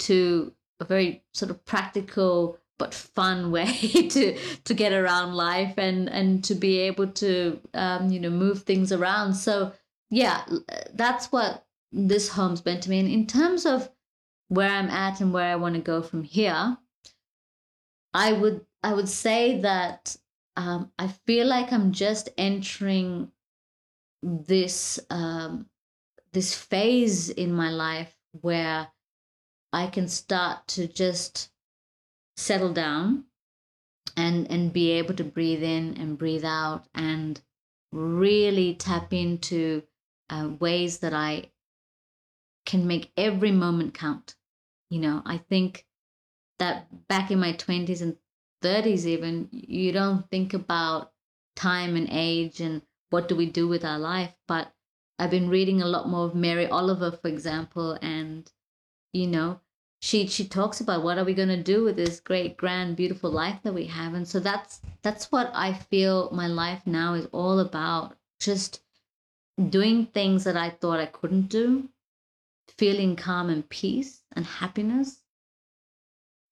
to 0.00 0.52
a 0.80 0.84
very 0.84 1.24
sort 1.34 1.50
of 1.50 1.64
practical 1.64 2.58
but 2.78 2.94
fun 2.94 3.50
way 3.56 3.72
to 4.08 4.38
to 4.64 4.74
get 4.74 4.92
around 4.92 5.34
life 5.34 5.74
and 5.78 6.08
and 6.08 6.44
to 6.44 6.54
be 6.54 6.78
able 6.78 7.08
to 7.08 7.60
um, 7.74 8.10
you 8.10 8.20
know 8.20 8.30
move 8.30 8.62
things 8.62 8.92
around. 8.92 9.34
So 9.34 9.72
yeah, 10.10 10.44
that's 10.92 11.32
what 11.32 11.66
this 11.90 12.28
home's 12.28 12.60
been 12.60 12.80
to 12.80 12.90
me. 12.90 13.00
And 13.00 13.08
in 13.08 13.26
terms 13.26 13.66
of 13.66 13.90
where 14.48 14.70
I'm 14.70 14.90
at 14.90 15.20
and 15.20 15.32
where 15.32 15.50
I 15.50 15.56
want 15.56 15.74
to 15.76 15.80
go 15.80 16.02
from 16.02 16.22
here, 16.22 16.78
I 18.12 18.32
would 18.32 18.66
I 18.82 18.92
would 18.94 19.08
say 19.08 19.60
that 19.60 20.16
um, 20.56 20.90
I 20.98 21.08
feel 21.08 21.46
like 21.46 21.72
I'm 21.72 21.92
just 21.92 22.28
entering 22.36 23.30
this 24.22 24.98
um, 25.10 25.68
this 26.32 26.54
phase 26.54 27.28
in 27.30 27.52
my 27.52 27.70
life 27.70 28.14
where 28.32 28.88
I 29.72 29.86
can 29.86 30.08
start 30.08 30.66
to 30.68 30.88
just 30.88 31.50
settle 32.36 32.72
down 32.72 33.24
and 34.16 34.50
and 34.50 34.72
be 34.72 34.92
able 34.92 35.14
to 35.14 35.24
breathe 35.24 35.62
in 35.62 35.96
and 35.96 36.18
breathe 36.18 36.44
out 36.44 36.86
and 36.94 37.40
really 37.92 38.74
tap 38.74 39.12
into 39.12 39.82
uh, 40.30 40.50
ways 40.58 40.98
that 40.98 41.14
I 41.14 41.50
can 42.66 42.86
make 42.86 43.12
every 43.16 43.52
moment 43.52 43.94
count. 43.94 44.36
You 44.90 45.00
know, 45.00 45.22
I 45.24 45.38
think 45.38 45.86
that 46.58 47.08
back 47.08 47.30
in 47.30 47.38
my 47.38 47.52
20s 47.52 48.00
and 48.00 48.16
30s, 48.62 49.04
even, 49.04 49.48
you 49.52 49.92
don't 49.92 50.28
think 50.30 50.54
about 50.54 51.12
time 51.56 51.96
and 51.96 52.08
age 52.10 52.60
and 52.60 52.82
what 53.10 53.28
do 53.28 53.36
we 53.36 53.46
do 53.46 53.68
with 53.68 53.84
our 53.84 53.98
life. 53.98 54.34
But 54.46 54.72
I've 55.18 55.30
been 55.30 55.48
reading 55.48 55.82
a 55.82 55.86
lot 55.86 56.08
more 56.08 56.26
of 56.26 56.34
Mary 56.34 56.66
Oliver, 56.66 57.12
for 57.12 57.28
example, 57.28 57.98
and, 58.00 58.50
you 59.12 59.26
know, 59.26 59.60
she 60.00 60.26
she 60.26 60.46
talks 60.46 60.80
about 60.80 61.02
what 61.02 61.18
are 61.18 61.24
we 61.24 61.34
going 61.34 61.48
to 61.48 61.62
do 61.62 61.82
with 61.82 61.96
this 61.96 62.20
great 62.20 62.56
grand 62.56 62.96
beautiful 62.96 63.30
life 63.30 63.60
that 63.62 63.74
we 63.74 63.86
have 63.86 64.14
and 64.14 64.28
so 64.28 64.38
that's 64.38 64.80
that's 65.02 65.32
what 65.32 65.50
i 65.54 65.72
feel 65.72 66.30
my 66.32 66.46
life 66.46 66.82
now 66.86 67.14
is 67.14 67.26
all 67.32 67.58
about 67.58 68.16
just 68.38 68.80
doing 69.70 70.06
things 70.06 70.44
that 70.44 70.56
i 70.56 70.70
thought 70.70 71.00
i 71.00 71.06
couldn't 71.06 71.48
do 71.48 71.88
feeling 72.78 73.16
calm 73.16 73.50
and 73.50 73.68
peace 73.68 74.22
and 74.34 74.46
happiness, 74.46 75.22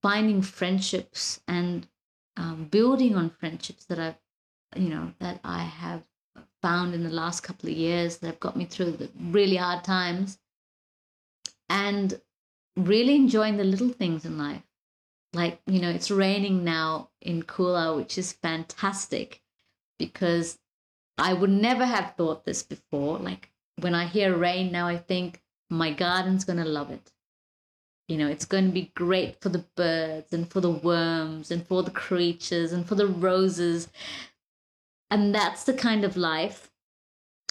finding 0.01 0.41
friendships 0.41 1.39
and 1.47 1.87
um, 2.35 2.65
building 2.65 3.15
on 3.15 3.29
friendships 3.29 3.85
that 3.85 3.97
I've, 3.97 4.19
you 4.75 4.89
know, 4.89 5.13
that 5.19 5.39
I 5.43 5.63
have 5.63 6.03
found 6.61 6.93
in 6.93 7.03
the 7.03 7.09
last 7.09 7.41
couple 7.41 7.69
of 7.69 7.75
years 7.75 8.17
that 8.17 8.27
have 8.27 8.39
got 8.39 8.57
me 8.57 8.65
through 8.65 8.91
the 8.91 9.09
really 9.19 9.55
hard 9.55 9.83
times, 9.83 10.37
and 11.69 12.19
really 12.75 13.15
enjoying 13.15 13.57
the 13.57 13.63
little 13.63 13.89
things 13.89 14.25
in 14.25 14.37
life. 14.37 14.63
Like, 15.33 15.59
you 15.65 15.79
know, 15.79 15.89
it's 15.89 16.11
raining 16.11 16.63
now 16.63 17.09
in 17.21 17.43
Coolah, 17.43 17.95
which 17.95 18.17
is 18.17 18.33
fantastic 18.33 19.41
because 19.99 20.57
I 21.17 21.33
would 21.33 21.49
never 21.49 21.85
have 21.85 22.15
thought 22.15 22.45
this 22.45 22.63
before. 22.63 23.17
Like, 23.17 23.51
when 23.79 23.93
I 23.95 24.05
hear 24.05 24.35
rain 24.35 24.71
now, 24.71 24.87
I 24.87 24.97
think, 24.97 25.41
my 25.69 25.91
garden's 25.91 26.45
going 26.45 26.59
to 26.63 26.65
love 26.65 26.91
it. 26.91 27.11
You 28.07 28.17
know, 28.17 28.27
it's 28.27 28.45
going 28.45 28.65
to 28.67 28.71
be 28.71 28.91
great 28.95 29.41
for 29.41 29.49
the 29.49 29.65
birds 29.75 30.31
and 30.31 30.49
for 30.49 30.61
the 30.61 30.71
worms 30.71 31.51
and 31.51 31.67
for 31.67 31.83
the 31.83 31.91
creatures 31.91 32.71
and 32.71 32.87
for 32.87 32.95
the 32.95 33.07
roses. 33.07 33.89
And 35.11 35.35
that's 35.35 35.65
the 35.65 35.73
kind 35.73 36.05
of 36.05 36.15
life 36.15 36.69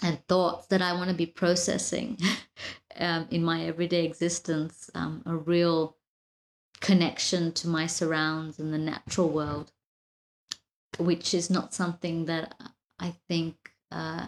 and 0.03 0.25
thoughts 0.29 0.67
that 0.69 0.83
I 0.83 0.93
want 0.95 1.11
to 1.11 1.17
be 1.17 1.27
processing 1.27 2.19
um, 2.99 3.27
in 3.31 3.45
my 3.45 3.65
everyday 3.65 4.05
existence 4.05 4.91
um, 4.95 5.23
a 5.27 5.37
real 5.37 5.97
connection 6.81 7.53
to 7.53 7.69
my 7.69 7.87
surrounds 7.87 8.59
and 8.59 8.73
the 8.73 8.79
natural 8.79 9.29
world, 9.29 9.73
which 10.99 11.35
is 11.35 11.51
not 11.51 11.75
something 11.75 12.27
that 12.27 12.55
I 12.99 13.15
think 13.29 13.57
uh, 13.91 14.27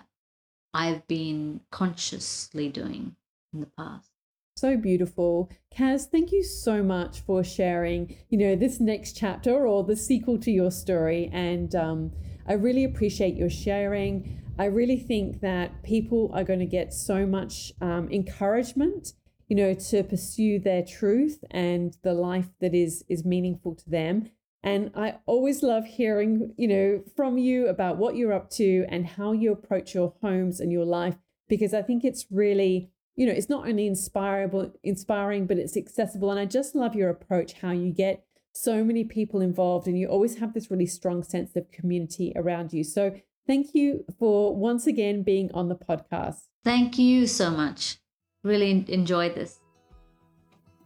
I've 0.75 1.07
been 1.07 1.61
consciously 1.71 2.69
doing 2.69 3.17
in 3.53 3.61
the 3.61 3.71
past. 3.79 4.11
So 4.57 4.77
beautiful. 4.77 5.51
Kas, 5.73 6.07
thank 6.07 6.33
you 6.33 6.43
so 6.43 6.83
much 6.83 7.21
for 7.21 7.45
sharing, 7.45 8.17
you 8.29 8.39
know, 8.39 8.57
this 8.57 8.81
next 8.81 9.17
chapter 9.17 9.67
or 9.67 9.85
the 9.85 9.95
sequel 9.95 10.37
to 10.39 10.51
your 10.51 10.73
story. 10.73 11.31
And 11.33 11.75
um, 11.77 12.13
I 12.47 12.55
really 12.55 12.83
appreciate 12.83 13.37
your 13.37 13.51
sharing. 13.51 14.43
I 14.59 14.65
really 14.65 14.99
think 14.99 15.41
that 15.43 15.85
people 15.85 16.33
are 16.35 16.43
going 16.43 16.59
to 16.59 16.67
get 16.67 16.93
so 16.93 17.25
much 17.25 17.73
um, 17.81 18.09
encouragement, 18.11 19.13
you 19.47 19.55
know, 19.55 19.75
to 19.75 20.03
pursue 20.03 20.59
their 20.59 20.83
truth 20.85 21.45
and 21.53 21.97
the 22.03 22.15
life 22.15 22.49
that 22.61 22.75
is 22.75 23.05
is 23.09 23.25
meaningful 23.25 23.77
to 23.77 23.89
them. 23.89 24.31
And 24.65 24.91
I 24.97 25.19
always 25.27 25.63
love 25.63 25.85
hearing, 25.85 26.53
you 26.57 26.67
know, 26.67 27.05
from 27.15 27.39
you 27.39 27.69
about 27.69 27.97
what 27.97 28.17
you're 28.17 28.33
up 28.33 28.51
to 28.51 28.85
and 28.89 29.07
how 29.07 29.31
you 29.31 29.53
approach 29.53 29.95
your 29.95 30.15
homes 30.21 30.59
and 30.59 30.73
your 30.73 30.85
life, 30.85 31.15
because 31.49 31.73
I 31.73 31.83
think 31.83 32.03
it's 32.05 32.27
really 32.29 32.91
you 33.19 33.27
know, 33.27 33.33
it's 33.33 33.49
not 33.49 33.67
only 33.67 33.89
inspirable, 33.89 34.73
inspiring, 34.85 35.49
but 35.49 35.59
it's 35.59 35.77
accessible. 35.77 36.31
And 36.31 36.39
I 36.39 36.45
just 36.45 36.77
love 36.77 36.95
your 36.95 37.11
approach, 37.11 37.55
how 37.55 37.73
you 37.73 37.93
get 37.93 38.25
so 38.53 38.85
many 38.85 39.03
people 39.03 39.41
involved 39.41 39.89
and 39.89 39.99
you 39.99 40.07
always 40.07 40.39
have 40.39 40.55
this 40.55 40.71
really 40.71 40.87
strong 40.87 41.25
sense 41.25 41.57
of 41.57 41.69
community 41.73 42.33
around 42.37 42.73
you. 42.73 42.85
So 42.85 43.13
thank 43.45 43.75
you 43.75 44.05
for 44.21 44.55
once 44.55 44.87
again 44.87 45.25
being 45.25 45.51
on 45.53 45.69
the 45.69 45.75
podcast. 45.75 46.43
Thank 46.65 46.97
you 46.97 47.27
so 47.27 47.51
much. 47.51 47.99
Really 48.45 48.85
enjoyed 48.87 49.35
this. 49.35 49.59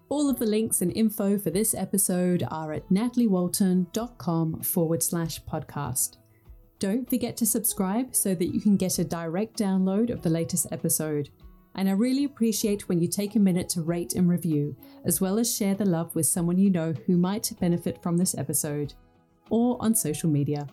All 0.08 0.30
of 0.30 0.38
the 0.38 0.46
links 0.46 0.80
and 0.80 0.90
info 0.96 1.36
for 1.36 1.50
this 1.50 1.74
episode 1.74 2.44
are 2.50 2.72
at 2.72 2.88
nataliewalton.com 2.88 4.62
forward 4.62 5.02
slash 5.02 5.38
podcast. 5.44 6.16
Don't 6.78 7.08
forget 7.10 7.36
to 7.36 7.46
subscribe 7.46 8.16
so 8.16 8.34
that 8.34 8.54
you 8.54 8.60
can 8.62 8.78
get 8.78 8.98
a 8.98 9.04
direct 9.04 9.58
download 9.58 10.08
of 10.08 10.22
the 10.22 10.30
latest 10.30 10.66
episode. 10.72 11.28
And 11.74 11.88
I 11.88 11.92
really 11.92 12.24
appreciate 12.24 12.88
when 12.88 13.00
you 13.00 13.08
take 13.08 13.34
a 13.34 13.40
minute 13.40 13.68
to 13.70 13.82
rate 13.82 14.14
and 14.14 14.28
review, 14.28 14.76
as 15.04 15.20
well 15.20 15.38
as 15.38 15.54
share 15.54 15.74
the 15.74 15.86
love 15.86 16.14
with 16.14 16.26
someone 16.26 16.58
you 16.58 16.70
know 16.70 16.92
who 17.06 17.16
might 17.16 17.50
benefit 17.60 18.02
from 18.02 18.16
this 18.16 18.36
episode, 18.36 18.94
or 19.50 19.76
on 19.80 19.94
social 19.94 20.28
media. 20.28 20.66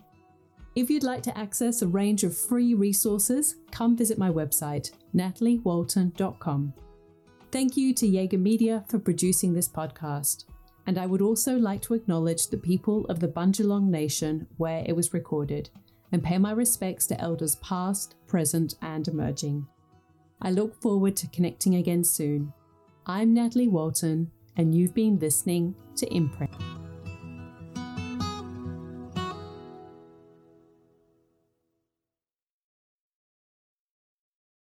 If 0.76 0.88
you'd 0.88 1.02
like 1.02 1.22
to 1.24 1.36
access 1.36 1.82
a 1.82 1.88
range 1.88 2.22
of 2.22 2.36
free 2.36 2.74
resources, 2.74 3.56
come 3.72 3.96
visit 3.96 4.18
my 4.18 4.30
website, 4.30 4.90
nataliewalton.com. 5.14 6.74
Thank 7.50 7.76
you 7.76 7.92
to 7.94 8.06
Jaeger 8.06 8.38
Media 8.38 8.84
for 8.88 9.00
producing 9.00 9.52
this 9.52 9.68
podcast. 9.68 10.44
And 10.86 10.96
I 10.98 11.06
would 11.06 11.20
also 11.20 11.56
like 11.56 11.82
to 11.82 11.94
acknowledge 11.94 12.46
the 12.46 12.56
people 12.56 13.04
of 13.06 13.18
the 13.20 13.28
Bundjalung 13.28 13.88
Nation 13.88 14.46
where 14.58 14.84
it 14.86 14.94
was 14.94 15.12
recorded, 15.12 15.70
and 16.12 16.22
pay 16.22 16.38
my 16.38 16.52
respects 16.52 17.06
to 17.08 17.20
elders 17.20 17.56
past, 17.56 18.14
present, 18.26 18.74
and 18.82 19.06
emerging. 19.08 19.66
I 20.42 20.50
look 20.50 20.80
forward 20.80 21.16
to 21.16 21.26
connecting 21.28 21.74
again 21.74 22.02
soon. 22.02 22.52
I'm 23.06 23.34
Natalie 23.34 23.68
Walton, 23.68 24.30
and 24.56 24.74
you've 24.74 24.94
been 24.94 25.18
listening 25.18 25.74
to 25.96 26.06
Imprint. 26.14 26.54